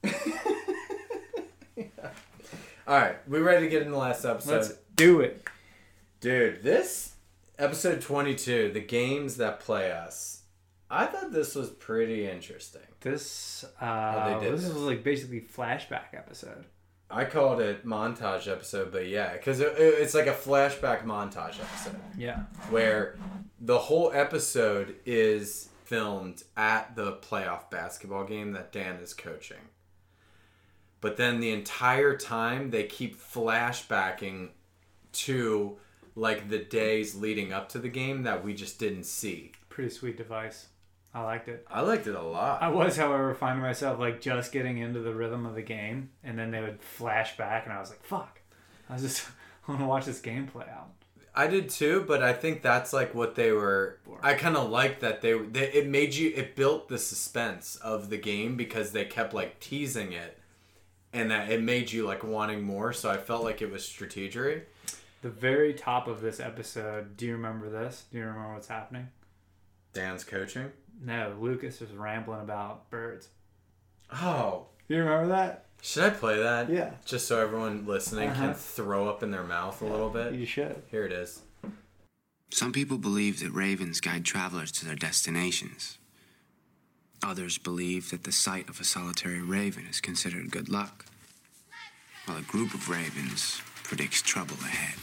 [2.88, 4.52] All right, we ready to get in the last episode?
[4.52, 5.48] Let's do it.
[6.20, 7.16] Dude, this
[7.60, 10.44] episode 22, the games that play us.
[10.90, 12.82] I thought this was pretty interesting.
[13.04, 14.74] This uh, did this this.
[14.74, 16.66] was like basically flashback episode.
[17.12, 21.60] I called it montage episode, but yeah, because it, it- it's like a flashback montage
[21.62, 23.18] episode Yeah, where
[23.62, 29.58] the whole episode is filmed at the playoff basketball game that Dan is coaching.
[31.02, 34.50] But then the entire time they keep flashbacking
[35.12, 35.78] to
[36.16, 39.52] like the days leading up to the game that we just didn't see.
[39.70, 40.68] pretty sweet device.
[41.14, 41.66] I liked it.
[41.70, 42.62] I liked it a lot.
[42.64, 46.38] I was, however, finding myself like just getting into the rhythm of the game, and
[46.40, 48.42] then they would flash back, and I was like, "Fuck!"
[48.90, 49.28] I was just
[49.68, 50.90] I want to watch this game play out.
[51.36, 54.00] I did too, but I think that's like what they were.
[54.22, 55.72] I kind of liked that they, they.
[55.72, 56.32] It made you.
[56.36, 60.38] It built the suspense of the game because they kept like teasing it,
[61.12, 62.92] and that it made you like wanting more.
[62.92, 64.70] So I felt like it was strategic.
[65.22, 67.18] The very top of this episode.
[67.18, 68.06] Do you remember this?
[68.12, 69.10] Do you remember what's happening?
[69.94, 70.72] Dan's coaching.
[71.06, 73.28] No, Lucas is rambling about birds.
[74.12, 75.66] Oh, you remember that?
[75.82, 76.70] should I play that?
[76.70, 76.92] Yeah.
[77.04, 78.42] Just so everyone listening Uh-huh.
[78.48, 80.34] can throw up in their mouth a little bit.
[80.34, 80.82] You should.
[80.90, 81.42] Here it is.
[82.52, 85.98] Some people believe that ravens guide travelers to their destinations.
[87.22, 91.06] Others believe that the sight of a solitary raven is considered good luck,
[92.26, 95.00] while a group of ravens predicts trouble ahead.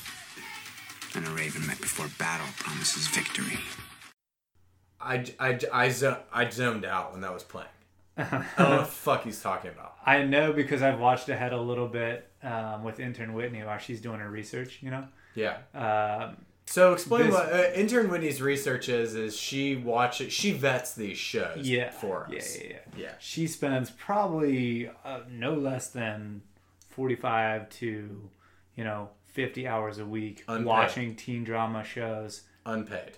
[1.14, 3.58] And a raven met before battle promises victory.
[5.00, 7.68] I, I, I, zo- I zoned out when that was playing.
[8.18, 9.94] I don't know what the fuck he's talking about.
[10.04, 14.00] I know because I've watched ahead a little bit um, with intern Whitney while she's
[14.00, 14.78] doing her research.
[14.82, 15.04] You know.
[15.34, 15.58] Yeah.
[15.74, 16.36] Um,
[16.66, 19.14] So explain This- what uh, intern Whitney's research is.
[19.14, 20.32] Is she watches?
[20.32, 21.58] She vets these shows.
[21.66, 21.90] yeah.
[21.90, 22.58] For Yeah, us.
[22.58, 22.78] yeah, yeah.
[22.96, 23.12] Yeah.
[23.20, 26.42] She spends probably uh, no less than
[26.90, 28.28] forty-five to,
[28.76, 30.66] you know, fifty hours a week Unpaid.
[30.66, 33.12] watching teen drama shows, Unpaid.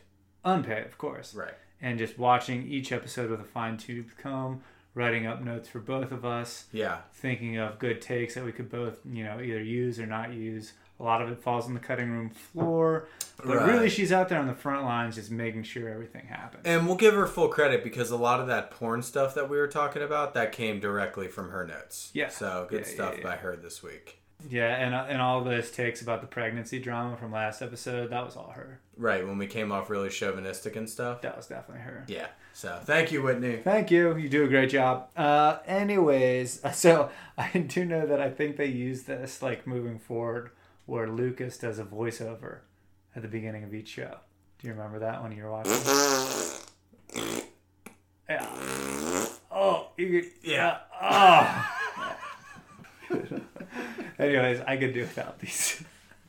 [0.44, 1.34] unpaid, of course.
[1.34, 1.54] Right.
[1.82, 4.62] And just watching each episode with a fine-tooth comb,
[4.94, 6.66] writing up notes for both of us.
[6.72, 6.98] Yeah.
[7.14, 10.72] thinking of good takes that we could both, you know, either use or not use.
[11.00, 13.08] A lot of it falls on the cutting room floor,
[13.38, 13.66] but Right.
[13.68, 16.62] really she's out there on the front lines just making sure everything happens.
[16.64, 19.56] And we'll give her full credit because a lot of that porn stuff that we
[19.56, 22.10] were talking about that came directly from her notes.
[22.14, 22.28] Yeah.
[22.28, 23.22] So good Yeah, yeah, stuff yeah.
[23.24, 24.21] by her this week.
[24.48, 28.24] Yeah, and uh, and all those takes about the pregnancy drama from last episode, that
[28.24, 28.80] was all her.
[28.96, 31.22] Right when we came off really chauvinistic and stuff.
[31.22, 32.04] That was definitely her.
[32.08, 32.28] Yeah.
[32.52, 33.56] So thank you, Whitney.
[33.56, 34.16] Thank you.
[34.16, 35.08] You do a great job.
[35.16, 40.50] Uh, anyways, so I do know that I think they use this like moving forward,
[40.86, 42.58] where Lucas does a voiceover
[43.16, 44.16] at the beginning of each show.
[44.58, 45.72] Do you remember that when you were watching?
[48.28, 49.26] yeah.
[49.50, 50.78] Oh, you yeah.
[51.00, 51.68] Oh.
[54.24, 55.82] Anyways, I could do without these.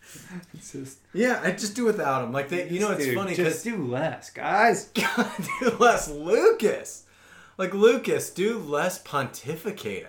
[0.53, 2.31] it's just Yeah, I just do without them.
[2.31, 4.89] Like they, you know, it's Dude, funny Just because do less, guys.
[4.93, 5.31] God,
[5.61, 7.05] do less Lucas.
[7.57, 10.07] Like Lucas, do less pontificating.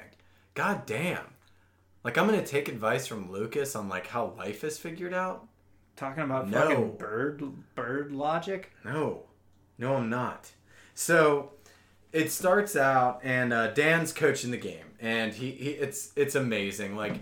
[0.54, 1.24] God damn.
[2.02, 5.46] Like I'm gonna take advice from Lucas on like how life is figured out.
[5.96, 6.60] Talking about No.
[6.68, 7.42] fucking bird
[7.74, 8.72] bird logic.
[8.84, 9.24] No,
[9.78, 10.50] no, I'm not.
[10.94, 11.52] So
[12.12, 16.96] it starts out, and uh, Dan's coaching the game, and he, he it's it's amazing.
[16.96, 17.14] Like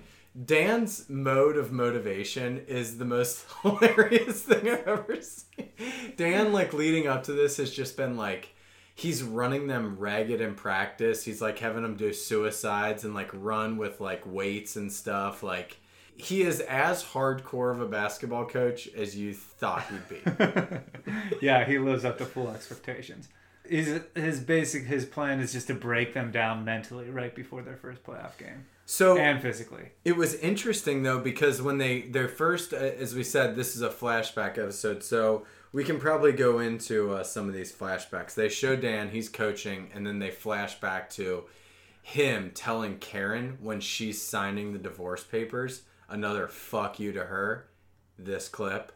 [0.45, 5.69] Dan's mode of motivation is the most hilarious thing I've ever seen.
[6.17, 8.55] Dan, like leading up to this, has just been like
[8.95, 11.25] he's running them ragged in practice.
[11.25, 15.43] He's like having them do suicides and like run with like weights and stuff.
[15.43, 15.79] Like
[16.17, 21.37] he is as hardcore of a basketball coach as you thought he'd be.
[21.47, 23.29] yeah, he lives up to full expectations.
[23.65, 27.77] His his basic his plan is just to break them down mentally right before their
[27.77, 29.89] first playoff game So and physically.
[30.05, 33.81] It was interesting though because when they their first, uh, as we said, this is
[33.81, 38.35] a flashback episode, so we can probably go into uh, some of these flashbacks.
[38.35, 41.45] They show Dan, he's coaching, and then they flash back to
[42.03, 47.71] him telling Karen when she's signing the divorce papers, another fuck you to her.
[48.19, 48.93] This clip.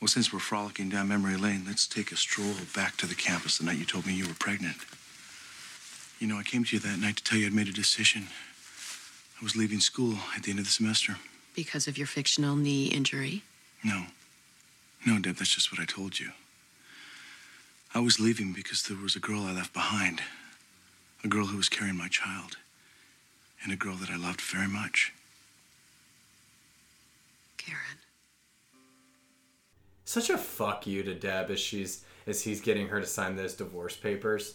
[0.00, 3.58] Well, since we're frolicking down memory lane, let's take a stroll back to the campus
[3.58, 4.78] the night you told me you were pregnant.
[6.18, 8.28] You know, I came to you that night to tell you I'd made a decision.
[9.42, 11.16] I was leaving school at the end of the semester.
[11.56, 13.42] Because of your fictional knee injury.
[13.82, 14.04] No.
[15.04, 16.30] No, Deb, that's just what I told you.
[17.92, 20.22] I was leaving because there was a girl I left behind.
[21.24, 22.56] A girl who was carrying my child.
[23.64, 25.12] And a girl that I loved very much.
[27.58, 27.98] Karen.
[30.04, 33.54] Such a fuck you to Deb as she's as he's getting her to sign those
[33.54, 34.54] divorce papers.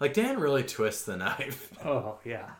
[0.00, 1.74] Like Dan really twists the knife.
[1.84, 2.52] Oh yeah.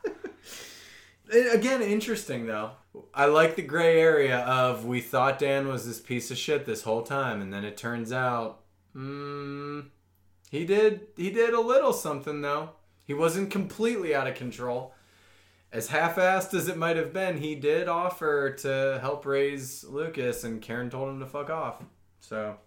[1.31, 2.72] Again, interesting though.
[3.12, 6.83] I like the gray area of we thought Dan was this piece of shit this
[6.83, 8.61] whole time, and then it turns out,
[8.95, 9.87] mm,
[10.51, 12.70] he did he did a little something though.
[13.05, 14.95] He wasn't completely out of control.
[15.72, 20.62] As half-assed as it might have been, he did offer to help raise Lucas, and
[20.62, 21.83] Karen told him to fuck off.
[22.20, 22.59] So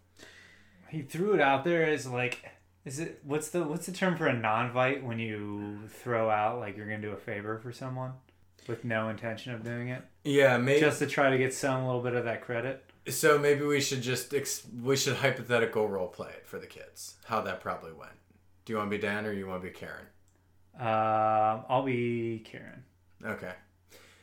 [0.89, 2.43] he threw it out there as like
[2.85, 6.77] is it what's the what's the term for a non-vite when you throw out like
[6.77, 8.13] you're gonna do a favor for someone
[8.67, 12.01] with no intention of doing it yeah, maybe just to try to get some little
[12.01, 16.29] bit of that credit So maybe we should just ex- we should hypothetical role play
[16.29, 17.15] it for the kids.
[17.25, 18.11] How that probably went.
[18.65, 20.05] Do you want to be Dan or you want to be Karen?
[20.79, 22.83] um i'll be karen
[23.25, 23.53] Okay.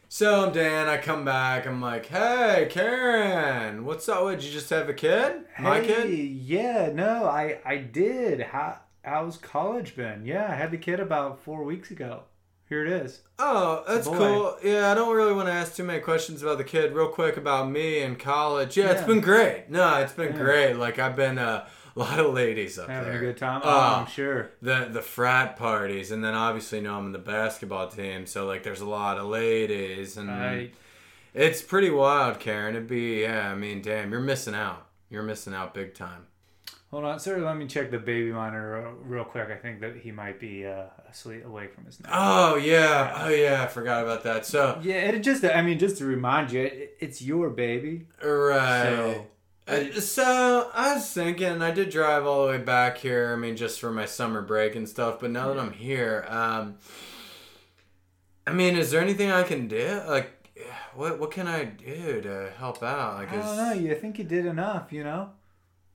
[0.08, 0.86] So I'm Dan.
[0.86, 1.66] I come back.
[1.66, 4.22] I'm like, hey, Karen, what's up?
[4.22, 5.44] Would you just have a kid?
[5.58, 6.10] My Hey, kid?
[6.10, 11.40] yeah no i i did how how's college been yeah i had the kid about
[11.40, 12.22] four weeks ago
[12.68, 14.56] here it is Oh, that's cool.
[14.62, 16.92] Yeah, I don't really want to ask too many questions about the kid.
[16.94, 18.76] Real quick about me and college.
[18.76, 19.64] Yeah, it's been great.
[19.68, 20.38] No, it's been Yeah.
[20.40, 20.74] great.
[20.74, 22.96] Like I've been uh, a lot of ladies up there.
[22.96, 23.22] having there.
[23.22, 26.84] a good time oh, Oh, i'm sure the the frat parties, and then obviously you
[26.84, 30.72] know I'm in the basketball team, so like there's a lot of ladies, and Right.
[31.34, 32.76] it's pretty wild, Karen.
[32.76, 33.50] It'd be yeah.
[33.50, 34.86] I mean, damn, you're missing out.
[35.10, 36.26] You're missing out big time.
[36.94, 40.12] Hold on sir let me check the baby monitor real- quick i think that he
[40.12, 44.22] might be uh asleep away from his neck Oh yeah, oh yeah, I forgot about
[44.24, 44.46] that.
[44.46, 48.06] So Yeah, it just I mean just to remind you, it, it's your baby.
[48.22, 48.84] right.
[48.84, 49.26] So
[49.66, 53.32] Uh, so I was thinking, I did drive all the way back here.
[53.32, 55.18] I mean, just for my summer break and stuff.
[55.20, 56.76] But now that I'm here, um,
[58.46, 60.02] I mean, is there anything I can do?
[60.06, 60.28] Like,
[60.94, 63.14] what what can I do to help out?
[63.14, 63.72] Like, I don't is, know.
[63.72, 65.30] You think you did enough, you know?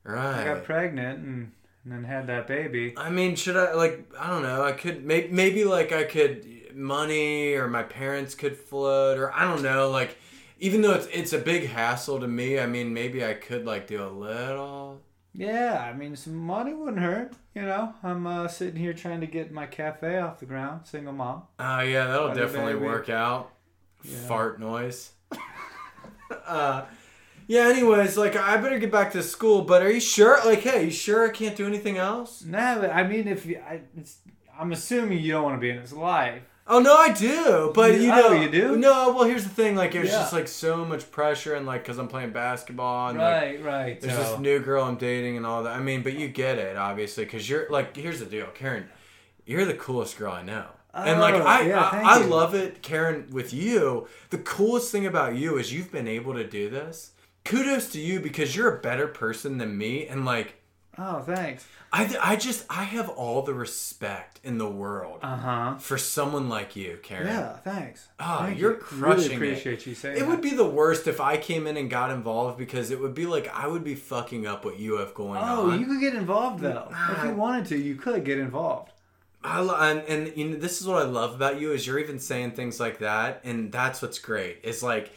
[0.06, 1.52] I got pregnant and,
[1.84, 2.94] and then had that baby.
[2.98, 4.12] I mean, should I like?
[4.18, 4.64] I don't know.
[4.64, 9.44] I could maybe maybe like I could money or my parents could float or I
[9.44, 9.90] don't know.
[9.90, 10.18] Like,
[10.60, 13.88] even though it's it's a big hassle to me, I mean, maybe I could like
[13.88, 15.02] do a little.
[15.34, 17.34] Yeah, I mean some money wouldn't hurt.
[17.54, 20.82] You know, I'm uh, sitting here trying to get my cafe off the ground.
[20.86, 21.44] Single mom.
[21.60, 22.86] Oh yeah, that'll definitely baby.
[22.86, 23.52] work out.
[24.04, 24.18] Yeah.
[24.28, 25.12] Fart noise.
[26.46, 26.86] uh,
[27.50, 27.68] yeah.
[27.68, 29.64] Anyways, like I better get back to school.
[29.64, 30.40] But are you sure?
[30.46, 32.44] Like, hey, you sure I can't do anything else?
[32.46, 34.18] No, I mean if you, I, it's,
[34.58, 36.42] I'm assuming you don't want to be in his life.
[36.72, 37.72] Oh no, I do.
[37.74, 38.78] But You- you oh, know, you do?
[38.78, 39.76] No, well, here's the thing.
[39.76, 40.20] Like, there's Yeah.
[40.20, 44.00] just like so much pressure, and like, cause I'm playing basketball, and like, Right, right.
[44.02, 45.76] there's so- this new girl I'm dating, and all that.
[45.76, 48.86] I mean, but you get it, obviously, cause you're like, here's the deal, Karen.
[49.48, 50.66] You're the coolest girl I know.
[50.94, 53.28] and like Oh, I, yeah, I, I love it, Karen.
[53.32, 57.14] With you, the coolest thing about you is you've been able to do this
[57.50, 60.56] kudos to you because you're a better person than me and like
[61.02, 61.66] Oh, thanks.
[61.94, 65.78] I, I just I have all the respect in the world Uh huh.
[65.78, 67.28] for someone like you, Karen.
[67.28, 68.10] Yeah, thanks.
[68.20, 68.78] Oh, Thank you're you.
[68.80, 69.52] crushing Really it.
[69.60, 72.58] appreciate you saying It would be the worst if I came in and got involved
[72.58, 75.70] because it would be like I would be fucking up what you have going Oh,
[75.70, 75.72] on.
[75.72, 76.90] Oh, you could get involved though.
[77.18, 78.92] If you wanted to, you could get involved.
[79.42, 82.00] I lo- and, and you know this is what I love about you is you're
[82.00, 84.60] even saying things like that, and that's what's great.
[84.64, 85.14] It's like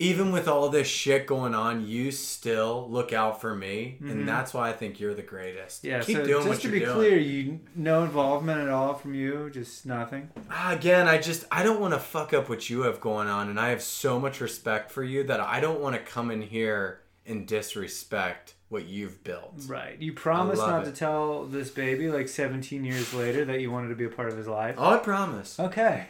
[0.00, 4.10] even with all this shit going on, you still look out for me, Mhm.
[4.12, 5.82] and that's why I think you're the greatest.
[5.84, 6.00] Yeah.
[6.02, 6.92] keep so doing just what to be doing.
[6.92, 10.30] clear, you no involvement at all from you, just nothing.
[10.50, 13.48] Ah, Again, I just I don't want to fuck up what you have going on,
[13.48, 16.42] and I have so much respect for you that I don't want to come in
[16.42, 19.54] here and disrespect what you've built.
[19.66, 19.98] Right.
[19.98, 20.86] You promised not it.
[20.86, 24.28] to tell this baby like 17 years later that you wanted to be a part
[24.28, 24.74] of his life.
[24.76, 25.58] Oh, I promise.
[25.58, 26.06] Okay.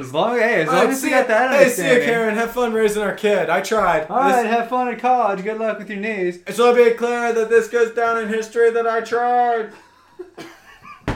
[0.00, 2.34] as long hey, as long right, as you got that Hey, see you, Karen.
[2.34, 3.48] Have fun raising our kid.
[3.48, 4.08] I tried.
[4.08, 5.44] All right, This- have fun at college.
[5.44, 6.40] Good luck with your knees.
[6.46, 9.72] It's let be clear that this goes down in history that I tried.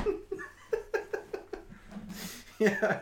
[2.61, 3.01] yeah.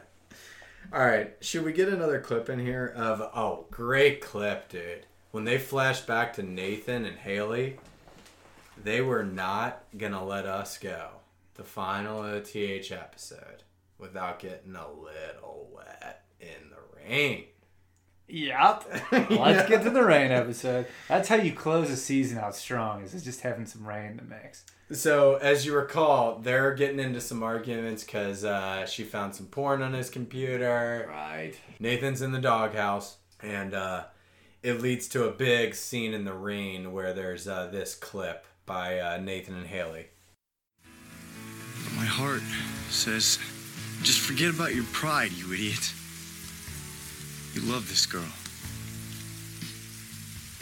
[0.91, 1.35] All right.
[1.41, 5.07] Should we get another clip in here of oh, great clip, dude.
[5.33, 7.79] When they flash back to Nathan and Haley,
[8.77, 11.09] they were not gonna let us go.
[11.55, 13.63] The final OTH episode
[13.97, 17.45] without getting a little wet in the rain.
[18.29, 18.85] Yep.
[19.31, 20.87] Let's get to the rain episode.
[21.09, 23.03] That's how you close a season out strong.
[23.03, 24.67] Is just having some rain in the mix.
[24.91, 29.81] So, as you recall, they're getting into some arguments because uh, she found some porn
[29.81, 31.07] on his computer.
[31.09, 31.55] Right.
[31.81, 34.05] Nathan's in the doghouse, and uh,
[34.63, 39.01] it leads to a big scene in the rain where there's uh, this clip by
[39.01, 40.07] uh, Nathan and Haley.
[41.97, 42.43] My heart
[42.89, 43.39] says,
[44.03, 45.93] just forget about your pride, you idiot.
[47.55, 48.23] You love this girl.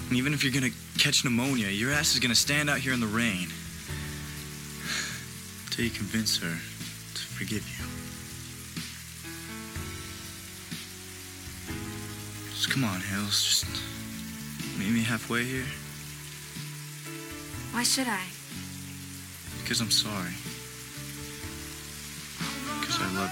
[0.09, 3.01] And even if you're gonna catch pneumonia, your ass is gonna stand out here in
[3.01, 3.49] the rain.
[5.71, 7.85] Till you convince her to forgive you.
[12.55, 13.45] Just come on, Hales.
[13.45, 13.90] Just
[14.81, 15.67] meet me halfway here.
[17.73, 18.25] Why should I?
[19.61, 20.33] Because I'm sorry.
[22.81, 23.31] Because I love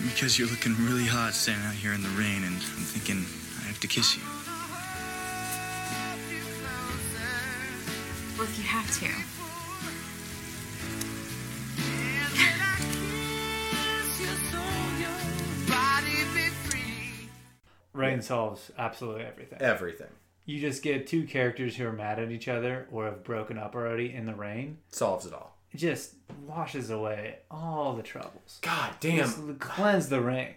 [0.00, 0.08] you.
[0.08, 3.26] Because you're looking really hot standing out here in the rain, and I'm thinking
[3.60, 4.22] I have to kiss you.
[8.38, 9.45] Well, if you have to.
[18.22, 19.60] Solves absolutely everything.
[19.60, 20.08] Everything.
[20.44, 23.74] You just get two characters who are mad at each other or have broken up
[23.74, 24.78] already in the rain.
[24.90, 25.56] Solves it all.
[25.72, 26.14] It just
[26.46, 28.58] washes away all the troubles.
[28.62, 29.18] God damn.
[29.18, 30.54] Just cleanse the rain.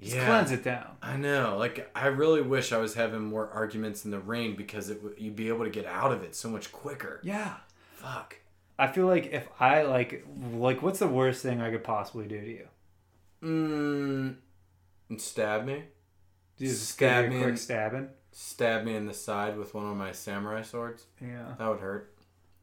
[0.00, 0.96] Just cleanse it down.
[1.02, 1.56] I know.
[1.58, 5.14] Like, I really wish I was having more arguments in the rain because it w-
[5.18, 7.20] you'd be able to get out of it so much quicker.
[7.22, 7.54] Yeah.
[7.94, 8.36] Fuck.
[8.78, 12.38] I feel like if I like like what's the worst thing I could possibly do
[12.38, 12.68] to you?
[13.42, 14.36] Mm,
[15.08, 15.84] and stab me.
[16.58, 18.08] Just you a quick in, stabbing.
[18.32, 21.04] Stab me in the side with one of my samurai swords.
[21.20, 21.54] Yeah.
[21.58, 22.14] That would hurt.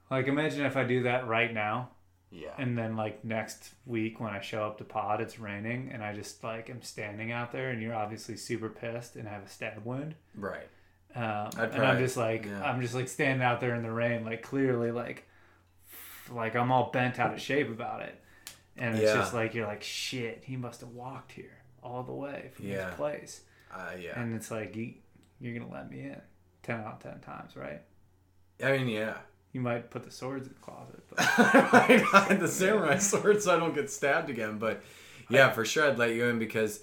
[0.10, 1.90] Like imagine if I do that right now.
[2.32, 2.54] Yeah.
[2.58, 6.14] And then like next week when I show up to pod, it's raining, and I
[6.14, 9.50] just like am standing out there, and you're obviously super pissed and I have a
[9.50, 10.16] stab wound.
[10.36, 10.68] Right.
[11.16, 12.64] Um, and I'm just like yeah.
[12.64, 15.28] I'm just like standing out there in the rain, like clearly like
[16.32, 18.20] like I'm all bent out of shape about it,
[18.78, 19.16] and it's Yeah.
[19.20, 20.42] just like you're like shit.
[20.46, 22.88] He must have walked here all the way from Yeah.
[22.88, 23.42] his place.
[23.74, 24.20] Uh, yeah.
[24.20, 24.94] And it's like you,
[25.40, 26.22] you're gonna let me in
[26.62, 27.82] ten out of ten times, right?
[28.64, 29.18] I mean, yeah.
[29.52, 33.42] You might put the swords in the closet, but I might hide the samurai sword
[33.42, 34.58] so I don't get stabbed again.
[34.58, 34.82] But
[35.30, 36.80] yeah, for sure I'd let you in because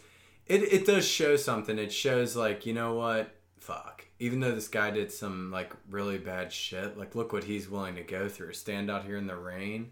[0.47, 1.79] it, it does show something.
[1.79, 3.35] It shows like, you know what?
[3.59, 4.07] Fuck.
[4.19, 7.97] Even though this guy did some like really bad shit, like look what he's willing
[7.97, 8.53] to go through.
[8.53, 9.91] Stand out here in the rain,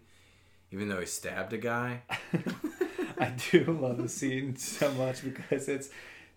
[0.71, 2.03] even though he stabbed a guy.
[3.19, 5.89] I do love the scene so much because it's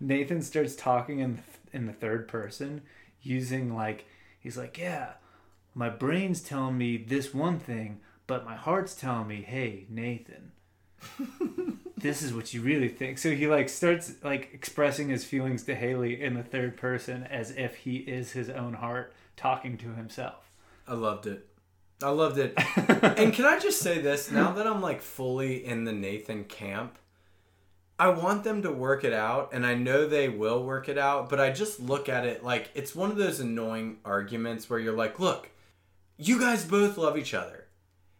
[0.03, 1.43] Nathan starts talking in
[1.73, 2.83] in the third person
[3.23, 4.05] using like
[4.41, 5.13] he's like, "Yeah,
[5.75, 10.53] my brain's telling me this one thing, but my heart's telling me, "Hey, Nathan,
[11.97, 15.75] this is what you really think." So he like starts like expressing his feelings to
[15.77, 20.51] Haley in the third person as if he is his own heart talking to himself.
[20.87, 21.47] I loved it.
[22.03, 22.55] I loved it.
[23.17, 24.33] and can I just say this?
[24.33, 26.99] Now that I'm like fully in the Nathan camp,
[28.03, 31.29] I want them to work it out, and I know they will work it out,
[31.29, 34.93] but I just look at it like it's one of those annoying arguments where you're
[34.93, 35.51] like, look,
[36.19, 37.67] you guys both love each other.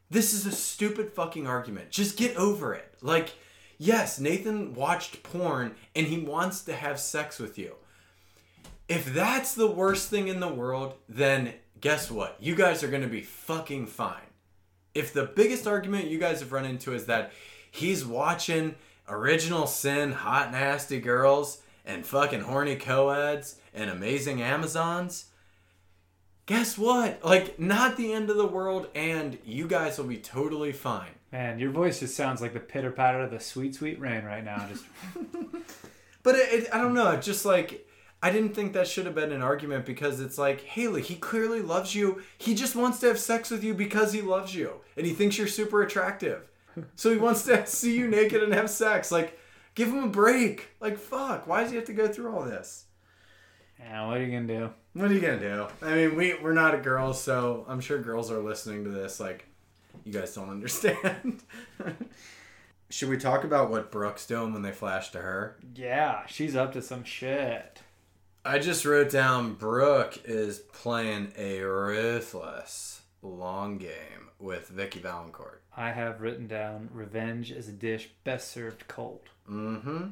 [0.09, 1.91] This is a stupid fucking argument.
[1.91, 2.95] Just get over it.
[3.01, 3.31] Like,
[3.77, 7.75] yes, Nathan watched porn and he wants to have sex with you.
[8.89, 12.37] if that's the worst thing in the world, then guess what?
[12.39, 14.21] You guys are to be fucking fine.
[14.95, 17.33] If the biggest argument you guys have run into is that
[17.71, 18.75] he's watching
[19.09, 25.27] original sin, hot nasty girls, and fucking horny co-eds and amazing Amazons,
[26.47, 27.25] guess what?
[27.25, 31.11] Like, not the end of the world, and you guys will be totally fine.
[31.33, 34.45] Man, your voice just sounds like the pitter patter of the sweet, sweet rain right
[34.45, 34.69] now.
[34.69, 34.85] Just
[36.23, 37.17] But it, it, I don't know.
[37.17, 37.87] Just like
[38.23, 41.61] I didn't think that should have been an argument because it's like Haley, he clearly
[41.61, 42.23] loves you.
[42.39, 45.39] He just wants to have sex with you because he loves you and he thinks
[45.39, 46.49] you're super attractive.
[46.95, 49.11] So he wants to see you naked and have sex.
[49.13, 49.39] Like,
[49.75, 50.69] give him a break.
[50.81, 51.47] Like, fuck.
[51.47, 52.87] Why does he have to go through all this?
[53.79, 54.71] yeah, what are you gonna do?
[54.93, 55.67] What are you gonna do?
[55.83, 59.19] I mean, we we're not a girl, so I'm sure girls are listening to this.
[59.19, 59.47] Like,
[60.05, 61.43] you guys don't understand.
[62.91, 65.57] Should we talk about what Brooke's doing when they flash to her?
[65.75, 67.81] Yeah, she's up to some shit.
[68.45, 75.63] I just wrote down Brooke is playing a ruthless long game with Vicky Valancourt.
[75.77, 79.29] I have written down revenge is a dish best served cold.
[79.49, 80.09] Mm-hmm.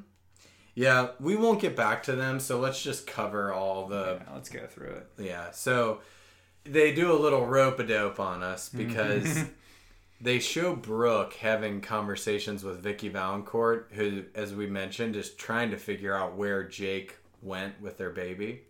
[0.75, 4.21] Yeah, we won't get back to them, so let's just cover all the.
[4.21, 5.09] Yeah, let's go through it.
[5.19, 6.01] Yeah, so
[6.65, 9.45] they do a little rope a dope on us because
[10.21, 15.77] they show Brooke having conversations with Vicky Valancourt, who, as we mentioned, is trying to
[15.77, 18.63] figure out where Jake went with their baby.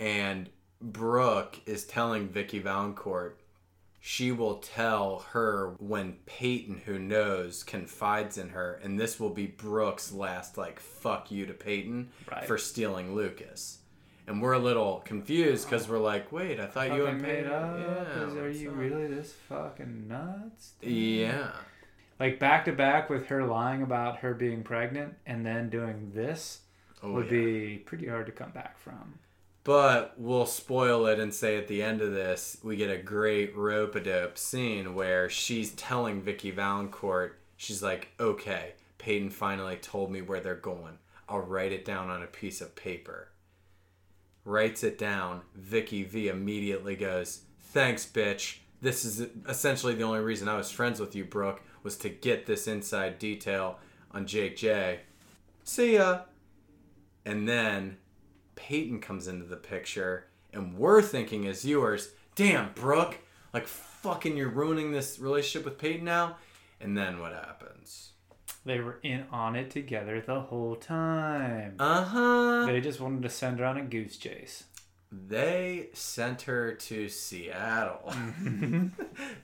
[0.00, 0.48] And
[0.80, 3.40] Brooke is telling Vicky Valancourt
[4.06, 9.46] she will tell her when Peyton, who knows, confides in her, and this will be
[9.46, 12.44] Brooke's last like fuck you to Peyton Right.
[12.44, 13.78] for stealing Lucas.
[14.26, 17.34] And we're a little confused because we're like, wait, I thought you Fucking and made
[17.44, 17.78] Peyton, up.
[17.78, 20.72] yeah, are you up?" really this fucking nuts?
[20.82, 21.52] Yeah.
[22.20, 26.60] Like back to back with her lying about her being pregnant and then doing this
[27.02, 27.30] Oh, would yeah.
[27.30, 29.18] be pretty hard to come back from.
[29.64, 33.56] But we'll spoil it and say at the end of this, we get a great
[33.56, 40.10] rope a dope scene where she's telling Vicky Valancourt, she's like, okay, Peyton finally told
[40.12, 40.98] me where they're going.
[41.30, 43.28] I'll write it down on a piece of paper.
[44.44, 45.40] Writes it down.
[45.54, 48.58] Vicky V immediately goes, thanks, bitch.
[48.82, 52.44] This is essentially the only reason I was friends with you, Brooke, was to get
[52.44, 53.78] this inside detail
[54.10, 55.00] on Jake J.
[55.64, 56.20] See ya.
[57.24, 57.96] And then
[58.56, 63.18] Peyton comes into the picture, and we're thinking as viewers, damn, Brooke,
[63.52, 66.36] like fucking you're ruining this relationship with Peyton now.
[66.80, 68.10] And then what happens?
[68.66, 71.76] They were in on it together the whole time.
[71.78, 72.66] Uh huh.
[72.66, 74.64] They just wanted to send her on a goose chase.
[75.12, 78.12] They sent her to Seattle.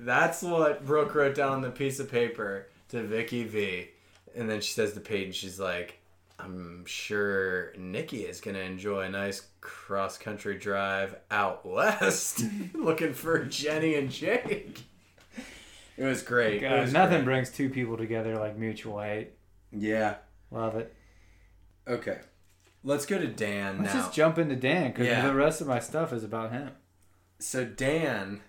[0.01, 3.89] That's what Brooke wrote down on the piece of paper to Vicky V.
[4.35, 6.00] And then she says to Peyton, she's like,
[6.43, 13.13] I'm sure Nikki is going to enjoy a nice cross country drive out west looking
[13.13, 14.83] for Jenny and Jake.
[15.97, 16.63] It was great.
[16.63, 17.25] It was nothing great.
[17.25, 19.33] brings two people together like mutual hate.
[19.71, 20.17] Yeah.
[20.51, 20.95] Love it.
[21.87, 22.19] Okay.
[22.83, 24.01] Let's go to Dan Let's now.
[24.01, 25.27] just jump into Dan because Yeah.
[25.27, 26.71] the rest of my stuff is about him.
[27.39, 28.41] So Dan,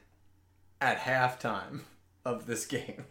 [0.80, 1.82] at halftime
[2.24, 3.04] of this game,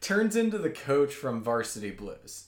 [0.00, 2.46] turns into the coach from Varsity Blues.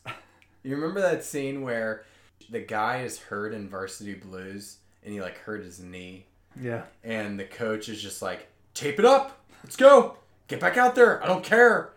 [0.62, 2.04] You remember that scene where
[2.50, 6.26] the guy is hurt in Varsity Blues and he like hurt his knee,
[6.60, 6.82] Yeah.
[7.02, 10.16] and the coach is just like, "Tape it up, let's go,
[10.48, 11.92] get back out there, I don't care."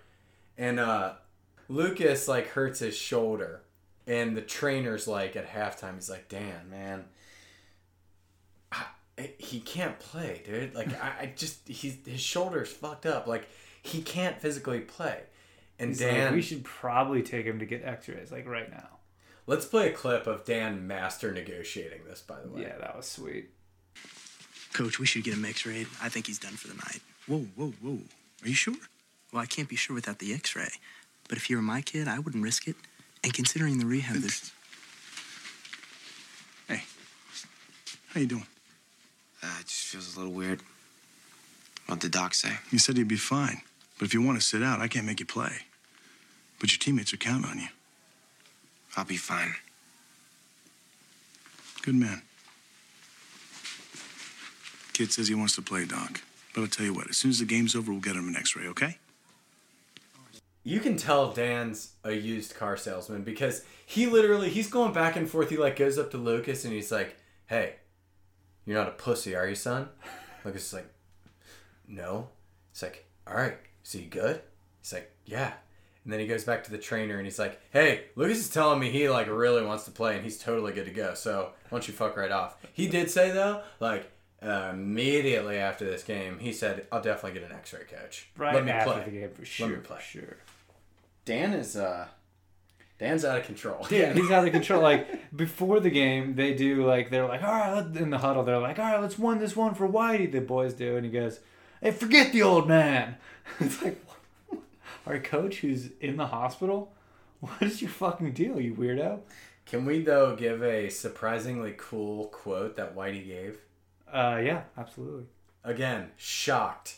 [0.58, 1.14] And uh,
[1.70, 3.62] Lucas like hurts his shoulder,
[4.08, 7.06] and the trainer's like at halftime, he's like, "Dan, man."
[9.18, 10.76] I- he can't play, dude.
[10.76, 13.28] Like I, I just he's his shoulders fucked up.
[13.28, 13.48] Like
[13.82, 15.22] he can't physically play.
[15.80, 18.88] And He's Dan, like, we should probably take him to get X-rays like right now.
[19.48, 22.22] let's play a clip of Dan master negotiating this.
[22.22, 23.50] By the way, Yeah, that was sweet.
[24.74, 25.88] Coach, we should get him x-rayed.
[26.02, 27.00] I think he's done for the night.
[27.28, 28.00] Whoa, whoa, whoa.
[28.44, 28.76] Are you sure?
[29.32, 30.70] Well, I can't be sure without the x-ray.
[31.30, 32.76] But if you were my kid, I wouldn't risk it.
[33.24, 34.52] And considering the rehab, there's...
[36.68, 36.84] Hey,
[38.10, 38.48] how you doing?
[39.42, 40.62] Uh, it just feels a little weird.
[41.86, 42.54] What'd the doc say?
[42.72, 43.62] You said he'd be fine.
[43.98, 45.52] But if you want to sit out, I can't make you play.
[46.60, 47.68] But your teammates are counting on you.
[48.98, 49.56] I'll be fine.
[51.82, 52.22] Good man.
[54.94, 56.22] Kid says he wants to play, Doc.
[56.54, 58.36] But I'll tell you what, as soon as the game's over, we'll get him an
[58.36, 58.98] x ray, okay?
[60.66, 65.30] you can tell Dan's a used car salesman because he literally he's going back and
[65.30, 65.52] forth.
[65.52, 67.16] He like goes up to Lucas and he's like,
[67.46, 67.76] "Hey,
[68.66, 69.90] you're not a pussy, are you, son?"
[70.44, 70.90] Lucas is like,
[71.88, 72.30] "No."
[72.72, 73.36] It's like, "All
[73.86, 74.42] so you good?"
[74.82, 75.54] He's like, "Yeah."
[76.04, 78.80] And then he goes back to the trainer and he's like, "Hey, Lucas is telling
[78.80, 81.14] me he like really wants to play and he's totally good to go.
[81.14, 85.86] So why don't you fuck right off?" He did say though, like uh, immediately after
[85.86, 88.28] this game, he said, "I'll definitely get an X-ray coach.
[88.38, 89.04] Right Let me after play.
[89.06, 89.68] the game, for sure.
[89.68, 90.38] Let me play." Sure.
[91.26, 92.08] Dan is uh,
[93.00, 93.86] Dan's out of control.
[93.90, 94.82] Yeah, he's out of control.
[94.82, 98.60] Like before the game, they do like they're like, all right, in the huddle, they're
[98.60, 100.32] like, all right, let's win this one for Whitey.
[100.32, 101.40] The boys do, and he goes,
[101.82, 103.18] hey, forget the old man.
[103.60, 104.04] It's like,
[105.06, 106.92] our coach who's in the hospital.
[107.40, 109.20] What is your fucking deal, you weirdo?
[109.66, 113.60] Can we though give a surprisingly cool quote that Whitey gave?
[114.12, 115.26] Uh, yeah, absolutely.
[115.64, 116.98] Again, shocked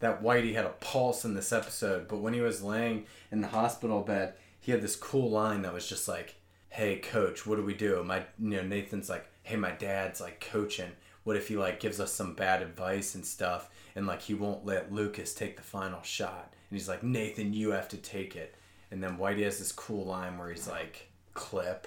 [0.00, 3.48] that Whitey had a pulse in this episode, but when he was laying in the
[3.48, 6.36] hospital bed, he had this cool line that was just like,
[6.68, 10.40] "Hey, coach, what do we do?" My, you know, Nathan's like, "Hey, my dad's like
[10.40, 10.92] coaching.
[11.24, 14.64] What if he like gives us some bad advice and stuff, and like he won't
[14.64, 18.54] let Lucas take the final shot?" And he's like, "Nathan, you have to take it."
[18.90, 21.86] And then Whitey has this cool line where he's like, "Clip."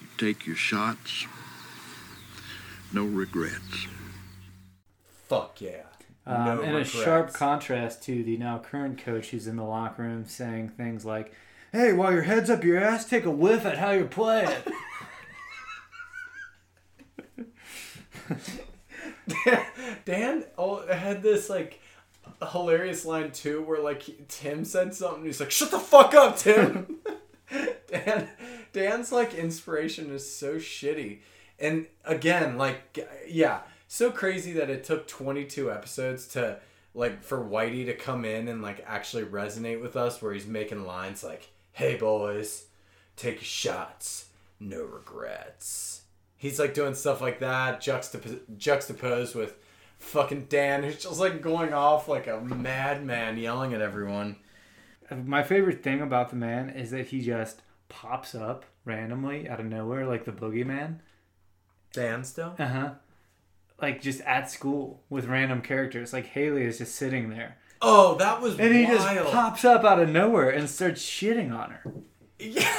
[0.00, 1.26] You Take your shots.
[2.92, 3.86] No regrets.
[5.28, 5.82] Fuck yeah.
[6.26, 10.02] Um, No and a sharp contrast to the now current coach who's in the locker
[10.02, 11.32] room saying things like,
[11.72, 14.50] "Hey, while your head's up your ass, take a whiff at how you're playing."
[20.04, 21.80] Dan oh, had this like
[22.52, 25.24] hilarious line too, where like Tim said something.
[25.24, 26.98] He's like, "Shut the fuck up, Tim."
[27.88, 28.28] Dan,
[28.72, 31.20] Dan's like inspiration is so shitty,
[31.58, 36.58] and again, like, yeah, so crazy that it took 22 episodes to
[36.94, 40.84] like for Whitey to come in and like actually resonate with us, where he's making
[40.84, 42.66] lines like, "Hey boys,
[43.16, 44.26] take your shots,
[44.60, 46.02] no regrets."
[46.38, 49.56] He's like doing stuff like that, juxtap- juxtaposed with
[49.98, 54.36] fucking Dan, who's just like going off like a madman, yelling at everyone.
[55.24, 59.66] My favorite thing about the man is that he just pops up randomly out of
[59.66, 60.98] nowhere, like the boogeyman.
[61.92, 62.54] Dan still?
[62.58, 62.90] Uh huh.
[63.82, 66.12] Like just at school with random characters.
[66.12, 67.56] Like Haley is just sitting there.
[67.80, 68.98] Oh, that was And he wild.
[69.16, 71.84] just pops up out of nowhere and starts shitting on her.
[72.40, 72.72] Yeah.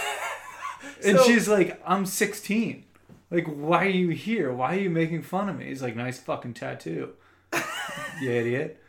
[1.04, 2.86] And So- she's like, I'm 16.
[3.32, 4.52] Like, why are you here?
[4.52, 5.66] Why are you making fun of me?
[5.66, 7.14] He's like, nice fucking tattoo.
[8.22, 8.82] you idiot.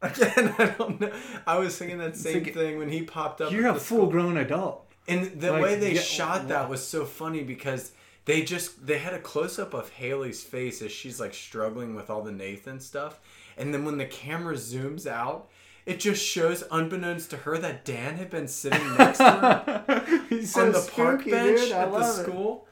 [0.00, 1.12] Again, I don't know.
[1.46, 3.52] I was thinking that same like- thing when he popped up.
[3.52, 4.86] You're a full grown adult.
[5.08, 7.92] And the Like, way they yeah, shot that was so funny because
[8.24, 12.08] they just they had a close up of Haley's face as she's like struggling with
[12.08, 13.18] all the Nathan stuff,
[13.56, 15.48] and then when the camera zooms out,
[15.86, 20.54] it just shows, unbeknownst to her, that Dan had been sitting next to her He's
[20.54, 21.72] so on the park spooky, bench dude.
[21.72, 22.22] I at the love it.
[22.22, 22.68] school.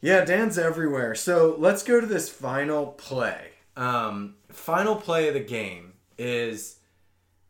[0.00, 1.14] Yeah, Dan's everywhere.
[1.14, 3.50] So let's go to this final play.
[3.76, 6.76] Um, final play of the game is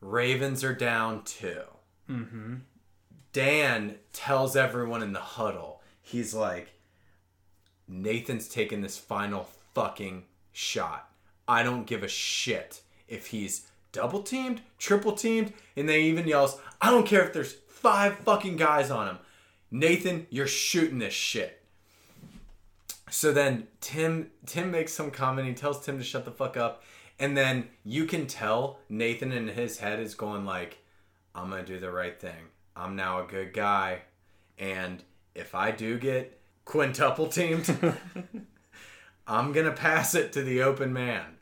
[0.00, 1.62] Ravens are down two.
[2.08, 2.54] Mm-hmm.
[3.32, 6.72] Dan tells everyone in the huddle, he's like,
[7.86, 11.10] Nathan's taking this final fucking shot.
[11.46, 16.60] I don't give a shit if he's double teamed, triple teamed, and they even yells,
[16.80, 19.18] I don't care if there's five fucking guys on him.
[19.70, 21.62] Nathan, you're shooting this shit.
[23.10, 25.48] So then Tim Tim makes some comment.
[25.48, 26.82] He tells Tim to shut the fuck up,
[27.18, 30.78] and then you can tell Nathan in his head is going like,
[31.34, 32.48] "I'm gonna do the right thing.
[32.76, 34.02] I'm now a good guy,
[34.58, 35.02] and
[35.34, 37.96] if I do get quintuple teamed,
[39.26, 41.36] I'm gonna pass it to the open man."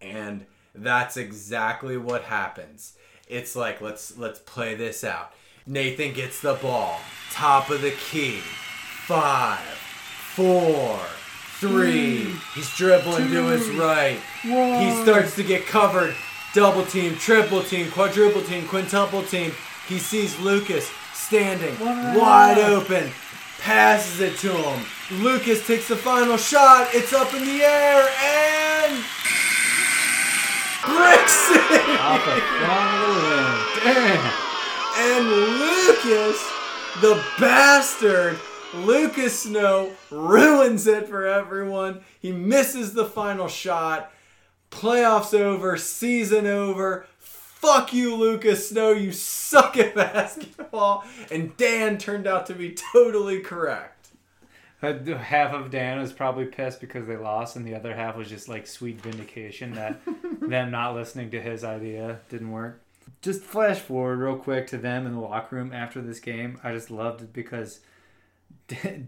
[0.00, 2.94] And that's exactly what happens.
[3.28, 5.32] It's like let's let's play this out.
[5.66, 8.40] Nathan gets the ball, top of the key,
[9.06, 10.98] five, four,
[11.60, 12.24] three.
[12.24, 12.58] Hmm.
[12.58, 14.18] He's dribbling to his right.
[14.42, 16.14] He starts to get covered.
[16.52, 19.52] Double team, triple team, quadruple team, quintuple team.
[19.86, 23.10] He sees Lucas standing wide open,
[23.60, 24.84] passes it to him.
[25.22, 26.88] Lucas takes the final shot.
[26.92, 29.04] It's up in the air and
[30.96, 31.50] bricks.
[32.00, 33.80] Off the front of the.
[33.84, 34.32] Damn.
[34.98, 36.38] And Lucas,
[37.00, 38.38] the bastard,
[38.74, 42.00] Lucas Snow ruins it for everyone.
[42.20, 44.12] He misses the final shot.
[44.70, 47.06] Playoffs over, season over.
[47.18, 48.92] Fuck you, Lucas Snow.
[48.92, 51.04] You suck at basketball.
[51.30, 53.99] And Dan turned out to be totally correct.
[54.80, 58.48] Half of Dan was probably pissed because they lost, and the other half was just
[58.48, 60.00] like sweet vindication that
[60.40, 62.80] them not listening to his idea didn't work.
[63.20, 66.58] Just flash forward real quick to them in the locker room after this game.
[66.64, 67.80] I just loved it because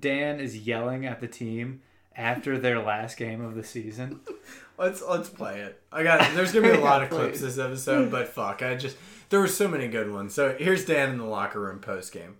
[0.00, 1.80] Dan is yelling at the team
[2.14, 4.20] after their last game of the season.
[4.78, 5.80] let's let's play it.
[5.90, 6.34] I got.
[6.34, 8.96] There's gonna be a lot of clips this episode, but fuck, I just
[9.30, 10.34] there were so many good ones.
[10.34, 12.36] So here's Dan in the locker room post game.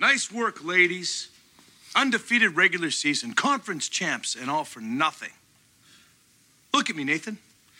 [0.00, 1.28] Nice work, ladies.
[1.94, 5.30] Undefeated regular season, conference champs, and all for nothing.
[6.72, 7.36] Look at me, Nathan.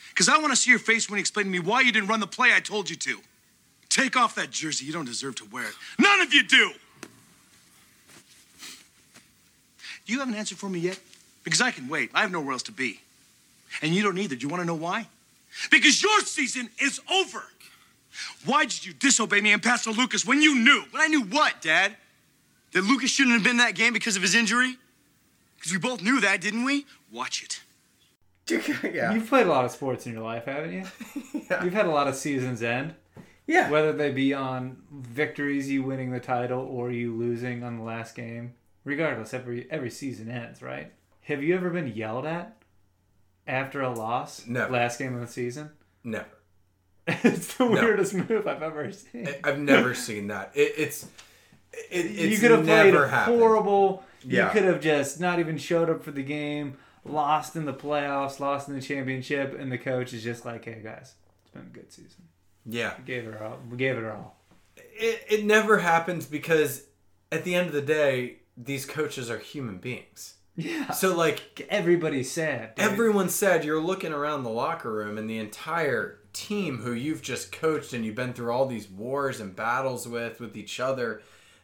[0.09, 2.09] Because I want to see your face when you explain to me why you didn't
[2.09, 3.19] run the play I told you to.
[3.89, 4.85] Take off that jersey.
[4.85, 5.73] You don't deserve to wear it.
[5.97, 6.71] None of you do.
[10.05, 10.99] Do you have an answer for me yet?
[11.43, 12.11] Because I can wait.
[12.13, 12.99] I have nowhere else to be.
[13.81, 14.35] And you don't either.
[14.35, 15.07] Do you want to know why?
[15.71, 17.43] Because your season is over.
[18.45, 20.83] Why did you disobey me and Pastor Lucas when you knew?
[20.91, 21.95] When I knew what, Dad?
[22.73, 24.77] That Lucas shouldn't have been in that game because of his injury?
[25.57, 26.85] Because we both knew that, didn't we?
[27.11, 27.61] Watch it.
[28.93, 29.13] yeah.
[29.13, 30.83] You've played a lot of sports in your life, haven't you?
[31.63, 32.95] You've had a lot of seasons end.
[33.47, 33.69] Yeah.
[33.69, 38.15] Whether they be on victories, you winning the title, or you losing on the last
[38.15, 38.53] game.
[38.83, 40.91] Regardless, every every season ends, right?
[41.21, 42.57] Have you ever been yelled at
[43.45, 44.47] after a loss?
[44.47, 44.71] Never.
[44.73, 45.69] Last game of the season?
[46.03, 46.25] Never.
[47.07, 47.71] it's the No.
[47.71, 49.27] weirdest move I've ever seen.
[49.27, 50.51] I- I've never seen that.
[50.55, 51.07] It, it's
[51.73, 53.39] it, it's you could have played happened.
[53.39, 54.03] horrible.
[54.23, 54.45] Yeah.
[54.47, 58.39] You could have just not even showed up for the game, lost in the playoffs,
[58.39, 61.73] lost in the championship, and the coach is just like, "Hey guys, it's been a
[61.73, 62.23] good season.
[62.65, 62.93] Yeah.
[62.99, 63.59] We gave it our all.
[63.69, 64.37] We gave it our all."
[64.77, 66.85] It, it never happens because
[67.31, 70.35] at the end of the day, these coaches are human beings.
[70.55, 70.91] Yeah.
[70.91, 72.75] So like everybody's sad.
[72.75, 72.85] dude.
[72.85, 73.63] Everyone's sad.
[73.63, 78.05] You're looking around the locker room and the entire team who you've just coached and
[78.05, 81.21] you've been through all these wars and battles with with each other.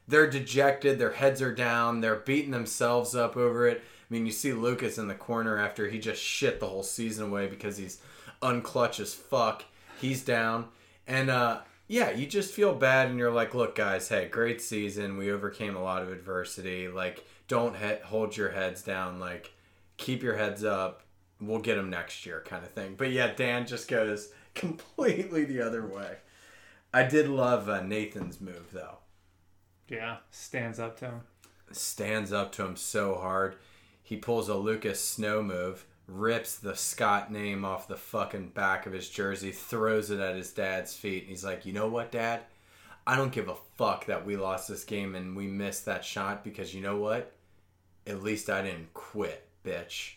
[0.07, 0.99] They're dejected.
[0.99, 2.01] Their heads are down.
[2.01, 3.79] They're beating themselves up over it.
[3.79, 7.27] I mean, you see Lucas in the corner after he just shit the whole season
[7.27, 7.99] away because he's
[8.41, 9.65] unclutch as fuck.
[9.99, 10.69] He's down.
[11.07, 15.17] And uh yeah, you just feel bad and you're like, look, guys, hey, great season.
[15.17, 16.89] We overcame a lot of adversity.
[16.89, 19.19] Like, don't he- hold your heads down.
[19.21, 19.53] Like,
[19.95, 21.03] keep your heads up.
[21.39, 22.95] We'll get them next year, kind of thing.
[22.97, 26.17] But yeah, Dan just goes completely the other way.
[26.93, 28.97] I did love uh, Nathan's move, though.
[29.89, 31.21] Yeah, stands up to him.
[31.71, 33.55] Stands up to him so hard.
[34.03, 38.93] He pulls a Lucas Snow move, rips the Scott name off the fucking back of
[38.93, 42.41] his jersey, throws it at his dad's feet, and he's like, "You know what, Dad?
[43.07, 46.43] I don't give a fuck that we lost this game and we missed that shot
[46.43, 47.31] because you know what?
[48.05, 50.15] At least I didn't quit, bitch.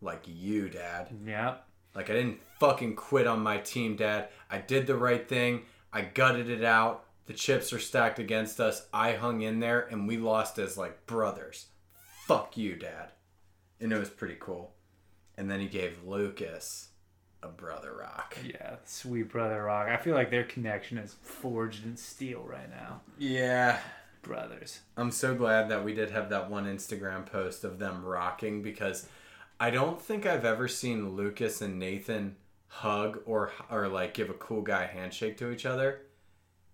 [0.00, 1.10] Like you, Dad.
[1.24, 1.54] Yeah.
[1.94, 4.28] Like I didn't fucking quit on my team, Dad.
[4.50, 5.62] I did the right thing.
[5.92, 7.04] I gutted it out.
[7.26, 8.86] The chips are stacked against us.
[8.92, 11.66] I hung in there and we lost as like brothers.
[12.26, 13.12] Fuck you, Dad.
[13.80, 14.74] And it was pretty cool.
[15.36, 16.88] And then he gave Lucas
[17.42, 18.36] a brother rock.
[18.44, 19.88] Yeah, sweet brother rock.
[19.88, 23.00] I feel like their connection is forged in steel right now.
[23.18, 23.78] Yeah.
[24.22, 24.80] Brothers.
[24.96, 29.06] I'm so glad that we did have that one Instagram post of them rocking because
[29.60, 32.36] I don't think I've ever seen Lucas and Nathan
[32.68, 36.00] hug or or like give a cool guy handshake to each other.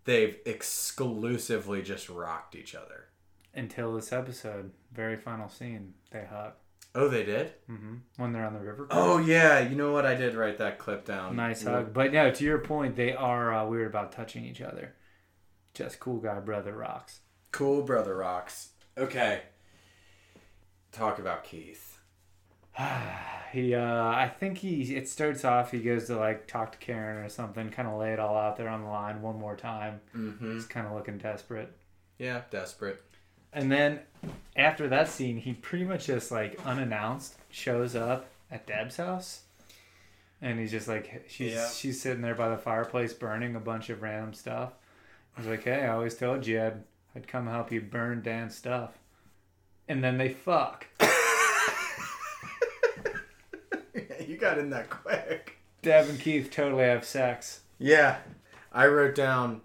[0.05, 3.09] They've exclusively just rocked each other.
[3.55, 6.53] Until this episode, very final scene, they hug.
[6.95, 7.53] Oh, they did?
[7.70, 7.95] Mm-hmm.
[8.16, 8.87] When they're on the river.
[8.91, 10.05] Oh yeah, you know what?
[10.05, 11.37] I did write that clip down.
[11.37, 11.93] Nice hug.
[11.95, 14.95] But no, to your point, they are uh, weird about touching each other.
[15.74, 17.20] Just cool guy brother rocks.
[17.51, 18.70] Cool brother rocks.
[18.99, 19.43] Okay.
[20.91, 21.91] Talk about Keith.
[23.53, 24.97] He, uh, I think he.
[24.97, 25.73] It starts off.
[25.73, 28.57] He goes to like talk to Karen or something, kind of lay it all out
[28.57, 30.01] there on the line one more time.
[30.16, 30.55] Mhm.
[30.55, 31.70] He's kind of looking desperate.
[32.16, 33.03] Yeah, desperate.
[33.53, 34.01] And then
[34.57, 39.43] after that scene, he pretty much just like unannounced shows up at Deb's house.
[40.40, 41.69] And he's just like she's Yeah.
[41.69, 44.73] she's sitting there by the fireplace burning a bunch of random stuff.
[45.36, 46.82] He's like, Hey, I always told you I'd
[47.15, 48.93] I'd come help you burn Dan's stuff.
[49.89, 50.86] And then they fuck.
[54.27, 55.56] you got in that quick.
[55.82, 57.60] Deb and Keith totally have sex.
[57.78, 58.19] Yeah.
[58.73, 59.60] I wrote down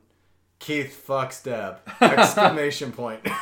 [0.59, 1.77] Keith fucks Deb.
[2.01, 3.21] Exclamation point.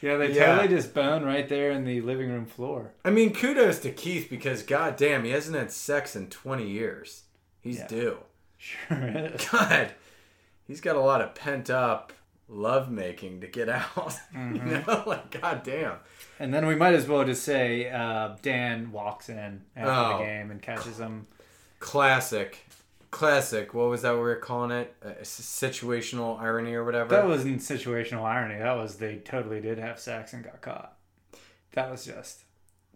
[0.00, 0.46] Yeah, they Yeah.
[0.54, 2.92] totally just bone right there in the living room floor.
[3.04, 7.24] I mean, kudos to Keith because goddamn, he hasn't had sex in 20 years.
[7.60, 7.86] He's Yeah.
[7.88, 8.18] due.
[8.56, 9.48] Sure is.
[9.50, 9.90] God,
[10.68, 12.12] he's got a lot of pent up
[12.48, 14.14] love making to get out.
[14.34, 15.96] you know, like goddamn.
[16.40, 20.18] And then we might as well just say uh, Dan walks in after Oh.
[20.18, 21.26] the game and catches him.
[21.80, 22.58] Classic.
[23.10, 23.72] Classic.
[23.72, 24.94] What was that we were calling it?
[25.04, 27.08] Uh, situational irony or whatever?
[27.10, 28.58] That wasn't situational irony.
[28.58, 30.96] That was they totally did have sex and got caught.
[31.72, 32.42] That was just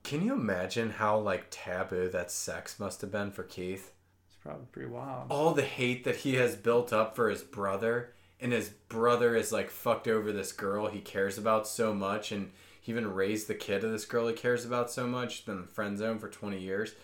[0.03, 3.93] Can you imagine how like taboo that sex must have been for Keith?
[4.27, 5.27] it's probably pretty wild.
[5.31, 8.13] All the hate that he has built up for his brother
[8.43, 12.51] and his brother is like fucked over this girl he cares about so much, and
[12.81, 15.47] he even raised the kid of this girl he cares about so much.
[15.47, 16.95] Been in the friend zone for twenty years,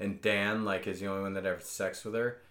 [0.00, 2.42] and Dan like is the only one that ever sex with her,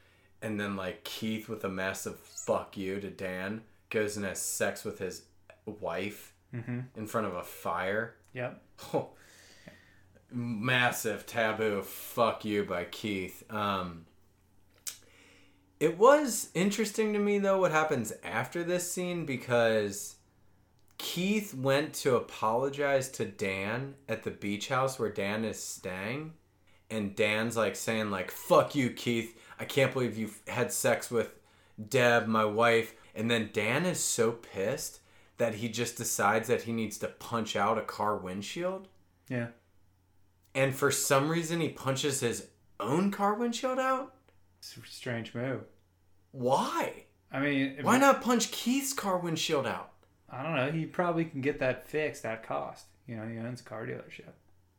[0.41, 4.83] and then like Keith with a massive fuck you to Dan goes and has sex
[4.83, 5.23] with his
[5.65, 6.85] wife Mhm.
[6.95, 8.15] in front of a fire.
[8.33, 8.61] Yep.
[8.93, 9.09] Oh,
[10.31, 13.43] massive taboo fuck you by Keith.
[13.51, 14.05] Um,
[15.79, 20.15] it was interesting to me though what happens after this scene because
[20.97, 26.33] Keith went to apologize to Dan at the beach house where Dan is staying.
[26.89, 29.37] And Dan's like saying like fuck you Keith.
[29.59, 31.33] I can't believe you had sex with
[31.89, 32.93] Deb, my wife.
[33.13, 34.99] And then Dan is so pissed
[35.37, 38.87] that he just decides that he needs to punch out a car windshield.
[39.29, 39.47] Yeah.
[40.55, 42.47] And for some reason, he punches his
[42.79, 44.13] own car windshield out.
[44.89, 45.61] Strange move.
[46.31, 47.05] Why?
[47.31, 49.91] I mean, Why not punch Keith's car windshield out?
[50.29, 50.71] I don't know.
[50.71, 52.85] He probably can get that fixed at cost.
[53.07, 54.33] You know, he owns a car dealership.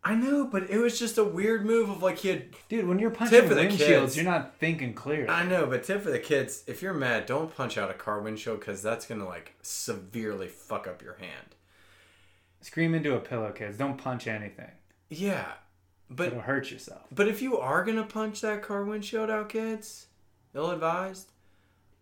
[0.05, 2.45] I know, but it was just a weird move of like he had.
[2.69, 4.17] Dude, when you're punching Tip for the windshields, kids.
[4.17, 5.29] you're not thinking clearly.
[5.29, 8.21] I know, but tip for the kids: if you're mad, don't punch out a car
[8.21, 11.57] windshield because that's gonna like severely fuck up your hand.
[12.61, 13.77] Scream into a pillow, kids.
[13.79, 14.71] Don't punch anything.
[15.11, 15.47] Yeah,
[16.11, 17.03] but It'll hurt yourself.
[17.13, 20.07] But if you are gonna punch that car windshield out, kids,
[20.55, 21.31] ill advised.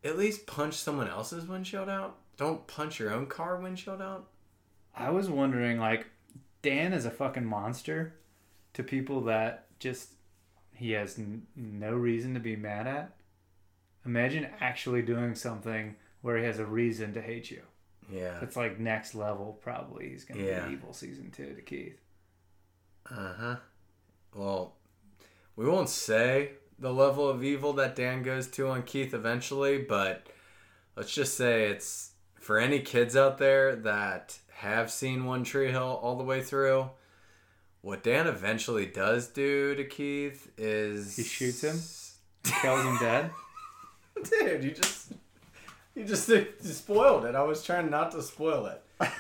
[0.05, 2.17] At least punch someone else's windshield out.
[2.37, 4.29] Don't punch your own car windshield out.
[4.95, 6.07] I was wondering, like,
[6.63, 8.15] Dan is a fucking monster
[8.75, 10.11] to people that just
[10.75, 13.13] he has n- no reason to be mad at.
[14.05, 17.63] Imagine actually doing something where he has a reason to hate you.
[18.11, 18.39] Yeah.
[18.43, 20.11] It's like next level, probably.
[20.11, 20.67] He's going to Yeah.
[20.67, 21.99] be evil season two to Keith.
[23.11, 23.57] Uh huh.
[24.37, 24.75] Well,
[25.57, 30.27] we won't say the level of evil that Dan goes to on Keith eventually, but
[30.95, 35.99] let's just say it's for any kids out there that have seen One Tree Hill
[36.03, 36.91] all the way through.
[37.81, 41.81] What Dan eventually does do to Keith is He shoots him,
[42.61, 43.31] kills him dead.
[44.31, 45.13] Dude, you just
[45.95, 47.35] you just you spoiled it.
[47.35, 48.83] I was trying not to spoil it.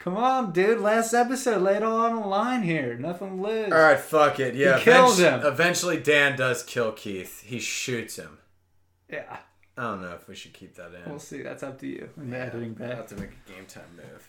[0.00, 0.80] Come on, dude.
[0.80, 2.96] Last episode, lay it all on the line here.
[2.96, 3.72] Nothing to lose.
[3.72, 4.54] All right, fuck it.
[4.54, 5.46] Yeah, He kills eventu- him.
[5.46, 7.42] Eventually, Dan does kill Keith.
[7.42, 8.38] He shoots him.
[9.10, 9.36] Yeah.
[9.76, 11.08] I don't know if we should keep that in.
[11.10, 11.42] We'll see.
[11.42, 12.94] That's up to you in the editing I'll bay.
[12.96, 14.28] have to make a game time move.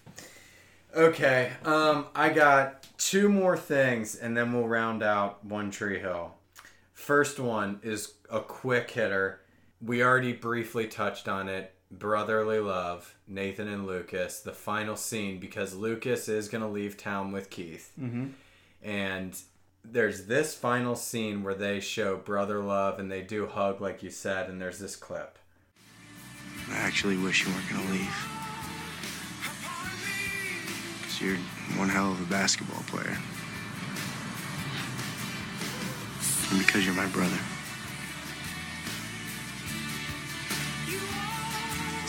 [0.94, 6.34] Okay, um, I got two more things, and then we'll round out One Tree Hill.
[6.94, 9.40] First one is a quick hitter.
[9.82, 11.74] We already briefly touched on it.
[11.92, 14.40] Brotherly love, Nathan and Lucas.
[14.40, 18.32] The final scene because Lucas is gonna leave town with Keith, Mhm.
[18.82, 19.38] and
[19.84, 24.10] there's this final scene where they show brother love and they do hug like you
[24.10, 25.38] said, and there's this clip.
[26.70, 28.16] I actually wish you weren't gonna leave.
[31.02, 31.38] Because you're
[31.78, 33.18] one hell of a basketball player.
[36.52, 37.38] And because you're my brother.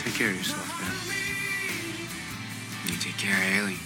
[0.04, 0.92] Take care of yourself, man.
[2.92, 3.78] You take care of Haley.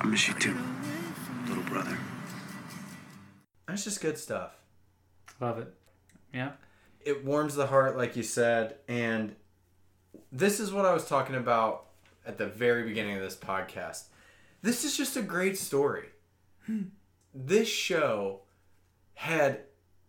[0.00, 0.56] I miss you too,
[1.48, 1.98] little brother.
[3.66, 4.56] That's just good stuff.
[5.40, 5.74] Love it.
[6.32, 6.52] Yeah.
[7.00, 9.34] It warms the heart, like you said, and
[10.30, 11.86] this is what I was talking about
[12.24, 14.04] at the very beginning of this podcast.
[14.62, 16.06] This is just a great story.
[16.66, 16.82] Hmm.
[17.34, 18.42] this show
[19.20, 19.60] had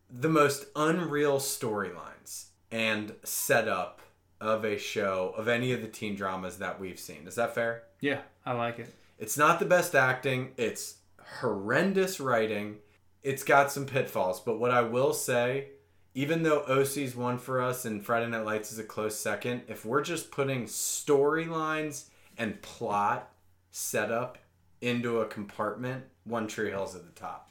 [0.09, 3.99] the most unreal storylines and setup
[4.39, 7.27] of a show of any of the teen dramas that we've seen.
[7.27, 7.83] Is that fair?
[7.99, 8.87] Yeah, I like it.
[9.19, 10.53] It's not the best acting.
[10.55, 10.99] It's
[11.41, 12.77] horrendous writing.
[13.21, 14.39] It's got some pitfalls.
[14.39, 15.71] But what I will say,
[16.13, 19.85] even though OC's one for us and Friday Night Lights is a close second, if
[19.85, 22.05] we're just putting storylines
[22.37, 23.29] and plot
[23.71, 24.37] setup
[24.79, 27.50] into a compartment, One Tree Hill's at the top.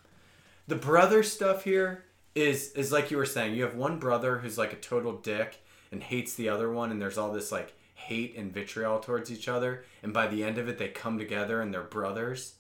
[0.71, 2.05] The brother stuff here
[2.37, 3.57] is is like you were saying.
[3.57, 5.59] You have one brother who's like a total dick
[5.91, 9.49] and hates the other one, and there's all this like hate and vitriol towards each
[9.49, 9.85] other.
[10.05, 12.55] And by the end of it, they come together and they're brothers.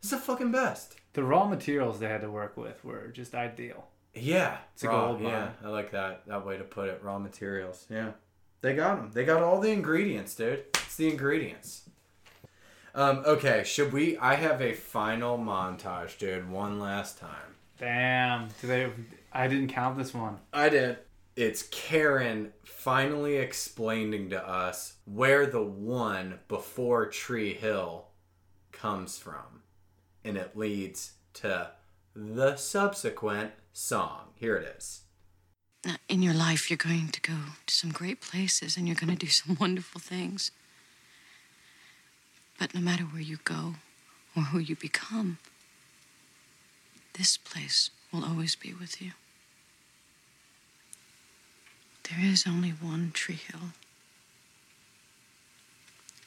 [0.00, 0.94] It's the fucking best.
[1.14, 3.88] The raw materials they had to work with were just ideal.
[4.14, 5.32] Yeah, It's a raw, gold mine.
[5.32, 7.00] Yeah, I like that that way to put it.
[7.02, 7.86] Raw materials.
[7.90, 8.12] Yeah,
[8.60, 9.10] they got them.
[9.12, 10.60] They got all the ingredients, dude.
[10.74, 11.90] It's the ingredients.
[12.98, 14.18] Um, okay, should we?
[14.18, 16.50] I have a final montage, dude.
[16.50, 17.54] One last time.
[17.78, 18.48] Damn.
[18.60, 18.90] Do they?
[19.32, 20.38] I didn't count this one.
[20.52, 20.98] I did.
[21.36, 28.06] It's Karen finally explaining to us where the one before Tree Hill
[28.72, 29.62] comes from.
[30.24, 31.70] And it leads to
[32.16, 34.30] the subsequent song.
[34.34, 35.02] Here it is.
[36.08, 39.26] In your life, you're going to go to some great places and you're going to
[39.26, 40.50] do some wonderful things.
[42.58, 43.76] But no matter where you go
[44.36, 45.38] or who you become,
[47.14, 49.12] this place will always be with you.
[52.10, 53.70] There is only one tree hill,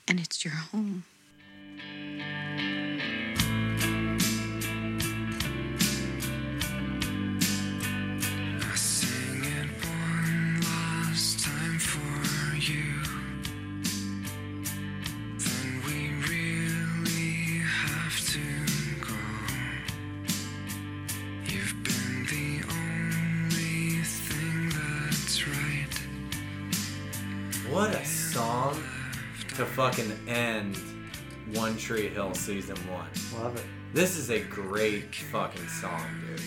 [0.08, 1.04] and it's your home.
[30.28, 30.78] End
[31.54, 33.08] One Tree Hill season one.
[33.42, 33.64] Love it.
[33.94, 36.42] This is a great fucking song, dude.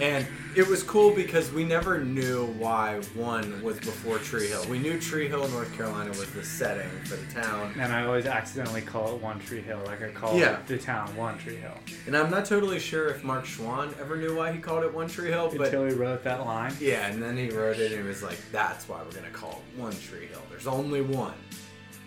[0.00, 0.26] And
[0.56, 4.64] it was cool because we never knew why one was before Tree Hill.
[4.68, 7.72] We knew Tree Hill, North Carolina was the setting for the town.
[7.78, 10.58] And I always accidentally call it One Tree Hill, like I call Yeah.
[10.66, 11.76] the town One Tree Hill.
[12.08, 15.06] And I'm not totally sure if Mark Schwahn ever knew why he called it One
[15.08, 16.74] Tree Hill, but Until he wrote that line.
[16.80, 19.62] yeah, and then he wrote it and he was like, that's why we're gonna call
[19.76, 20.42] it One Tree Hill.
[20.50, 21.34] There's only one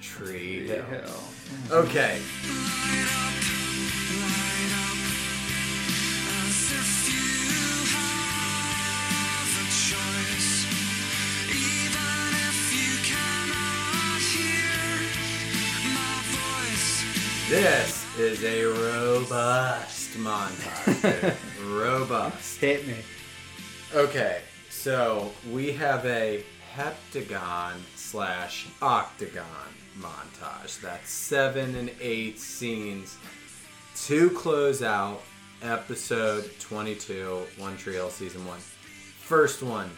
[0.08, 1.24] Tree Hill.
[1.70, 2.22] Okay.
[6.30, 6.88] As if
[9.54, 10.66] a choice,
[11.50, 14.72] even if you cannot hear
[15.94, 16.96] my voice.
[17.50, 21.36] This is a robust montage.
[21.80, 22.60] robust.
[22.62, 22.98] Hit me.
[23.94, 26.44] Okay, so we have a
[26.76, 30.80] heptagon slash octagon montage.
[30.82, 33.18] That's seven and eight scenes
[34.06, 35.22] to close out
[35.62, 38.60] episode 22, One Tree Hill Season 1.
[38.60, 39.90] First one,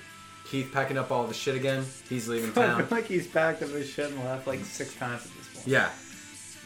[0.49, 1.85] Keith packing up all the shit again.
[2.07, 2.85] He's leaving I town.
[2.85, 5.67] feel like he's packed up his shit and left like six times at this point.
[5.67, 5.89] Yeah,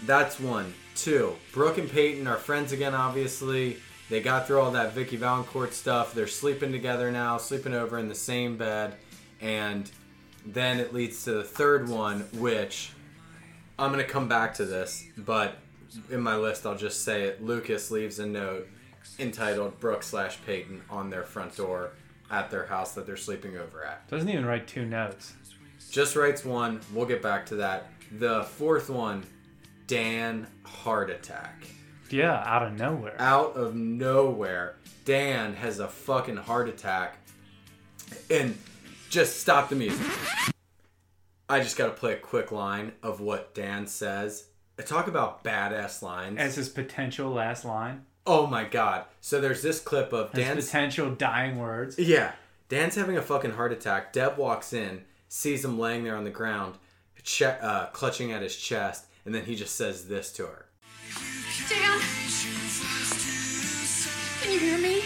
[0.06, 0.74] that's one.
[0.96, 3.78] Two, Brooke and Peyton are friends again, obviously.
[4.10, 6.14] They got through all that Vicky Valancourt stuff.
[6.14, 8.96] They're sleeping together now, sleeping over in the same bed.
[9.42, 9.90] And
[10.46, 12.92] then it leads to the third one, which
[13.78, 15.58] I'm going to come back to this, but
[16.12, 17.44] in my list, I'll just say it.
[17.44, 18.68] Lucas leaves a note
[19.20, 21.92] entitled Brooke slash Peyton on their front door
[22.32, 24.08] at their house that they're sleeping over at.
[24.10, 25.34] Doesn't even write two notes.
[25.92, 26.82] Just writes one.
[26.94, 27.88] We'll get back to that.
[28.20, 29.24] The fourth one,
[29.88, 31.66] Dan heart attack.
[32.10, 33.16] Yeah, out of nowhere.
[33.20, 34.76] Out of nowhere,
[35.06, 37.18] Dan has a fucking heart attack.
[38.30, 38.58] And
[39.10, 40.08] just stop the music.
[41.50, 44.46] I just got to play a quick line of what Dan says.
[44.86, 46.40] Talk about badass lines.
[46.40, 48.06] As his potential last line.
[48.26, 49.06] oh my god.
[49.22, 51.98] So there's this clip of His Dan's potential dying words.
[52.00, 52.32] Yeah.
[52.70, 54.14] Dan's having a fucking heart attack.
[54.14, 56.76] Deb walks in, sees him laying there on the ground,
[57.22, 60.66] che- uh, clutching at his chest, and then he just says this to her.
[61.70, 62.00] Dan?
[64.42, 65.04] Can you hear me?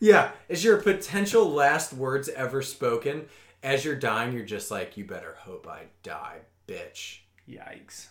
[0.00, 3.26] Yeah, is your potential last words ever spoken?
[3.62, 6.38] As you're dying, you're just like, you better hope I die,
[6.68, 7.18] bitch.
[7.48, 8.06] Yikes.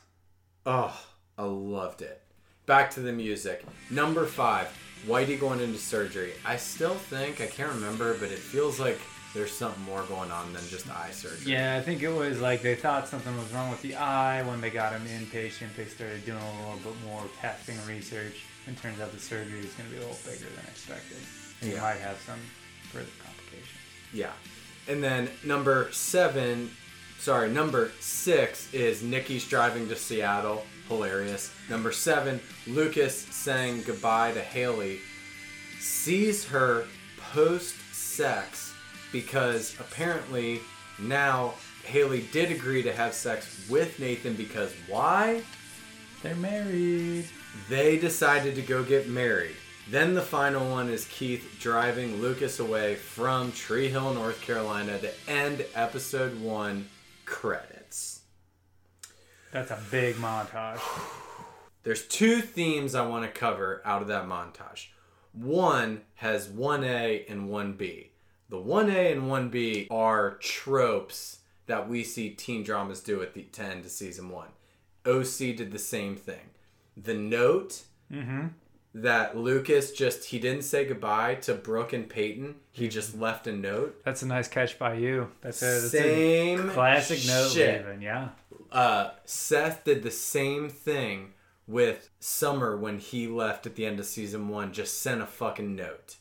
[0.66, 1.00] Oh,
[1.38, 2.22] I loved it.
[2.66, 3.64] Back to the music.
[3.90, 4.68] Number five,
[5.06, 6.34] Whitey going into surgery.
[6.46, 9.00] I still think, I can't remember, but it feels like
[9.34, 11.54] there's something more going on than just eye surgery.
[11.54, 14.42] Yeah, I think it was like they thought something was wrong with the eye.
[14.44, 18.44] When they got him inpatient, they started doing a little bit more testing research.
[18.66, 21.20] And turns out the surgery is going to be a little bigger than expected.
[21.62, 21.76] And Yeah.
[21.76, 22.40] you might have some
[22.92, 23.70] further complications.
[24.14, 24.32] Yeah.
[24.88, 26.72] And then number seven,
[27.20, 30.66] sorry, number six is Nikki's driving to Seattle.
[30.88, 31.52] Hilarious.
[31.70, 35.00] Number seven, Lucas saying goodbye to Haley.
[35.80, 36.86] Sees her
[37.34, 38.74] post sex
[39.12, 40.62] because apparently
[41.00, 41.54] now
[41.84, 45.44] Haley did agree to have sex with Nathan because why?
[46.24, 47.26] They're married.
[47.70, 49.56] They decided to go get married.
[49.90, 55.14] Then the final one is Keith driving Lucas away from Tree Hill, North Carolina to
[55.30, 56.90] end episode one
[57.26, 58.22] credits.
[59.52, 60.82] That's a big montage.
[61.84, 64.88] There's two themes I want to cover out of that montage.
[65.32, 68.08] One has 1A and 1B.
[68.50, 73.64] The 1A and 1B are tropes that we see teen dramas do at the to
[73.64, 74.50] end of season one.
[75.06, 76.50] OC did the same thing.
[76.98, 78.48] The note, Mm-hmm.
[79.04, 82.56] That Lucas just he didn't say goodbye to Brooke and Peyton.
[82.72, 84.02] He just left a note.
[84.04, 85.30] That's a nice catch by you.
[85.42, 87.86] That's a, that's Same a classic note shit.
[87.86, 88.02] leaving.
[88.02, 88.30] Yeah.
[88.72, 91.34] Uh, Seth did the same thing
[91.68, 94.74] with Summer when he left at the end of season one.
[94.74, 96.18] Just sent a fucking note.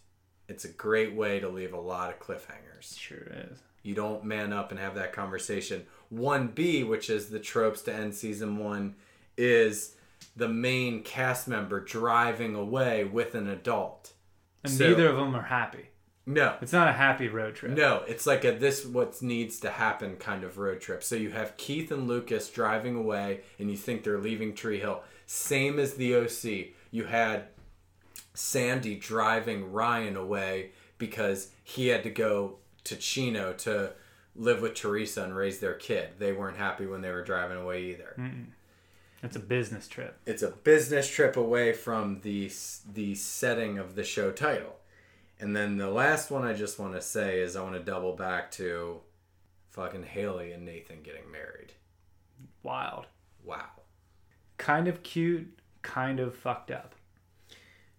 [0.48, 2.97] It's a great way to leave a lot of cliffhangers.
[2.98, 3.59] Sure is.
[3.82, 5.86] You don't man up and have that conversation.
[6.12, 8.97] 1B, which is the tropes to end season one,
[9.36, 9.95] is
[10.37, 14.13] the main cast member driving away with an adult.
[14.63, 15.87] And So- neither of them are happy.
[16.29, 16.57] No.
[16.61, 17.73] It's not a happy road trip.
[17.73, 21.05] No, it's like a this what needs to happen kind of road trip.
[21.05, 25.03] So you have Keith and Lucas driving away and you think they're leaving Tree Hill.
[25.27, 26.75] Same as the OC.
[26.91, 27.47] You had
[28.35, 33.93] Sandy driving Ryan away because he had to go to Chino to
[34.35, 36.11] live with Teresa and raise their kid.
[36.19, 38.15] They weren't happy when they were driving away either.
[38.19, 38.47] Mm-mm.
[39.23, 40.19] It's a business trip.
[40.27, 42.51] It's a business trip away from the
[42.93, 44.77] the setting of the show title.
[45.39, 48.15] And then the last one I just want to say is I want to double
[48.15, 49.01] back to
[49.71, 51.73] fucking Haley and Nathan getting married.
[52.63, 53.07] Wild.
[53.45, 53.83] Wow.
[54.57, 56.95] Kind of cute, kind of fucked up.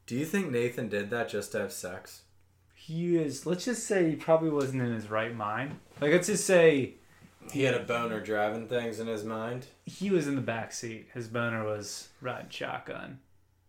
[0.08, 2.24] Do you think Nathan did that just to have sex?
[2.74, 5.80] He is, let's just say he probably wasn't in his right mind.
[6.02, 6.96] Like, let's just say
[7.52, 9.68] He had a boner driving things in his mind.
[9.86, 11.08] he was in the back seat.
[11.14, 13.20] His boner was riding shotgun,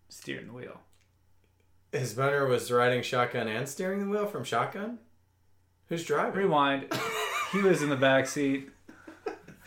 [0.09, 0.80] steering the wheel.
[1.92, 4.98] His boner was riding shotgun and steering the wheel from shotgun?
[5.88, 6.38] Who's driving?
[6.42, 6.92] Rewind.
[7.52, 8.68] he was in the back seat.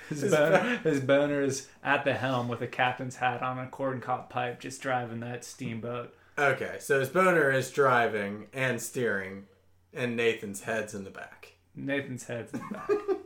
[0.09, 3.57] His, His boner, back- his boner is at the helm with a captain's hat on
[3.57, 6.13] a corn cob pipe, just driving that steamboat.
[6.37, 9.45] Okay, so his boner is driving and steering,
[9.93, 11.53] and Nathan's head's in the back.
[11.75, 12.89] Nathan's head's in the back.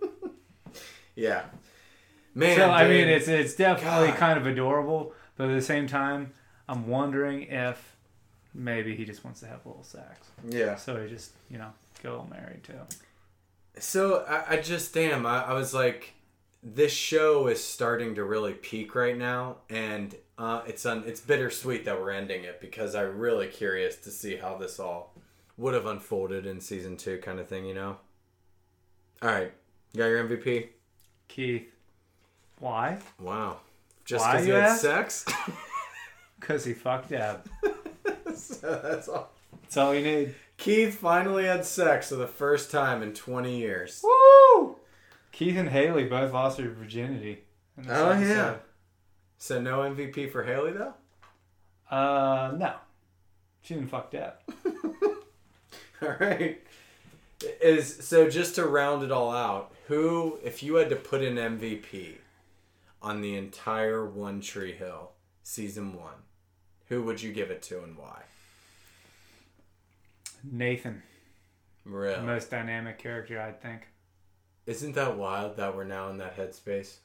[1.16, 1.44] Yeah.
[2.34, 4.18] Man, so I mean, it's it's definitely God.
[4.18, 6.34] kind of adorable, but at the same time,
[6.68, 7.96] I'm wondering if
[8.54, 10.30] maybe he just wants to have a little sex.
[10.48, 10.76] Yeah.
[10.76, 11.72] So he just you know
[12.10, 12.80] little married too.
[13.80, 16.14] So I, I just damn I, I was like
[16.64, 21.86] this show is starting to really peak right now and uh, it's un, it's bittersweet
[21.86, 25.14] that we're ending it because I'm really curious to see how this all
[25.58, 27.98] would have unfolded in season two kind of thing you know
[29.22, 29.54] all right
[29.94, 30.70] you got your MVP
[31.28, 31.68] Keith,
[32.60, 32.98] why?
[33.20, 33.58] wow
[34.06, 34.82] just Why, because he you had ask?
[34.82, 35.26] sex
[36.40, 37.44] Because he fucked Deb.
[38.36, 39.32] so that's all
[39.64, 40.36] That's all you need.
[40.58, 44.78] Keith finally had sex for the first time in 20 years Woo!
[45.32, 47.44] Keith and Haley both lost their virginity.
[47.78, 48.56] in this oh yeah
[49.38, 50.94] so no MVP for Haley though
[51.90, 52.74] Uh, no.
[53.62, 54.34] She didn't fuck Deb.
[56.02, 56.62] All right.
[57.62, 61.36] Is so just to round it all out, who if you had to put an
[61.36, 62.16] MVP
[63.02, 65.12] on the entire One Tree Hill
[65.44, 66.14] season 1,
[66.90, 68.24] who would you give it to and why?
[70.44, 71.02] Nathan,
[71.86, 72.16] Really?
[72.16, 73.88] the most dynamic character, I think.
[74.66, 76.98] Isn't that wild that we're now in that headspace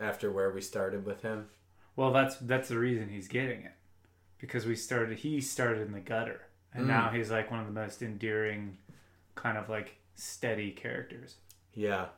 [0.00, 1.48] after where we started with him?
[1.94, 3.72] Well, that's that's the reason he's getting it,
[4.38, 5.18] because we started.
[5.18, 6.42] He started in the gutter,
[6.74, 6.88] and Mm.
[6.88, 8.76] now he's like one of the most endearing,
[9.34, 11.36] kind of like steady characters.
[11.72, 12.08] Yeah.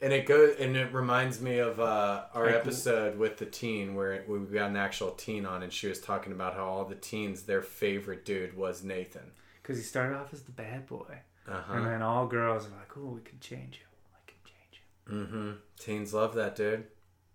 [0.00, 4.24] And it goes and it reminds me of uh, our episode with the teen where
[4.28, 7.42] we got an actual teen on and she was talking about how all the teens
[7.44, 9.30] their favorite dude was Nathan.
[9.62, 11.18] Because he started off as the bad boy,
[11.48, 11.74] Uh-huh.
[11.74, 13.88] and then all girls are like, "Oh, we can change him.
[14.12, 15.50] I can change him." Mm-hmm.
[15.78, 16.84] Teens love that dude.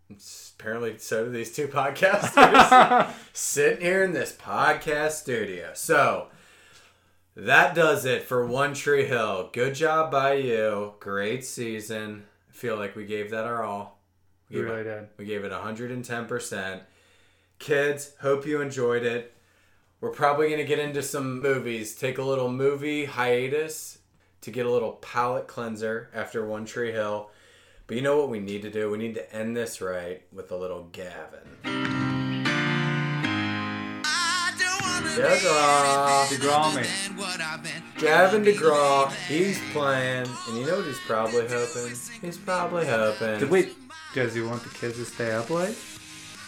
[0.09, 5.71] It's- apparently, so do these two podcasters sitting here in this podcast studio.
[5.73, 6.27] So
[7.37, 9.51] that does it for One Tree Hill.
[9.53, 10.93] Good job by you.
[10.99, 12.25] Great season.
[12.49, 14.01] I feel like we gave that our all.
[14.49, 15.07] We gave really it, did.
[15.17, 16.81] We gave it 110%.
[17.59, 19.35] Kids, hope you enjoyed it.
[20.01, 21.95] We're probably going to get into some movies.
[21.95, 23.99] Take a little movie hiatus
[24.41, 27.29] to get a little palate cleanser after One Tree Hill.
[27.85, 28.89] But you know what we need to do?
[28.89, 31.96] We need to end this right with a little Gavin.
[35.17, 36.27] DeGraw.
[36.27, 37.71] DeGraw me.
[37.99, 39.11] Gavin DeGraw.
[39.27, 40.27] He's playing.
[40.47, 41.95] And you know what he's probably hoping?
[42.21, 43.39] He's probably hoping.
[43.39, 43.75] Did- Wait,
[44.13, 45.77] does he want the kids to stay up late?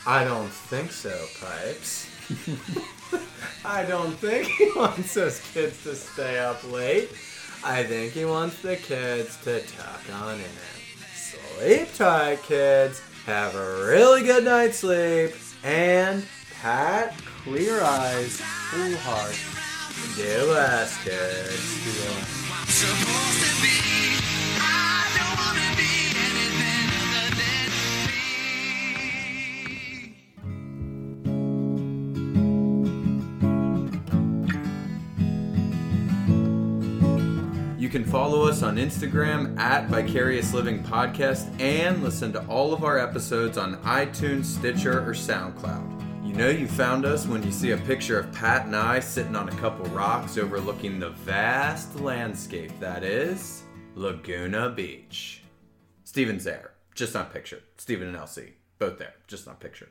[0.08, 1.10] I don't think so,
[1.40, 2.08] Pipes.
[3.66, 7.10] I don't think he wants those kids to stay up late.
[7.64, 10.46] I think he wants the kids to tuck on in.
[11.14, 13.02] Sleep tight, kids.
[13.26, 15.32] Have a really good night's sleep.
[15.64, 16.26] And
[16.62, 17.14] pat
[17.50, 18.40] Clear eyes,
[18.70, 19.36] full heart.
[20.16, 21.50] Do us good.
[37.80, 42.84] You can follow us on Instagram at Vicarious Living Podcast and listen to all of
[42.84, 45.99] our episodes on iTunes, Stitcher, or SoundCloud.
[46.30, 49.36] You know you found us when you see a picture of Pat and I sitting
[49.36, 53.64] on a couple rocks overlooking the vast landscape that is
[53.96, 55.42] Laguna Beach.
[56.04, 57.64] Stephen's there, just not pictured.
[57.78, 59.90] Steven and LC, both there, just not pictured.